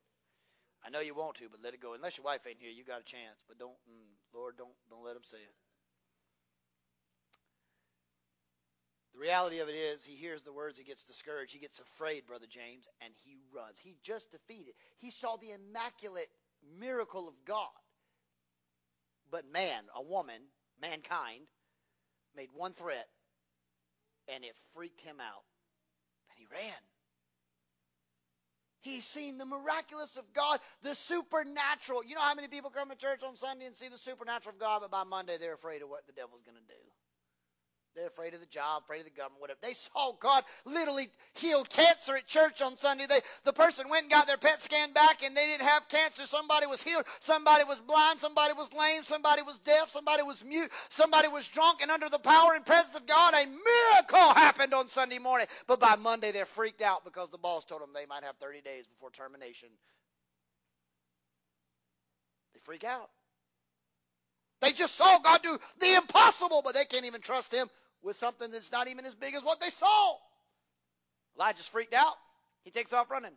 I 0.85 0.89
know 0.89 0.99
you 0.99 1.15
want 1.15 1.35
to, 1.37 1.49
but 1.49 1.61
let 1.63 1.73
it 1.73 1.81
go. 1.81 1.93
Unless 1.93 2.17
your 2.17 2.25
wife 2.25 2.45
ain't 2.47 2.59
here, 2.59 2.71
you 2.71 2.83
got 2.83 3.01
a 3.01 3.03
chance. 3.03 3.43
But 3.47 3.57
don't, 3.57 3.75
mm, 3.89 4.11
Lord, 4.33 4.55
don't, 4.57 4.73
don't 4.89 5.03
let 5.03 5.15
him 5.15 5.23
say 5.25 5.37
it. 5.37 5.55
The 9.13 9.19
reality 9.21 9.59
of 9.59 9.69
it 9.69 9.75
is, 9.75 10.03
he 10.03 10.15
hears 10.15 10.43
the 10.43 10.51
words, 10.51 10.77
he 10.77 10.83
gets 10.83 11.03
discouraged, 11.03 11.53
he 11.53 11.59
gets 11.59 11.79
afraid, 11.79 12.27
Brother 12.27 12.47
James, 12.49 12.87
and 13.01 13.13
he 13.23 13.37
runs. 13.55 13.79
He 13.79 13.95
just 14.03 14.31
defeated. 14.31 14.73
He 14.97 15.09
saw 15.09 15.37
the 15.37 15.51
immaculate 15.51 16.27
miracle 16.79 17.27
of 17.29 17.33
God. 17.45 17.69
But 19.31 19.49
man, 19.51 19.83
a 19.95 20.03
woman, 20.03 20.41
mankind, 20.81 21.47
made 22.35 22.49
one 22.53 22.73
threat 22.73 23.07
and 24.33 24.43
it 24.43 24.55
freaked 24.73 25.01
him 25.01 25.17
out. 25.19 25.43
And 26.29 26.39
he 26.39 26.45
ran. 26.51 26.81
He's 28.81 29.03
seen 29.03 29.39
the 29.39 29.45
miraculous 29.45 30.15
of 30.15 30.31
God, 30.33 30.59
the 30.83 30.93
supernatural. 30.93 32.05
You 32.05 32.13
know 32.15 32.21
how 32.21 32.35
many 32.35 32.47
people 32.47 32.69
come 32.69 32.89
to 32.89 32.95
church 32.95 33.23
on 33.23 33.35
Sunday 33.35 33.65
and 33.65 33.75
see 33.75 33.87
the 33.87 33.97
supernatural 33.97 34.53
of 34.53 34.59
God, 34.59 34.81
but 34.81 34.91
by 34.91 35.03
Monday 35.03 35.37
they're 35.39 35.55
afraid 35.55 35.81
of 35.81 35.89
what 35.89 36.05
the 36.05 36.13
devil's 36.13 36.43
going 36.43 36.57
to 36.57 36.73
do. 36.73 36.94
They're 37.95 38.07
afraid 38.07 38.33
of 38.33 38.41
the 38.41 38.45
job, 38.47 38.83
afraid 38.83 38.99
of 38.99 39.05
the 39.05 39.11
government, 39.11 39.39
whatever. 39.39 39.59
They 39.61 39.73
saw 39.73 40.11
God 40.19 40.43
literally 40.65 41.07
heal 41.35 41.63
cancer 41.63 42.17
at 42.17 42.27
church 42.27 42.61
on 42.61 42.75
Sunday. 42.75 43.05
They, 43.07 43.19
the 43.45 43.53
person 43.53 43.87
went 43.87 44.03
and 44.03 44.11
got 44.11 44.27
their 44.27 44.37
PET 44.37 44.61
scan 44.61 44.91
back 44.91 45.23
and 45.23 45.35
they 45.35 45.45
didn't 45.45 45.65
have 45.65 45.87
cancer. 45.87 46.27
Somebody 46.27 46.67
was 46.67 46.83
healed. 46.83 47.05
Somebody 47.21 47.63
was 47.63 47.79
blind. 47.79 48.19
Somebody 48.19 48.53
was 48.53 48.69
lame. 48.73 49.03
Somebody 49.03 49.43
was 49.43 49.59
deaf. 49.59 49.89
Somebody 49.89 50.23
was 50.23 50.43
mute. 50.43 50.69
Somebody 50.89 51.29
was 51.29 51.47
drunk. 51.47 51.81
And 51.81 51.89
under 51.89 52.09
the 52.09 52.19
power 52.19 52.53
and 52.53 52.65
presence 52.65 52.95
of 52.95 53.07
God, 53.07 53.33
a 53.33 53.45
miracle 53.45 54.33
happened 54.33 54.73
on 54.73 54.89
Sunday 54.89 55.19
morning. 55.19 55.47
But 55.65 55.79
by 55.79 55.95
Monday, 55.95 56.33
they're 56.33 56.45
freaked 56.45 56.81
out 56.81 57.05
because 57.05 57.29
the 57.29 57.37
boss 57.37 57.63
told 57.63 57.81
them 57.81 57.91
they 57.93 58.05
might 58.05 58.23
have 58.23 58.35
30 58.37 58.59
days 58.59 58.85
before 58.87 59.09
termination. 59.11 59.69
They 62.53 62.59
freak 62.65 62.83
out. 62.83 63.09
They 64.61 64.71
just 64.71 64.95
saw 64.95 65.19
God 65.19 65.41
do 65.43 65.57
the 65.79 65.93
impossible, 65.95 66.61
but 66.63 66.73
they 66.73 66.85
can't 66.85 67.05
even 67.05 67.21
trust 67.21 67.53
Him 67.53 67.69
with 68.05 68.15
something 68.15 68.51
that's 68.51 68.71
not 68.71 68.87
even 68.87 69.03
as 69.03 69.15
big 69.15 69.33
as 69.33 69.43
what 69.43 69.59
they 69.59 69.71
saw. 69.71 70.15
Elijah's 71.35 71.67
freaked 71.67 71.95
out. 71.95 72.13
He 72.63 72.69
takes 72.69 72.93
off 72.93 73.09
running. 73.09 73.33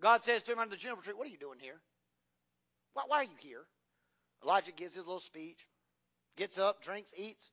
God 0.00 0.22
says 0.22 0.44
to 0.44 0.52
him 0.52 0.60
under 0.60 0.70
the 0.70 0.80
juniper 0.80 1.02
tree, 1.02 1.14
What 1.14 1.26
are 1.26 1.30
you 1.30 1.36
doing 1.36 1.58
here? 1.60 1.80
Why, 2.94 3.02
why 3.08 3.16
are 3.18 3.24
you 3.24 3.36
here? 3.40 3.64
Elijah 4.44 4.70
gives 4.70 4.94
his 4.94 5.04
little 5.04 5.20
speech, 5.20 5.58
gets 6.36 6.58
up, 6.58 6.80
drinks, 6.80 7.12
eats. 7.16 7.50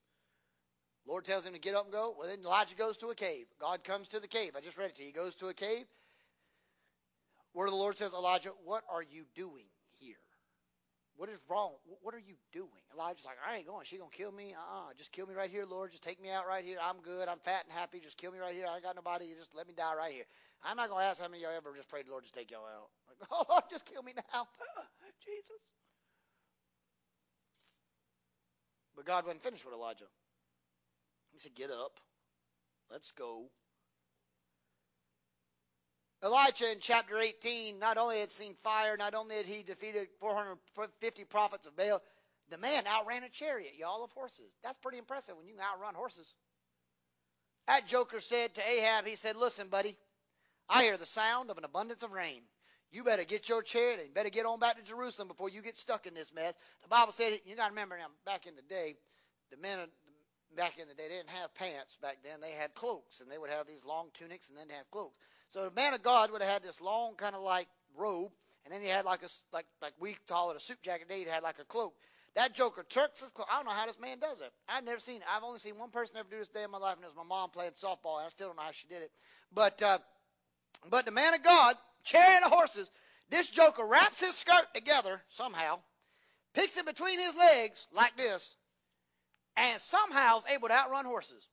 Lord 1.07 1.25
tells 1.25 1.45
him 1.45 1.53
to 1.53 1.59
get 1.59 1.75
up 1.75 1.85
and 1.85 1.93
go. 1.93 2.15
Well, 2.17 2.29
then 2.29 2.39
Elijah 2.45 2.75
goes 2.75 2.97
to 2.97 3.07
a 3.07 3.15
cave. 3.15 3.47
God 3.59 3.83
comes 3.83 4.07
to 4.09 4.19
the 4.19 4.27
cave. 4.27 4.51
I 4.55 4.61
just 4.61 4.77
read 4.77 4.89
it 4.89 4.95
to 4.95 5.01
you. 5.01 5.07
He 5.07 5.13
goes 5.13 5.35
to 5.35 5.47
a 5.47 5.53
cave. 5.53 5.85
Of 7.57 7.69
the 7.69 7.75
Lord 7.75 7.97
says, 7.97 8.13
Elijah, 8.13 8.51
what 8.65 8.83
are 8.91 9.01
you 9.01 9.23
doing? 9.35 9.65
What 11.17 11.29
is 11.29 11.39
wrong? 11.49 11.71
What 12.01 12.13
are 12.13 12.19
you 12.19 12.35
doing? 12.51 12.83
Elijah's 12.93 13.23
like, 13.23 13.37
I 13.39 13.57
ain't 13.57 13.67
going. 13.67 13.85
She 13.85 13.97
gonna 13.97 14.11
kill 14.11 14.31
me? 14.31 14.53
Uh-uh. 14.53 14.91
Just 14.97 15.13
kill 15.13 15.25
me 15.27 15.33
right 15.33 15.49
here, 15.49 15.63
Lord. 15.63 15.91
Just 15.91 16.03
take 16.03 16.21
me 16.21 16.29
out 16.29 16.45
right 16.45 16.63
here. 16.63 16.77
I'm 16.83 16.99
good. 17.01 17.29
I'm 17.29 17.39
fat 17.39 17.63
and 17.63 17.71
happy. 17.71 17.99
Just 17.99 18.17
kill 18.17 18.31
me 18.33 18.39
right 18.39 18.53
here. 18.53 18.65
I 18.69 18.75
ain't 18.75 18.83
got 18.83 18.95
nobody. 18.95 19.31
Just 19.37 19.55
let 19.55 19.67
me 19.67 19.73
die 19.75 19.95
right 19.95 20.11
here. 20.11 20.25
I'm 20.63 20.75
not 20.75 20.89
gonna 20.89 21.05
ask 21.05 21.21
how 21.21 21.27
many 21.29 21.43
of 21.43 21.51
y'all 21.51 21.57
ever 21.57 21.75
just 21.75 21.87
prayed 21.87 22.07
Lord 22.09 22.23
just 22.23 22.35
take 22.35 22.51
y'all 22.51 22.67
out. 22.67 22.89
Like, 23.07 23.27
oh 23.31 23.45
Lord, 23.49 23.63
just 23.69 23.85
kill 23.85 24.03
me 24.03 24.13
now. 24.15 24.47
Jesus. 25.25 25.61
But 28.95 29.05
God 29.05 29.25
wasn't 29.25 29.43
finished 29.43 29.65
with 29.65 29.73
Elijah. 29.73 30.05
He 31.31 31.39
said, 31.39 31.55
Get 31.55 31.69
up. 31.69 31.99
Let's 32.91 33.11
go. 33.11 33.49
Elijah 36.25 36.71
in 36.71 36.79
chapter 36.79 37.19
18 37.19 37.77
not 37.77 37.99
only 37.99 38.19
had 38.19 38.31
seen 38.31 38.55
fire, 38.63 38.97
not 38.97 39.13
only 39.13 39.35
had 39.35 39.45
he 39.45 39.61
defeated 39.61 40.07
450 40.19 41.23
prophets 41.25 41.67
of 41.67 41.75
Baal, 41.75 42.01
The 42.49 42.57
man 42.57 42.85
outran 42.87 43.23
a 43.23 43.29
chariot, 43.29 43.73
y'all, 43.77 44.03
of 44.03 44.11
horses. 44.11 44.57
That's 44.63 44.77
pretty 44.79 44.97
impressive 44.97 45.37
when 45.37 45.45
you 45.45 45.53
can 45.53 45.63
outrun 45.63 45.93
horses. 45.93 46.33
That 47.67 47.85
joker 47.85 48.19
said 48.19 48.55
to 48.55 48.67
Ahab, 48.67 49.05
he 49.05 49.15
said, 49.15 49.35
Listen, 49.35 49.67
buddy, 49.67 49.95
I 50.67 50.83
hear 50.83 50.97
the 50.97 51.05
sound 51.05 51.51
of 51.51 51.59
an 51.59 51.63
abundance 51.63 52.01
of 52.01 52.11
rain. 52.11 52.41
You 52.91 53.03
better 53.03 53.23
get 53.23 53.49
your 53.49 53.61
chariot 53.61 53.99
and 54.03 54.13
better 54.13 54.29
get 54.29 54.45
on 54.45 54.59
back 54.59 54.77
to 54.77 54.83
Jerusalem 54.83 55.27
before 55.27 55.49
you 55.49 55.61
get 55.61 55.77
stuck 55.77 56.07
in 56.07 56.13
this 56.13 56.33
mess. 56.33 56.55
The 56.81 56.87
Bible 56.87 57.11
said, 57.11 57.39
you 57.45 57.55
got 57.55 57.65
to 57.65 57.71
remember 57.71 57.97
now, 57.97 58.07
back 58.25 58.47
in 58.47 58.55
the 58.55 58.61
day, 58.63 58.95
the 59.51 59.57
men 59.57 59.77
back 60.55 60.79
in 60.79 60.87
the 60.87 60.93
day, 60.93 61.07
they 61.09 61.17
didn't 61.17 61.29
have 61.29 61.53
pants 61.53 61.97
back 62.01 62.17
then. 62.23 62.39
They 62.41 62.51
had 62.51 62.73
cloaks, 62.73 63.19
and 63.21 63.29
they 63.29 63.37
would 63.37 63.49
have 63.49 63.67
these 63.67 63.83
long 63.85 64.07
tunics, 64.13 64.49
and 64.49 64.57
then 64.57 64.67
they 64.69 64.75
have 64.75 64.89
cloaks. 64.89 65.17
So 65.49 65.63
the 65.63 65.71
man 65.71 65.93
of 65.93 66.03
God 66.03 66.31
would 66.31 66.41
have 66.41 66.51
had 66.51 66.63
this 66.63 66.81
long 66.81 67.15
kind 67.15 67.35
of 67.35 67.41
like 67.41 67.67
robe, 67.97 68.31
and 68.65 68.73
then 68.73 68.81
he 68.81 68.87
had 68.87 69.05
like 69.05 69.23
a 69.23 69.29
like 69.53 69.65
like 69.81 69.93
we 69.99 70.17
call 70.27 70.51
it 70.51 70.57
a 70.57 70.59
suit 70.59 70.81
jacket. 70.81 71.07
They 71.07 71.23
had 71.23 71.43
like 71.43 71.59
a 71.59 71.65
cloak. 71.65 71.93
That 72.35 72.53
joker 72.53 72.83
tucks 72.83 73.21
his 73.21 73.31
cloak. 73.31 73.47
I 73.51 73.55
don't 73.55 73.65
know 73.65 73.71
how 73.71 73.85
this 73.85 73.99
man 73.99 74.19
does 74.19 74.41
it. 74.41 74.51
I've 74.67 74.83
never 74.83 74.99
seen. 74.99 75.21
I've 75.33 75.43
only 75.43 75.59
seen 75.59 75.77
one 75.77 75.89
person 75.89 76.17
ever 76.17 76.27
do 76.29 76.37
this 76.37 76.49
day 76.49 76.63
in 76.63 76.71
my 76.71 76.77
life, 76.77 76.95
and 76.95 77.03
it 77.05 77.07
was 77.07 77.15
my 77.15 77.23
mom 77.23 77.49
playing 77.49 77.71
softball. 77.71 78.17
And 78.17 78.25
I 78.25 78.29
still 78.29 78.47
don't 78.47 78.57
know 78.57 78.63
how 78.63 78.71
she 78.71 78.87
did 78.87 79.03
it. 79.03 79.11
But 79.53 79.81
uh, 79.81 79.99
but 80.89 81.05
the 81.05 81.11
man 81.11 81.33
of 81.33 81.43
God, 81.43 81.77
chariot 82.03 82.43
of 82.43 82.51
horses, 82.51 82.91
this 83.29 83.47
joker 83.47 83.85
wraps 83.85 84.19
his 84.19 84.35
skirt 84.35 84.67
together 84.73 85.21
somehow, 85.29 85.79
picks 86.53 86.77
it 86.77 86.85
between 86.85 87.19
his 87.19 87.35
legs 87.35 87.87
like 87.93 88.17
this, 88.17 88.53
and 89.55 89.81
somehow 89.81 90.39
is 90.39 90.45
able 90.53 90.67
to 90.67 90.73
outrun 90.73 91.05
horses. 91.05 91.47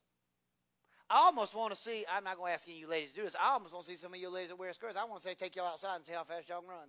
I 1.13 1.17
almost 1.25 1.53
want 1.53 1.71
to 1.71 1.79
see, 1.79 2.05
I'm 2.11 2.23
not 2.23 2.37
going 2.37 2.49
to 2.49 2.53
ask 2.55 2.67
any 2.67 2.77
of 2.77 2.81
you 2.81 2.87
ladies 2.87 3.11
to 3.11 3.15
do 3.15 3.21
this. 3.21 3.35
I 3.39 3.53
almost 3.53 3.71
want 3.71 3.85
to 3.85 3.91
see 3.91 3.97
some 3.97 4.15
of 4.15 4.19
you 4.19 4.29
ladies 4.29 4.49
that 4.49 4.57
wear 4.57 4.73
skirts. 4.73 4.97
I 4.99 5.05
want 5.05 5.21
to 5.21 5.29
say, 5.29 5.35
take 5.35 5.55
y'all 5.55 5.67
outside 5.67 5.97
and 5.97 6.03
see 6.05 6.13
how 6.13 6.23
fast 6.23 6.49
y'all 6.49 6.61
can 6.61 6.69
run. 6.69 6.87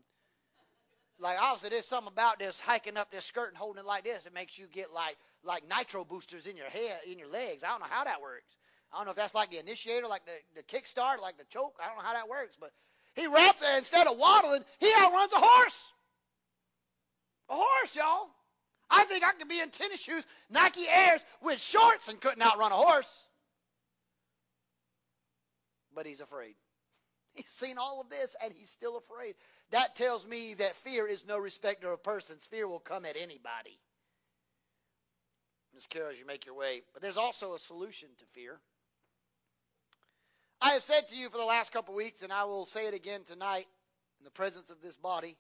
Like 1.19 1.37
obviously 1.39 1.69
there's 1.69 1.87
something 1.87 2.11
about 2.11 2.39
this 2.39 2.59
hiking 2.59 2.97
up 2.97 3.11
this 3.11 3.27
skirt 3.27 3.49
and 3.49 3.57
holding 3.57 3.81
it 3.81 3.87
like 3.87 4.05
this. 4.05 4.25
It 4.27 4.33
makes 4.33 4.59
you 4.59 4.67
get 4.67 4.93
like 4.93 5.17
like 5.45 5.63
nitro 5.69 6.05
boosters 6.05 6.47
in 6.47 6.57
your 6.57 6.71
head, 6.71 6.97
in 7.07 7.19
your 7.19 7.29
legs. 7.29 7.63
I 7.63 7.69
don't 7.69 7.81
know 7.81 7.87
how 7.89 8.05
that 8.05 8.23
works. 8.23 8.57
I 8.93 8.97
don't 8.97 9.05
know 9.05 9.11
if 9.11 9.17
that's 9.17 9.35
like 9.35 9.51
the 9.51 9.61
initiator, 9.61 10.07
like 10.09 10.23
the, 10.25 10.33
the 10.57 10.63
kickstart, 10.63 11.21
like 11.21 11.37
the 11.37 11.45
choke. 11.51 11.77
I 11.83 11.87
don't 11.87 11.99
know 11.99 12.05
how 12.05 12.15
that 12.15 12.29
works, 12.29 12.57
but 12.59 12.71
he 13.15 13.27
wraps 13.27 13.63
it 13.63 13.79
instead 13.79 14.07
of 14.07 14.19
waddling, 14.19 14.65
he 14.81 14.91
outruns 14.99 15.33
a 15.35 15.39
horse. 15.39 15.93
A 17.51 17.55
horse, 17.55 17.95
y'all. 17.95 18.29
I 18.91 19.05
think 19.05 19.23
I 19.25 19.33
could 19.35 19.49
be 19.49 19.61
in 19.61 19.71
tennis 19.71 20.01
shoes, 20.01 20.25
Nike 20.51 20.87
Airs 20.89 21.25
with 21.43 21.61
shorts 21.61 22.09
and 22.09 22.21
couldn't 22.21 22.43
outrun 22.43 22.73
a 22.73 22.77
horse. 22.77 23.24
But 25.95 26.07
he's 26.07 26.21
afraid. 26.21 26.55
He's 27.35 27.49
seen 27.49 27.79
all 27.79 28.01
of 28.01 28.09
this 28.11 28.37
and 28.45 28.53
he's 28.55 28.71
still 28.71 28.97
afraid. 28.97 29.35
That 29.73 29.97
tells 29.97 30.25
me 30.25 30.55
that 30.55 30.77
fear 30.77 31.05
is 31.05 31.27
no 31.27 31.37
respecter 31.37 31.91
of 31.91 32.01
persons. 32.01 32.47
Fear 32.47 32.69
will 32.69 32.79
come 32.79 33.05
at 33.05 33.17
anybody. 33.17 33.81
Miss 35.75 35.87
Carol, 35.89 36.13
as 36.13 36.19
you 36.21 36.27
make 36.27 36.47
your 36.47 36.55
way. 36.55 36.83
But 36.93 37.03
there's 37.03 37.17
also 37.17 37.55
a 37.55 37.59
solution 37.59 38.09
to 38.19 38.25
fear. 38.27 38.61
I 40.61 40.71
have 40.75 40.85
said 40.85 41.09
to 41.09 41.17
you 41.17 41.29
for 41.29 41.39
the 41.39 41.45
last 41.45 41.73
couple 41.73 41.95
of 41.95 41.97
weeks, 41.97 42.23
and 42.23 42.33
I 42.33 42.45
will 42.45 42.65
say 42.65 42.87
it 42.87 42.95
again 42.95 43.23
tonight 43.25 43.67
in 44.21 44.25
the 44.25 44.31
presence 44.31 44.71
of 44.71 44.81
this 44.81 44.97
body. 44.97 45.37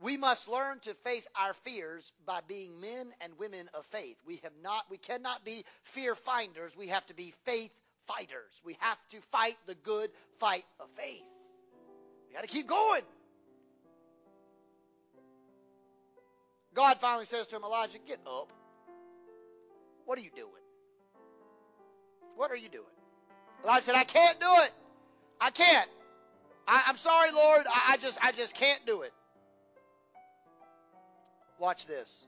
We 0.00 0.16
must 0.16 0.48
learn 0.48 0.78
to 0.80 0.94
face 0.94 1.26
our 1.34 1.54
fears 1.54 2.12
by 2.24 2.40
being 2.46 2.80
men 2.80 3.12
and 3.20 3.36
women 3.36 3.68
of 3.74 3.84
faith. 3.86 4.16
We 4.24 4.36
have 4.44 4.52
not 4.62 4.84
we 4.88 4.96
cannot 4.96 5.44
be 5.44 5.64
fear 5.82 6.14
finders, 6.14 6.76
we 6.76 6.88
have 6.88 7.04
to 7.06 7.14
be 7.14 7.34
faith 7.44 7.72
fighters. 8.08 8.52
We 8.64 8.76
have 8.80 8.98
to 9.10 9.20
fight 9.30 9.56
the 9.66 9.74
good 9.76 10.10
fight 10.40 10.64
of 10.80 10.88
faith. 10.96 11.22
We 12.28 12.34
got 12.34 12.42
to 12.42 12.48
keep 12.48 12.66
going. 12.66 13.02
God 16.74 16.98
finally 17.00 17.24
says 17.26 17.46
to 17.48 17.56
him, 17.56 17.64
Elijah, 17.64 17.98
get 18.06 18.20
up. 18.26 18.52
What 20.04 20.18
are 20.18 20.22
you 20.22 20.30
doing? 20.34 20.48
What 22.36 22.50
are 22.50 22.56
you 22.56 22.68
doing? 22.68 22.84
Elijah 23.64 23.84
said, 23.84 23.94
I 23.94 24.04
can't 24.04 24.38
do 24.40 24.46
it. 24.62 24.72
I 25.40 25.50
can't. 25.50 25.88
I, 26.66 26.84
am 26.88 26.96
sorry, 26.96 27.32
Lord. 27.32 27.66
I, 27.66 27.94
I 27.94 27.96
just 27.96 28.18
I 28.22 28.32
just 28.32 28.54
can't 28.54 28.84
do 28.86 29.02
it. 29.02 29.12
Watch 31.58 31.86
this. 31.86 32.26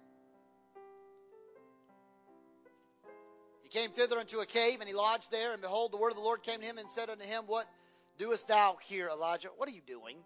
Came 3.71 3.91
thither 3.91 4.19
unto 4.19 4.41
a 4.41 4.47
cave, 4.47 4.81
and 4.81 4.89
he 4.89 4.95
lodged 4.95 5.31
there. 5.31 5.53
And 5.53 5.63
behold, 5.63 5.93
the 5.93 5.97
word 5.97 6.11
of 6.11 6.17
the 6.17 6.23
Lord 6.23 6.43
came 6.43 6.61
to 6.61 6.67
him 6.67 6.79
and 6.79 6.91
said 6.91 7.09
unto 7.09 7.25
him, 7.25 7.45
What 7.47 7.67
doest 8.19 8.49
thou 8.49 8.77
here, 8.83 9.09
Elijah? 9.09 9.49
What 9.57 9.69
are 9.69 9.73
you 9.73 9.83
doing? 9.87 10.17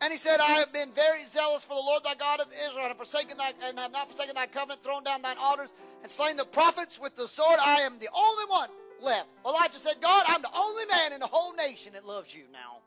And 0.00 0.12
he 0.12 0.18
said, 0.18 0.38
I 0.38 0.58
have 0.58 0.72
been 0.72 0.90
very 0.92 1.24
zealous 1.24 1.64
for 1.64 1.74
the 1.74 1.80
Lord 1.80 2.04
thy 2.04 2.14
God 2.14 2.40
of 2.40 2.48
Israel, 2.68 2.86
and 2.86 2.96
forsaken 2.96 3.38
thy 3.38 3.52
and 3.66 3.78
have 3.78 3.92
not 3.92 4.10
forsaken 4.10 4.34
thy 4.34 4.46
covenant, 4.46 4.82
thrown 4.82 5.02
down 5.02 5.22
thine 5.22 5.38
altars, 5.38 5.72
and 6.02 6.12
slain 6.12 6.36
the 6.36 6.44
prophets 6.44 6.98
with 7.00 7.16
the 7.16 7.26
sword. 7.26 7.58
I 7.58 7.82
am 7.82 7.98
the 7.98 8.08
only 8.14 8.44
one 8.50 8.68
left. 9.00 9.28
Elijah 9.46 9.78
said, 9.78 9.94
God, 10.02 10.24
I'm 10.28 10.42
the 10.42 10.54
only 10.54 10.84
man 10.86 11.12
in 11.14 11.20
the 11.20 11.26
whole 11.26 11.54
nation 11.54 11.94
that 11.94 12.04
loves 12.04 12.34
you 12.34 12.44
now. 12.52 12.80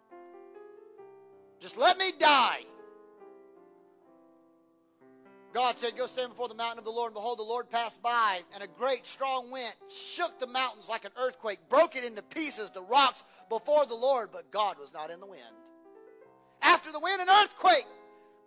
Just 1.59 1.77
let 1.77 1.97
me 1.97 2.11
die. 2.19 2.59
God 5.53 5.77
said, 5.77 5.97
Go 5.97 6.07
stand 6.07 6.29
before 6.29 6.49
the 6.49 6.55
mountain 6.55 6.79
of 6.79 6.85
the 6.85 6.91
Lord, 6.91 7.09
and 7.09 7.15
behold, 7.15 7.39
the 7.39 7.43
Lord 7.43 7.69
passed 7.69 8.01
by, 8.01 8.41
and 8.53 8.63
a 8.63 8.67
great 8.67 9.05
strong 9.07 9.51
wind 9.51 9.73
shook 9.89 10.39
the 10.39 10.47
mountains 10.47 10.87
like 10.89 11.05
an 11.05 11.11
earthquake, 11.17 11.59
broke 11.69 11.95
it 11.95 12.03
into 12.03 12.21
pieces, 12.21 12.69
the 12.73 12.81
rocks 12.83 13.23
before 13.49 13.85
the 13.85 13.95
Lord, 13.95 14.29
but 14.31 14.51
God 14.51 14.77
was 14.79 14.93
not 14.93 15.09
in 15.09 15.19
the 15.19 15.25
wind. 15.25 15.43
After 16.61 16.91
the 16.91 16.99
wind, 16.99 17.21
an 17.21 17.29
earthquake, 17.29 17.85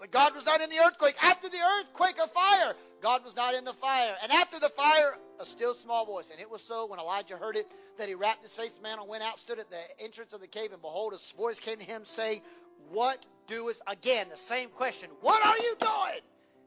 but 0.01 0.11
God 0.11 0.35
was 0.35 0.47
not 0.47 0.63
in 0.63 0.71
the 0.71 0.79
earthquake. 0.79 1.15
After 1.23 1.51
the 1.51 1.59
earthquake, 1.59 2.17
a 2.23 2.27
fire, 2.27 2.75
God 3.03 3.23
was 3.23 3.37
not 3.37 3.55
in 3.55 3.65
the 3.65 3.75
fire. 3.75 4.17
And 4.23 4.33
after 4.33 4.59
the 4.59 4.71
fire, 4.71 5.15
a 5.39 5.45
still 5.45 5.75
small 5.75 6.07
voice. 6.07 6.31
And 6.31 6.41
it 6.41 6.51
was 6.51 6.63
so 6.63 6.87
when 6.87 6.99
Elijah 6.99 7.37
heard 7.37 7.55
it 7.55 7.71
that 7.99 8.09
he 8.09 8.15
wrapped 8.15 8.43
his 8.43 8.57
face, 8.57 8.75
in 8.75 8.83
mantle, 8.83 9.07
went 9.07 9.23
out, 9.23 9.39
stood 9.39 9.59
at 9.59 9.69
the 9.69 10.03
entrance 10.03 10.33
of 10.33 10.41
the 10.41 10.47
cave, 10.47 10.73
and 10.73 10.81
behold, 10.81 11.13
a 11.13 11.37
voice 11.37 11.61
came 11.61 11.79
to 11.79 11.85
him 11.85 12.07
saying, 12.07 12.41
What 12.89 13.25
doest 13.47 13.83
again? 13.87 14.29
The 14.31 14.39
same 14.39 14.71
question. 14.71 15.11
What 15.21 15.45
are 15.45 15.59
you 15.59 15.77
doing? 15.79 16.21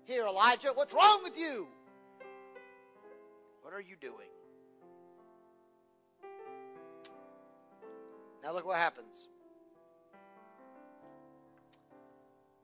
Here, 0.05 0.25
Elijah, 0.25 0.69
what's 0.73 0.93
wrong 0.93 1.21
with 1.23 1.37
you? 1.37 1.67
What 3.61 3.73
are 3.73 3.81
you 3.81 3.95
doing? 3.99 4.27
Now 8.43 8.51
look 8.51 8.65
what 8.65 8.77
happens. 8.77 9.27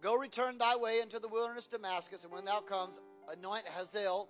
Go 0.01 0.15
return 0.15 0.57
thy 0.57 0.75
way 0.75 0.99
into 1.01 1.19
the 1.19 1.27
wilderness 1.27 1.67
Damascus, 1.67 2.23
and 2.23 2.31
when 2.31 2.45
thou 2.45 2.59
comes, 2.59 2.99
anoint 3.31 3.65
Hazael 3.67 4.27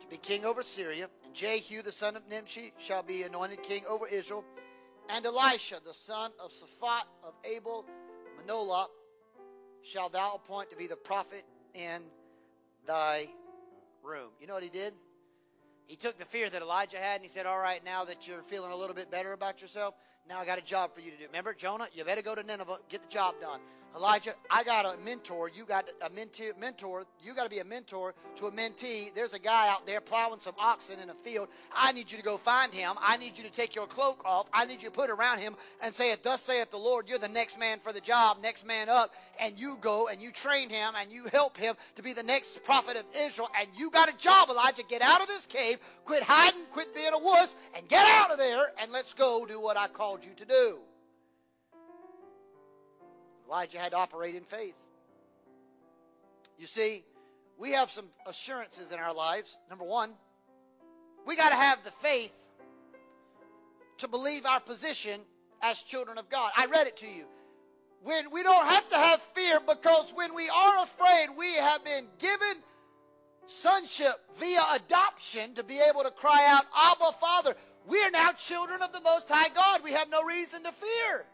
to 0.00 0.06
be 0.08 0.16
king 0.16 0.44
over 0.44 0.62
Syria, 0.62 1.08
and 1.24 1.34
Jehu 1.34 1.82
the 1.82 1.92
son 1.92 2.16
of 2.16 2.26
Nimshi 2.28 2.72
shall 2.78 3.02
be 3.02 3.22
anointed 3.22 3.62
king 3.62 3.84
over 3.88 4.06
Israel, 4.06 4.44
and 5.08 5.24
Elisha 5.24 5.80
the 5.84 5.94
son 5.94 6.32
of 6.42 6.52
Shaphat 6.52 7.04
of 7.24 7.34
Abel 7.44 7.84
Meholah 8.46 8.86
shall 9.82 10.08
thou 10.08 10.34
appoint 10.34 10.70
to 10.70 10.76
be 10.76 10.86
the 10.88 10.96
prophet 10.96 11.44
in 11.76 12.02
thy 12.86 13.28
room. 14.02 14.30
You 14.40 14.46
know 14.46 14.54
what 14.54 14.62
he 14.62 14.68
did? 14.68 14.94
He 15.86 15.96
took 15.96 16.18
the 16.18 16.24
fear 16.24 16.50
that 16.50 16.62
Elijah 16.62 16.96
had 16.96 17.16
and 17.16 17.22
he 17.22 17.28
said, 17.28 17.46
All 17.46 17.60
right, 17.60 17.84
now 17.84 18.04
that 18.04 18.26
you're 18.26 18.42
feeling 18.42 18.72
a 18.72 18.76
little 18.76 18.94
bit 18.94 19.10
better 19.10 19.32
about 19.32 19.60
yourself, 19.60 19.94
now 20.28 20.40
I 20.40 20.46
got 20.46 20.58
a 20.58 20.62
job 20.62 20.94
for 20.94 21.00
you 21.00 21.12
to 21.12 21.16
do. 21.16 21.26
Remember, 21.26 21.54
Jonah, 21.54 21.86
you 21.92 22.04
better 22.04 22.22
go 22.22 22.34
to 22.34 22.42
Nineveh, 22.42 22.78
get 22.88 23.02
the 23.02 23.08
job 23.08 23.34
done. 23.40 23.60
Elijah, 23.96 24.34
I 24.50 24.62
got 24.62 24.84
a 24.84 24.98
mentor. 25.04 25.48
You 25.48 25.64
got 25.64 25.88
a 26.02 26.10
mentee, 26.10 26.56
mentor. 26.60 27.04
You 27.24 27.34
got 27.34 27.44
to 27.44 27.50
be 27.50 27.60
a 27.60 27.64
mentor 27.64 28.14
to 28.36 28.46
a 28.46 28.52
mentee. 28.52 29.14
There's 29.14 29.32
a 29.32 29.38
guy 29.38 29.70
out 29.70 29.86
there 29.86 30.02
plowing 30.02 30.40
some 30.40 30.54
oxen 30.58 31.00
in 31.00 31.08
a 31.08 31.14
field. 31.14 31.48
I 31.74 31.92
need 31.92 32.12
you 32.12 32.18
to 32.18 32.24
go 32.24 32.36
find 32.36 32.74
him. 32.74 32.92
I 33.00 33.16
need 33.16 33.38
you 33.38 33.44
to 33.44 33.50
take 33.50 33.74
your 33.74 33.86
cloak 33.86 34.22
off. 34.26 34.48
I 34.52 34.66
need 34.66 34.82
you 34.82 34.88
to 34.88 34.90
put 34.90 35.08
it 35.08 35.14
around 35.14 35.38
him 35.38 35.56
and 35.82 35.94
say 35.94 36.12
it, 36.12 36.22
Thus 36.22 36.42
saith 36.42 36.70
the 36.70 36.76
Lord, 36.76 37.08
you're 37.08 37.18
the 37.18 37.28
next 37.28 37.58
man 37.58 37.78
for 37.78 37.92
the 37.92 38.00
job, 38.00 38.38
next 38.42 38.66
man 38.66 38.90
up. 38.90 39.14
And 39.40 39.58
you 39.58 39.78
go 39.80 40.08
and 40.08 40.20
you 40.20 40.30
train 40.30 40.68
him 40.68 40.92
and 41.00 41.10
you 41.10 41.24
help 41.32 41.56
him 41.56 41.74
to 41.96 42.02
be 42.02 42.12
the 42.12 42.22
next 42.22 42.62
prophet 42.64 42.96
of 42.96 43.04
Israel. 43.18 43.48
And 43.58 43.68
you 43.76 43.90
got 43.90 44.12
a 44.12 44.16
job, 44.18 44.50
Elijah. 44.50 44.82
Get 44.88 45.00
out 45.00 45.22
of 45.22 45.26
this 45.26 45.46
cave. 45.46 45.78
Quit 46.04 46.22
hiding. 46.22 46.60
Quit 46.72 46.94
being 46.94 47.14
a 47.14 47.18
wuss. 47.18 47.56
And 47.74 47.88
get 47.88 48.06
out 48.06 48.30
of 48.30 48.36
there. 48.36 48.72
And 48.78 48.92
let's 48.92 49.14
go 49.14 49.46
do 49.46 49.58
what 49.58 49.78
I 49.78 49.88
called 49.88 50.22
you 50.22 50.32
to 50.36 50.44
do. 50.44 50.78
Elijah 53.48 53.78
had 53.78 53.92
to 53.92 53.98
operate 53.98 54.34
in 54.34 54.44
faith. 54.44 54.74
You 56.58 56.66
see, 56.66 57.04
we 57.58 57.72
have 57.72 57.90
some 57.90 58.06
assurances 58.26 58.92
in 58.92 58.98
our 58.98 59.14
lives. 59.14 59.56
Number 59.70 59.84
one, 59.84 60.10
we 61.26 61.36
got 61.36 61.50
to 61.50 61.56
have 61.56 61.82
the 61.84 61.90
faith 61.90 62.32
to 63.98 64.08
believe 64.08 64.46
our 64.46 64.60
position 64.60 65.20
as 65.62 65.82
children 65.82 66.18
of 66.18 66.28
God. 66.28 66.50
I 66.56 66.66
read 66.66 66.86
it 66.86 66.98
to 66.98 67.06
you. 67.06 67.24
When 68.02 68.30
we 68.30 68.42
don't 68.42 68.66
have 68.66 68.88
to 68.90 68.96
have 68.96 69.22
fear 69.34 69.58
because 69.60 70.12
when 70.14 70.34
we 70.34 70.48
are 70.48 70.84
afraid, 70.84 71.28
we 71.36 71.52
have 71.54 71.84
been 71.84 72.06
given 72.18 72.62
sonship 73.46 74.14
via 74.38 74.62
adoption 74.74 75.54
to 75.54 75.64
be 75.64 75.80
able 75.90 76.02
to 76.02 76.10
cry 76.10 76.46
out, 76.48 76.64
Abba, 76.76 77.12
Father. 77.18 77.54
We 77.88 78.02
are 78.02 78.10
now 78.10 78.32
children 78.32 78.82
of 78.82 78.92
the 78.92 79.00
Most 79.00 79.28
High 79.28 79.48
God. 79.48 79.82
We 79.82 79.92
have 79.92 80.10
no 80.10 80.24
reason 80.24 80.62
to 80.64 80.72
fear. 80.72 81.24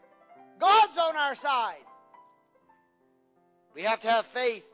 God's 0.59 0.97
on 0.97 1.15
our 1.15 1.35
side. 1.35 1.75
We 3.75 3.83
have 3.83 4.01
to 4.01 4.07
have 4.09 4.25
faith 4.27 4.65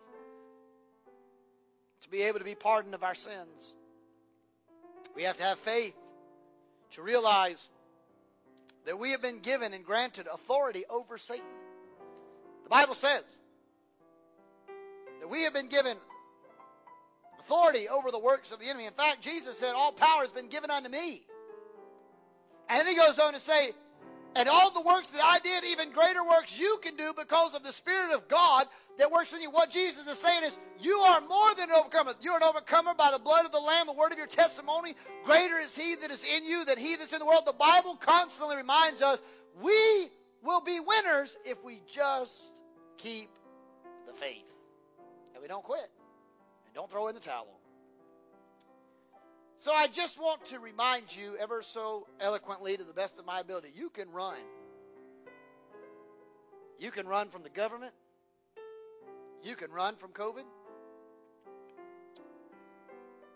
to 2.01 2.09
be 2.09 2.23
able 2.23 2.39
to 2.39 2.45
be 2.45 2.55
pardoned 2.55 2.95
of 2.95 3.03
our 3.03 3.15
sins. 3.15 3.73
We 5.15 5.23
have 5.23 5.37
to 5.37 5.43
have 5.43 5.59
faith 5.59 5.95
to 6.91 7.01
realize 7.01 7.69
that 8.85 8.97
we 8.97 9.11
have 9.11 9.21
been 9.21 9.39
given 9.39 9.73
and 9.73 9.85
granted 9.85 10.27
authority 10.31 10.83
over 10.89 11.17
Satan. 11.17 11.45
The 12.63 12.69
Bible 12.69 12.95
says 12.95 13.23
that 15.19 15.29
we 15.29 15.43
have 15.43 15.53
been 15.53 15.67
given 15.67 15.97
authority 17.39 17.87
over 17.89 18.11
the 18.11 18.19
works 18.19 18.51
of 18.51 18.59
the 18.59 18.67
enemy. 18.67 18.85
In 18.85 18.93
fact, 18.93 19.21
Jesus 19.21 19.57
said, 19.57 19.73
All 19.75 19.91
power 19.91 20.21
has 20.21 20.31
been 20.31 20.49
given 20.49 20.71
unto 20.71 20.89
me. 20.89 21.23
And 22.69 22.79
then 22.79 22.87
he 22.87 22.95
goes 22.95 23.17
on 23.17 23.33
to 23.33 23.39
say, 23.39 23.71
and 24.35 24.47
all 24.47 24.71
the 24.71 24.81
works 24.81 25.09
that 25.09 25.21
I 25.23 25.39
did, 25.39 25.63
even 25.71 25.91
greater 25.91 26.23
works 26.23 26.57
you 26.57 26.79
can 26.81 26.95
do 26.95 27.13
because 27.17 27.55
of 27.55 27.63
the 27.63 27.71
Spirit 27.71 28.13
of 28.13 28.27
God 28.27 28.67
that 28.97 29.11
works 29.11 29.33
in 29.33 29.41
you. 29.41 29.49
What 29.49 29.71
Jesus 29.71 30.07
is 30.07 30.17
saying 30.17 30.43
is, 30.43 30.57
you 30.81 30.97
are 30.97 31.21
more 31.21 31.55
than 31.55 31.69
an 31.69 31.75
overcomer. 31.75 32.13
You're 32.21 32.37
an 32.37 32.43
overcomer 32.43 32.93
by 32.93 33.11
the 33.11 33.19
blood 33.19 33.45
of 33.45 33.51
the 33.51 33.59
Lamb, 33.59 33.87
the 33.87 33.93
word 33.93 34.11
of 34.11 34.17
your 34.17 34.27
testimony. 34.27 34.95
Greater 35.25 35.57
is 35.57 35.75
He 35.75 35.95
that 35.95 36.11
is 36.11 36.23
in 36.23 36.45
you 36.45 36.65
than 36.65 36.77
He 36.77 36.95
that's 36.95 37.11
in 37.11 37.19
the 37.19 37.25
world. 37.25 37.43
The 37.45 37.53
Bible 37.53 37.95
constantly 37.95 38.55
reminds 38.55 39.01
us 39.01 39.21
we 39.61 40.09
will 40.43 40.61
be 40.61 40.79
winners 40.79 41.35
if 41.45 41.63
we 41.63 41.81
just 41.91 42.51
keep 42.97 43.29
the 44.07 44.13
faith. 44.13 44.45
And 45.33 45.41
we 45.41 45.47
don't 45.47 45.63
quit. 45.63 45.89
And 46.65 46.75
don't 46.75 46.89
throw 46.89 47.07
in 47.07 47.15
the 47.15 47.21
towel. 47.21 47.58
So 49.59 49.73
I 49.73 49.87
just 49.87 50.17
want 50.17 50.45
to 50.45 50.59
remind 50.59 51.13
you 51.13 51.35
ever 51.37 51.61
so 51.61 52.07
eloquently 52.21 52.77
to 52.77 52.83
the 52.85 52.93
best 52.93 53.19
of 53.19 53.25
my 53.25 53.41
ability 53.41 53.73
you 53.75 53.89
can 53.89 54.09
run. 54.09 54.37
You 56.79 56.91
can 56.91 57.05
run 57.05 57.27
from 57.27 57.43
the 57.43 57.49
government. 57.49 57.91
You 59.43 59.55
can 59.55 59.69
run 59.69 59.97
from 59.97 60.11
COVID. 60.11 60.45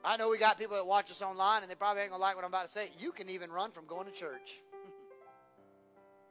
I 0.06 0.16
know 0.16 0.30
we 0.30 0.38
got 0.38 0.58
people 0.58 0.78
that 0.78 0.88
watch 0.88 1.12
us 1.12 1.22
online 1.22 1.62
and 1.62 1.70
they 1.70 1.76
probably 1.76 2.04
ain't 2.04 2.12
going 2.12 2.20
to 2.20 2.22
like 2.22 2.38
what 2.38 2.46
I'm 2.46 2.52
about 2.52 2.68
to 2.68 2.72
say. 2.72 2.90
You 3.00 3.12
can 3.12 3.30
even 3.30 3.52
run 3.52 3.72
from 3.72 3.86
going 3.86 4.06
to 4.06 4.12
church. 4.14 4.62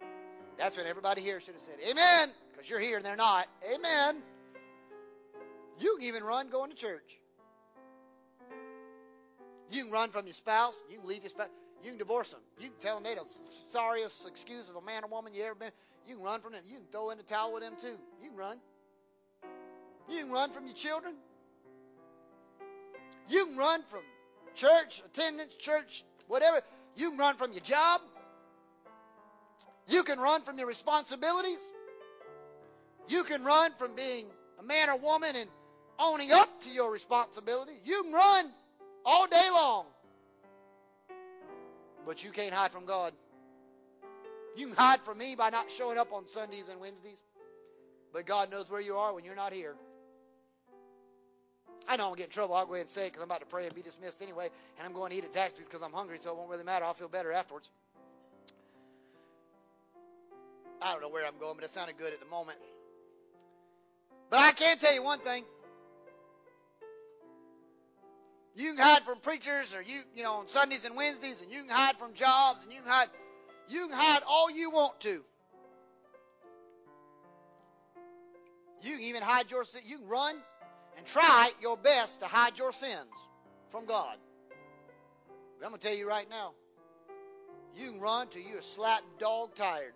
That's 0.59 0.74
what 0.74 0.86
everybody 0.86 1.20
here 1.20 1.39
should 1.39 1.55
have 1.55 1.62
said. 1.62 1.77
Amen. 1.86 2.31
Because 2.51 2.69
you're 2.69 2.81
here 2.81 2.97
and 2.97 3.05
they're 3.05 3.14
not. 3.14 3.47
Amen. 3.74 4.23
You 5.78 5.97
can 5.98 6.09
even 6.09 6.24
run 6.24 6.48
going 6.48 6.70
to 6.70 6.77
church. 6.77 7.19
You 9.83 9.87
can 9.87 9.95
run 9.95 10.11
from 10.11 10.29
your 10.29 10.35
spouse. 10.35 10.81
You 10.89 11.01
can 11.01 11.09
leave 11.09 11.25
your 11.25 11.31
spouse. 11.31 11.49
You 11.83 11.91
can 11.91 11.99
divorce 11.99 12.31
them. 12.31 12.39
You 12.61 12.69
can 12.69 12.79
tell 12.79 12.95
them 12.95 13.03
they're 13.03 13.17
the 13.17 13.27
sorriest 13.71 14.29
excuse 14.29 14.69
of 14.69 14.77
a 14.77 14.81
man 14.81 15.03
or 15.03 15.09
woman 15.09 15.35
you 15.35 15.43
ever 15.43 15.57
been. 15.57 15.73
You 16.07 16.15
can 16.15 16.25
run 16.25 16.41
from 16.41 16.53
them. 16.53 16.63
You 16.65 16.77
can 16.77 16.87
throw 16.93 17.11
in 17.11 17.19
the 17.19 17.25
towel 17.25 17.53
with 17.53 17.65
them 17.65 17.73
too. 17.81 17.99
You 18.23 18.29
can 18.29 18.39
run. 18.39 18.59
You 20.09 20.23
can 20.23 20.31
run 20.31 20.53
from 20.53 20.67
your 20.67 20.77
children. 20.77 21.15
You 23.29 23.45
can 23.47 23.57
run 23.57 23.83
from 23.83 24.03
church 24.55 25.03
attendance, 25.05 25.57
church, 25.57 26.05
whatever. 26.29 26.61
You 26.95 27.11
can 27.11 27.19
run 27.19 27.35
from 27.35 27.51
your 27.51 27.63
job. 27.63 28.03
You 29.89 30.05
can 30.05 30.21
run 30.21 30.43
from 30.43 30.59
your 30.59 30.69
responsibilities. 30.69 31.73
You 33.09 33.25
can 33.25 33.43
run 33.43 33.73
from 33.73 33.97
being 33.97 34.27
a 34.61 34.63
man 34.63 34.91
or 34.91 34.99
woman 34.99 35.35
and 35.35 35.51
owning 35.99 36.31
up 36.31 36.61
to 36.61 36.71
your 36.71 36.93
responsibility. 36.93 37.73
You 37.85 38.05
can 38.05 38.13
run 38.13 38.53
all 39.05 39.27
day 39.27 39.49
long. 39.53 39.87
But 42.07 42.24
you 42.24 42.31
can't 42.31 42.53
hide 42.53 42.73
from 42.73 42.85
God. 42.85 43.12
You 44.57 44.66
can 44.66 44.77
hide 44.77 45.01
from 45.01 45.19
me 45.19 45.35
by 45.37 45.51
not 45.51 45.70
showing 45.70 45.99
up 45.99 46.12
on 46.12 46.29
Sundays 46.29 46.69
and 46.69 46.81
Wednesdays. 46.81 47.23
But 48.12 48.27
God 48.27 48.51
knows 48.51 48.70
where 48.70 48.81
you 48.81 48.95
are 48.97 49.15
when 49.15 49.24
you're 49.24 49.37
not 49.37 49.53
here. 49.53 49.74
I 51.89 51.97
know 51.97 52.05
I'm 52.05 52.09
going 52.11 52.16
to 52.16 52.19
get 52.23 52.27
in 52.27 52.33
trouble. 52.33 52.55
I'll 52.55 52.66
go 52.66 52.74
ahead 52.74 52.87
and 52.87 52.91
say 52.91 53.07
it 53.07 53.12
because 53.12 53.23
I'm 53.23 53.29
about 53.29 53.41
to 53.41 53.47
pray 53.47 53.65
and 53.66 53.74
be 53.74 53.83
dismissed 53.83 54.23
anyway. 54.23 54.51
And 54.79 54.87
I'm 54.87 54.93
going 54.93 55.11
to 55.11 55.16
eat 55.16 55.24
at 55.24 55.33
Zaxby's 55.33 55.65
because 55.65 55.83
I'm 55.83 55.93
hungry, 55.93 56.19
so 56.20 56.31
it 56.31 56.37
won't 56.37 56.51
really 56.51 56.65
matter. 56.65 56.85
I'll 56.85 56.95
feel 56.95 57.09
better 57.09 57.33
afterwards. 57.33 57.69
I 60.81 60.93
don't 60.93 61.01
know 61.01 61.09
where 61.09 61.27
I'm 61.27 61.39
going, 61.39 61.55
but 61.57 61.65
it 61.65 61.70
sounded 61.70 61.97
good 61.97 62.12
at 62.12 62.20
the 62.20 62.27
moment. 62.27 62.59
But 64.31 64.41
I 64.41 64.53
can 64.53 64.79
tell 64.79 64.95
you 64.95 65.03
one 65.03 65.20
thing. 65.20 65.45
You 68.55 68.74
can 68.74 68.83
hide 68.83 69.03
from 69.03 69.19
preachers, 69.19 69.74
or 69.74 69.81
you, 69.81 70.01
you 70.15 70.23
know, 70.23 70.35
on 70.35 70.49
Sundays 70.49 70.85
and 70.85 70.95
Wednesdays, 70.95 71.41
and 71.41 71.51
you 71.51 71.62
can 71.62 71.70
hide 71.70 71.97
from 71.97 72.12
jobs, 72.12 72.62
and 72.62 72.73
you 72.73 72.81
can 72.81 72.91
hide, 72.91 73.09
you 73.69 73.89
can 73.89 73.97
hide 73.97 74.23
all 74.29 74.51
you 74.51 74.70
want 74.70 75.01
to. 75.01 75.23
You 78.83 78.93
can 78.93 79.03
even 79.03 79.23
hide 79.23 79.51
your, 79.51 79.65
sin. 79.65 79.81
you 79.87 79.99
can 79.99 80.09
run 80.09 80.37
and 80.99 81.07
try 81.07 81.51
your 81.61 81.77
best 81.77 82.20
to 82.20 82.27
hide 82.27 82.59
your 82.59 82.73
sins 82.73 83.09
from 83.70 83.87
God. 83.87 84.16
But 85.59 85.65
I'm 85.65 85.70
gonna 85.70 85.81
tell 85.81 85.95
you 85.95 86.07
right 86.07 86.29
now, 86.29 86.53
you 87.74 87.91
can 87.91 88.01
run 88.01 88.29
till 88.29 88.43
you're 88.43 88.61
slap 88.61 89.03
dog 89.19 89.55
tired, 89.55 89.95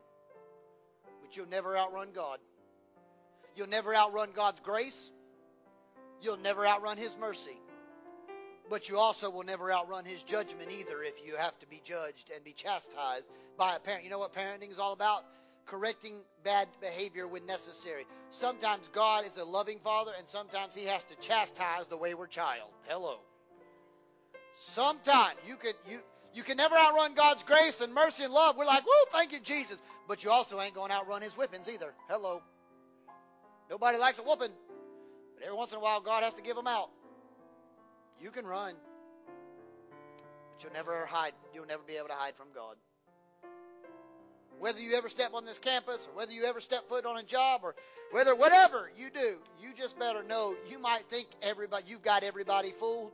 but 1.20 1.36
you'll 1.36 1.48
never 1.48 1.76
outrun 1.76 2.08
God. 2.14 2.38
You'll 3.54 3.68
never 3.68 3.94
outrun 3.94 4.30
God's 4.34 4.60
grace. 4.60 5.10
You'll 6.22 6.38
never 6.38 6.66
outrun 6.66 6.96
His 6.96 7.16
mercy. 7.18 7.58
But 8.68 8.88
you 8.88 8.98
also 8.98 9.30
will 9.30 9.44
never 9.44 9.72
outrun 9.72 10.04
his 10.04 10.22
judgment 10.22 10.72
either 10.72 11.02
if 11.02 11.24
you 11.24 11.36
have 11.36 11.58
to 11.60 11.68
be 11.68 11.80
judged 11.84 12.30
and 12.34 12.42
be 12.42 12.52
chastised 12.52 13.28
by 13.56 13.76
a 13.76 13.78
parent. 13.78 14.04
You 14.04 14.10
know 14.10 14.18
what 14.18 14.34
parenting 14.34 14.70
is 14.70 14.78
all 14.78 14.92
about? 14.92 15.24
Correcting 15.66 16.14
bad 16.44 16.68
behavior 16.80 17.26
when 17.26 17.46
necessary. 17.46 18.06
Sometimes 18.30 18.88
God 18.92 19.24
is 19.26 19.36
a 19.36 19.44
loving 19.44 19.78
father, 19.80 20.12
and 20.18 20.28
sometimes 20.28 20.74
he 20.74 20.84
has 20.84 21.04
to 21.04 21.16
chastise 21.16 21.86
the 21.86 21.96
wayward 21.96 22.30
child. 22.30 22.70
Hello. 22.86 23.18
Sometimes 24.58 25.36
you 25.46 25.56
could 25.56 25.74
you 25.88 25.98
you 26.34 26.42
can 26.42 26.56
never 26.56 26.76
outrun 26.76 27.14
God's 27.14 27.42
grace 27.42 27.80
and 27.80 27.94
mercy 27.94 28.24
and 28.24 28.32
love. 28.32 28.56
We're 28.56 28.66
like, 28.66 28.84
woo, 28.84 28.92
thank 29.10 29.32
you, 29.32 29.40
Jesus. 29.40 29.78
But 30.06 30.22
you 30.22 30.30
also 30.30 30.60
ain't 30.60 30.74
going 30.74 30.90
to 30.90 30.96
outrun 30.96 31.22
his 31.22 31.32
whippings 31.32 31.68
either. 31.68 31.94
Hello. 32.08 32.42
Nobody 33.70 33.98
likes 33.98 34.18
a 34.18 34.22
whooping. 34.22 34.50
But 35.34 35.44
every 35.44 35.56
once 35.56 35.72
in 35.72 35.78
a 35.78 35.80
while, 35.80 36.00
God 36.00 36.24
has 36.24 36.34
to 36.34 36.42
give 36.42 36.54
them 36.54 36.66
out. 36.66 36.90
You 38.20 38.30
can 38.30 38.46
run, 38.46 38.74
but 40.52 40.64
you'll 40.64 40.72
never 40.72 41.06
hide. 41.06 41.32
You'll 41.54 41.66
never 41.66 41.82
be 41.86 41.96
able 41.96 42.08
to 42.08 42.14
hide 42.14 42.34
from 42.36 42.48
God. 42.54 42.76
Whether 44.58 44.80
you 44.80 44.94
ever 44.94 45.10
step 45.10 45.34
on 45.34 45.44
this 45.44 45.58
campus, 45.58 46.08
or 46.10 46.16
whether 46.16 46.32
you 46.32 46.44
ever 46.44 46.60
step 46.60 46.88
foot 46.88 47.04
on 47.04 47.18
a 47.18 47.22
job, 47.22 47.60
or 47.62 47.74
whether 48.10 48.34
whatever 48.34 48.90
you 48.96 49.10
do, 49.10 49.36
you 49.60 49.68
just 49.76 49.98
better 49.98 50.22
know. 50.22 50.54
You 50.70 50.78
might 50.78 51.04
think 51.10 51.28
everybody 51.42 51.84
you've 51.88 52.02
got 52.02 52.22
everybody 52.22 52.70
fooled, 52.70 53.12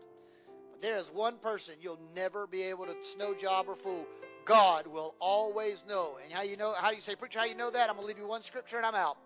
but 0.71 0.81
there 0.81 0.97
is 0.97 1.09
one 1.09 1.37
person 1.39 1.75
you'll 1.81 1.99
never 2.15 2.47
be 2.47 2.63
able 2.63 2.87
to 2.87 2.95
snow 3.03 3.35
job 3.35 3.67
or 3.69 3.75
fool. 3.75 4.07
God 4.45 4.87
will 4.87 5.15
always 5.19 5.85
know. 5.89 6.17
And 6.23 6.33
how 6.33 6.43
you 6.43 6.57
know? 6.57 6.73
How 6.77 6.91
do 6.91 6.95
you 6.95 7.01
say, 7.01 7.17
preacher? 7.17 7.41
How 7.41 7.45
you 7.45 7.57
know 7.57 7.71
that? 7.71 7.91
I'm 7.91 7.97
gonna 7.97 8.07
leave 8.07 8.19
you 8.19 8.27
one 8.27 8.43
scripture 8.43 8.77
and 8.77 8.87
I'm 8.87 8.95
out. 8.95 9.17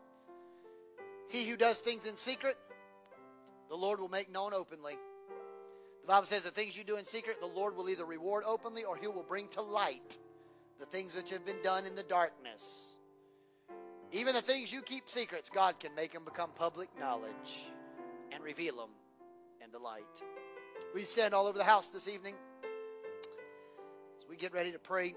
He 1.28 1.44
who 1.44 1.56
does 1.56 1.80
things 1.80 2.06
in 2.06 2.16
secret, 2.16 2.56
the 3.68 3.76
Lord 3.76 4.00
will 4.00 4.08
make 4.08 4.32
known 4.32 4.54
openly. 4.54 4.94
The 6.06 6.12
Bible 6.12 6.26
says 6.26 6.44
the 6.44 6.52
things 6.52 6.76
you 6.76 6.84
do 6.84 6.98
in 6.98 7.04
secret, 7.04 7.40
the 7.40 7.48
Lord 7.48 7.76
will 7.76 7.90
either 7.90 8.04
reward 8.04 8.44
openly 8.46 8.84
or 8.84 8.96
he 8.96 9.08
will 9.08 9.24
bring 9.24 9.48
to 9.48 9.60
light 9.60 10.16
the 10.78 10.86
things 10.86 11.16
which 11.16 11.30
have 11.30 11.44
been 11.44 11.60
done 11.64 11.84
in 11.84 11.96
the 11.96 12.04
darkness. 12.04 12.84
Even 14.12 14.32
the 14.32 14.40
things 14.40 14.72
you 14.72 14.82
keep 14.82 15.08
secrets, 15.08 15.50
God 15.50 15.80
can 15.80 15.92
make 15.96 16.12
them 16.12 16.24
become 16.24 16.50
public 16.54 16.88
knowledge 17.00 17.60
and 18.30 18.40
reveal 18.44 18.76
them 18.76 18.90
in 19.64 19.72
the 19.72 19.80
light. 19.80 20.04
We 20.94 21.02
stand 21.02 21.34
all 21.34 21.48
over 21.48 21.58
the 21.58 21.64
house 21.64 21.88
this 21.88 22.06
evening 22.06 22.36
as 24.22 24.28
we 24.28 24.36
get 24.36 24.54
ready 24.54 24.70
to 24.70 24.78
pray? 24.78 25.16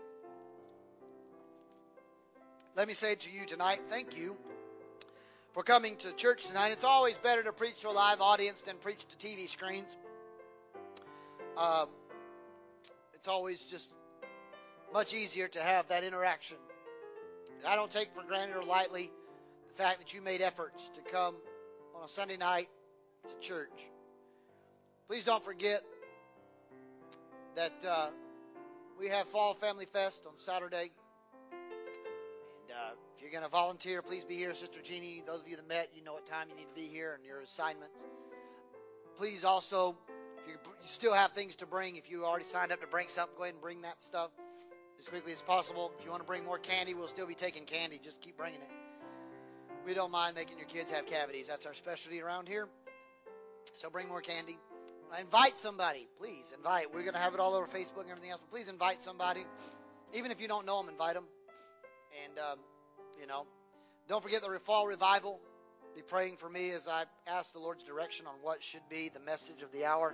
Let 2.75 2.87
me 2.87 2.95
say 2.95 3.13
to 3.13 3.31
you 3.31 3.45
tonight, 3.45 3.81
thank 3.89 4.17
you 4.17 4.35
for 5.53 5.61
coming 5.61 5.97
to 5.97 6.11
church 6.13 6.47
tonight. 6.47 6.71
It's 6.71 6.83
always 6.83 7.19
better 7.19 7.43
to 7.43 7.53
preach 7.53 7.81
to 7.81 7.89
a 7.89 7.91
live 7.91 8.21
audience 8.21 8.63
than 8.63 8.77
preach 8.77 9.05
to 9.05 9.27
TV 9.27 9.47
screens. 9.47 9.95
Um, 11.59 11.89
it's 13.15 13.27
always 13.27 13.65
just 13.65 13.93
much 14.93 15.13
easier 15.13 15.49
to 15.49 15.59
have 15.59 15.89
that 15.89 16.05
interaction. 16.05 16.55
I 17.67 17.75
don't 17.75 17.91
take 17.91 18.13
for 18.15 18.23
granted 18.23 18.55
or 18.55 18.63
lightly 18.63 19.11
the 19.67 19.73
fact 19.73 19.99
that 19.99 20.13
you 20.13 20.21
made 20.21 20.41
efforts 20.41 20.89
to 20.95 21.01
come 21.01 21.35
on 21.93 22.05
a 22.05 22.07
Sunday 22.07 22.37
night 22.37 22.69
to 23.27 23.45
church. 23.45 23.89
Please 25.09 25.25
don't 25.25 25.43
forget 25.43 25.83
that 27.55 27.73
uh, 27.85 28.07
we 28.97 29.07
have 29.07 29.27
Fall 29.27 29.53
Family 29.53 29.85
Fest 29.85 30.21
on 30.25 30.37
Saturday. 30.37 30.91
And 31.51 32.71
uh, 32.71 32.93
if 33.17 33.21
you're 33.21 33.31
going 33.31 33.43
to 33.43 33.49
volunteer, 33.49 34.01
please 34.01 34.23
be 34.23 34.37
here. 34.37 34.53
Sister 34.53 34.79
Jeannie, 34.81 35.23
those 35.27 35.41
of 35.41 35.47
you 35.49 35.57
that 35.57 35.67
met, 35.67 35.89
you 35.93 36.05
know 36.05 36.13
what 36.13 36.25
time 36.25 36.47
you 36.49 36.55
need 36.55 36.69
to 36.69 36.75
be 36.75 36.87
here 36.87 37.15
and 37.15 37.25
your 37.25 37.41
assignment. 37.41 37.91
Please 39.17 39.43
also 39.43 39.97
you, 40.49 40.55
you 40.81 40.87
still 40.87 41.13
have 41.13 41.31
things 41.31 41.55
to 41.57 41.65
bring. 41.65 41.95
If 41.95 42.09
you 42.09 42.25
already 42.25 42.45
signed 42.45 42.71
up 42.71 42.81
to 42.81 42.87
bring 42.87 43.07
something, 43.07 43.35
go 43.37 43.43
ahead 43.43 43.53
and 43.53 43.61
bring 43.61 43.81
that 43.83 44.01
stuff 44.01 44.31
as 44.99 45.07
quickly 45.07 45.31
as 45.31 45.41
possible. 45.41 45.91
If 45.97 46.03
you 46.03 46.11
want 46.11 46.23
to 46.23 46.27
bring 46.27 46.43
more 46.43 46.57
candy, 46.57 46.93
we'll 46.93 47.07
still 47.07 47.27
be 47.27 47.35
taking 47.35 47.65
candy. 47.65 47.99
Just 48.03 48.19
keep 48.21 48.37
bringing 48.37 48.61
it. 48.61 48.69
We 49.85 49.93
don't 49.93 50.11
mind 50.11 50.35
making 50.35 50.57
your 50.57 50.67
kids 50.67 50.91
have 50.91 51.05
cavities. 51.05 51.47
That's 51.47 51.65
our 51.65 51.73
specialty 51.73 52.21
around 52.21 52.47
here. 52.47 52.67
So 53.75 53.89
bring 53.89 54.07
more 54.07 54.21
candy. 54.21 54.57
Invite 55.19 55.57
somebody, 55.57 56.07
please. 56.19 56.51
Invite. 56.55 56.93
We're 56.93 57.01
going 57.01 57.13
to 57.13 57.19
have 57.19 57.33
it 57.33 57.39
all 57.39 57.55
over 57.55 57.65
Facebook 57.65 58.01
and 58.01 58.11
everything 58.11 58.31
else, 58.31 58.41
but 58.41 58.51
please 58.51 58.69
invite 58.69 59.01
somebody. 59.01 59.45
Even 60.13 60.31
if 60.31 60.41
you 60.41 60.47
don't 60.47 60.65
know 60.65 60.81
them, 60.81 60.91
invite 60.91 61.15
them. 61.15 61.25
And, 62.25 62.37
um, 62.39 62.59
you 63.19 63.27
know, 63.27 63.45
don't 64.07 64.21
forget 64.21 64.41
the 64.41 64.59
fall 64.59 64.87
revival. 64.87 65.39
Be 65.95 66.01
praying 66.01 66.37
for 66.37 66.49
me 66.49 66.71
as 66.71 66.87
I 66.87 67.05
ask 67.27 67.53
the 67.53 67.59
Lord's 67.59 67.83
direction 67.83 68.27
on 68.27 68.33
what 68.41 68.63
should 68.63 68.87
be 68.89 69.09
the 69.09 69.19
message 69.19 69.61
of 69.61 69.71
the 69.71 69.85
hour, 69.85 70.13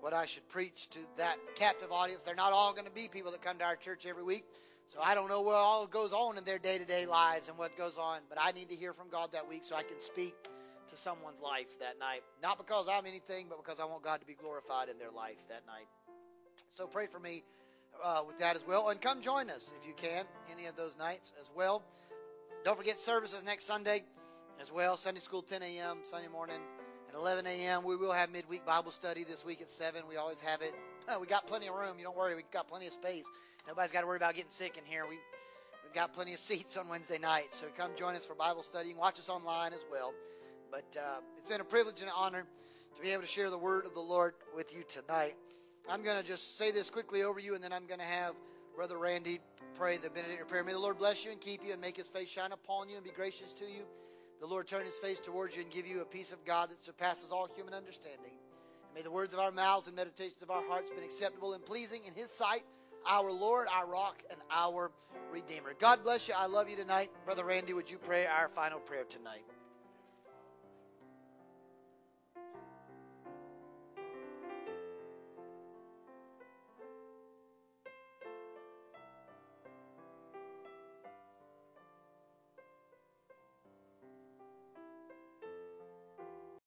what 0.00 0.12
I 0.12 0.26
should 0.26 0.48
preach 0.48 0.88
to 0.90 0.98
that 1.16 1.36
captive 1.56 1.92
audience. 1.92 2.22
They're 2.22 2.34
not 2.34 2.52
all 2.52 2.72
going 2.72 2.86
to 2.86 2.90
be 2.90 3.08
people 3.08 3.32
that 3.32 3.42
come 3.42 3.58
to 3.58 3.64
our 3.64 3.76
church 3.76 4.06
every 4.06 4.22
week. 4.22 4.44
So 4.86 5.00
I 5.02 5.14
don't 5.14 5.28
know 5.28 5.42
what 5.42 5.56
all 5.56 5.86
goes 5.86 6.12
on 6.12 6.38
in 6.38 6.44
their 6.44 6.58
day 6.58 6.78
to 6.78 6.84
day 6.84 7.04
lives 7.04 7.48
and 7.48 7.58
what 7.58 7.76
goes 7.76 7.98
on, 7.98 8.20
but 8.28 8.38
I 8.40 8.52
need 8.52 8.70
to 8.70 8.74
hear 8.74 8.94
from 8.94 9.08
God 9.10 9.32
that 9.32 9.48
week 9.48 9.62
so 9.64 9.76
I 9.76 9.82
can 9.82 10.00
speak 10.00 10.34
to 10.88 10.96
someone's 10.96 11.40
life 11.40 11.78
that 11.80 11.98
night. 11.98 12.22
Not 12.42 12.56
because 12.56 12.88
I'm 12.88 13.04
anything, 13.04 13.46
but 13.50 13.62
because 13.62 13.80
I 13.80 13.84
want 13.84 14.02
God 14.02 14.20
to 14.20 14.26
be 14.26 14.34
glorified 14.34 14.88
in 14.88 14.98
their 14.98 15.10
life 15.10 15.36
that 15.50 15.66
night. 15.66 15.86
So 16.72 16.86
pray 16.86 17.06
for 17.06 17.18
me 17.18 17.44
uh, 18.02 18.22
with 18.26 18.38
that 18.38 18.56
as 18.56 18.66
well. 18.66 18.88
And 18.88 19.00
come 19.00 19.20
join 19.20 19.50
us 19.50 19.70
if 19.78 19.86
you 19.86 19.94
can 19.94 20.24
any 20.50 20.66
of 20.66 20.76
those 20.76 20.96
nights 20.96 21.32
as 21.40 21.50
well. 21.54 21.82
Don't 22.64 22.76
forget 22.76 22.98
services 22.98 23.44
next 23.44 23.64
Sunday 23.64 24.04
as 24.60 24.72
well. 24.72 24.96
Sunday 24.96 25.20
school 25.20 25.42
10 25.42 25.62
a.m. 25.62 25.98
Sunday 26.02 26.28
morning 26.28 26.60
at 27.08 27.14
11 27.14 27.46
a.m. 27.46 27.84
We 27.84 27.96
will 27.96 28.12
have 28.12 28.30
midweek 28.30 28.66
Bible 28.66 28.90
study 28.90 29.24
this 29.24 29.44
week 29.44 29.60
at 29.60 29.68
7. 29.68 30.02
We 30.08 30.16
always 30.16 30.40
have 30.40 30.62
it. 30.62 30.74
we 31.20 31.26
got 31.26 31.46
plenty 31.46 31.68
of 31.68 31.74
room. 31.74 31.98
You 31.98 32.04
don't 32.04 32.16
worry. 32.16 32.34
We 32.34 32.42
got 32.52 32.68
plenty 32.68 32.86
of 32.86 32.92
space. 32.92 33.24
Nobody's 33.66 33.92
got 33.92 34.02
to 34.02 34.06
worry 34.06 34.16
about 34.16 34.34
getting 34.34 34.50
sick 34.50 34.76
in 34.76 34.84
here. 34.84 35.04
We 35.08 35.18
we've 35.84 35.94
got 35.94 36.12
plenty 36.12 36.32
of 36.32 36.38
seats 36.48 36.76
on 36.76 36.88
Wednesday 36.88 37.18
night. 37.18 37.48
So 37.50 37.66
come 37.76 37.90
join 37.96 38.14
us 38.14 38.26
for 38.26 38.34
Bible 38.34 38.62
study. 38.62 38.90
and 38.90 38.98
watch 38.98 39.18
us 39.18 39.28
online 39.28 39.72
as 39.72 39.84
well. 39.90 40.14
But 40.70 40.96
uh, 40.98 41.20
it's 41.36 41.48
been 41.48 41.60
a 41.60 41.64
privilege 41.64 42.00
and 42.00 42.08
an 42.08 42.14
honor 42.16 42.44
to 42.96 43.02
be 43.02 43.10
able 43.10 43.22
to 43.22 43.28
share 43.28 43.50
the 43.50 43.58
word 43.58 43.86
of 43.86 43.94
the 43.94 44.00
Lord 44.00 44.34
with 44.54 44.74
you 44.74 44.82
tonight. 44.88 45.34
I'm 45.88 46.02
going 46.02 46.18
to 46.20 46.26
just 46.26 46.58
say 46.58 46.70
this 46.70 46.90
quickly 46.90 47.22
over 47.22 47.40
you, 47.40 47.54
and 47.54 47.64
then 47.64 47.72
I'm 47.72 47.86
going 47.86 48.00
to 48.00 48.06
have 48.06 48.34
Brother 48.76 48.98
Randy 48.98 49.40
pray 49.76 49.96
the 49.96 50.10
benediction 50.10 50.46
prayer. 50.46 50.62
May 50.62 50.72
the 50.72 50.78
Lord 50.78 50.98
bless 50.98 51.24
you 51.24 51.30
and 51.30 51.40
keep 51.40 51.64
you 51.64 51.72
and 51.72 51.80
make 51.80 51.96
his 51.96 52.08
face 52.08 52.28
shine 52.28 52.52
upon 52.52 52.88
you 52.90 52.96
and 52.96 53.04
be 53.04 53.10
gracious 53.10 53.52
to 53.54 53.64
you. 53.64 53.84
The 54.40 54.46
Lord 54.46 54.66
turn 54.66 54.86
his 54.86 54.98
face 54.98 55.20
towards 55.20 55.56
you 55.56 55.62
and 55.62 55.70
give 55.70 55.86
you 55.86 56.00
a 56.00 56.04
peace 56.04 56.32
of 56.32 56.44
God 56.44 56.70
that 56.70 56.84
surpasses 56.84 57.30
all 57.32 57.48
human 57.56 57.74
understanding. 57.74 58.32
And 58.84 58.94
may 58.94 59.02
the 59.02 59.10
words 59.10 59.34
of 59.34 59.40
our 59.40 59.50
mouths 59.50 59.88
and 59.88 59.96
meditations 59.96 60.42
of 60.42 60.50
our 60.50 60.62
hearts 60.68 60.90
be 60.90 61.04
acceptable 61.04 61.54
and 61.54 61.64
pleasing 61.64 62.00
in 62.06 62.14
his 62.14 62.30
sight 62.30 62.62
our 63.06 63.30
Lord, 63.32 63.68
our 63.72 63.88
rock, 63.88 64.22
and 64.30 64.38
our 64.50 64.90
Redeemer. 65.30 65.74
God 65.78 66.02
bless 66.02 66.28
you. 66.28 66.34
I 66.36 66.46
love 66.46 66.68
you 66.68 66.76
tonight. 66.76 67.10
Brother 67.24 67.44
Randy, 67.44 67.72
would 67.72 67.90
you 67.90 67.98
pray 67.98 68.26
our 68.26 68.48
final 68.48 68.78
prayer 68.78 69.04
tonight? 69.04 69.44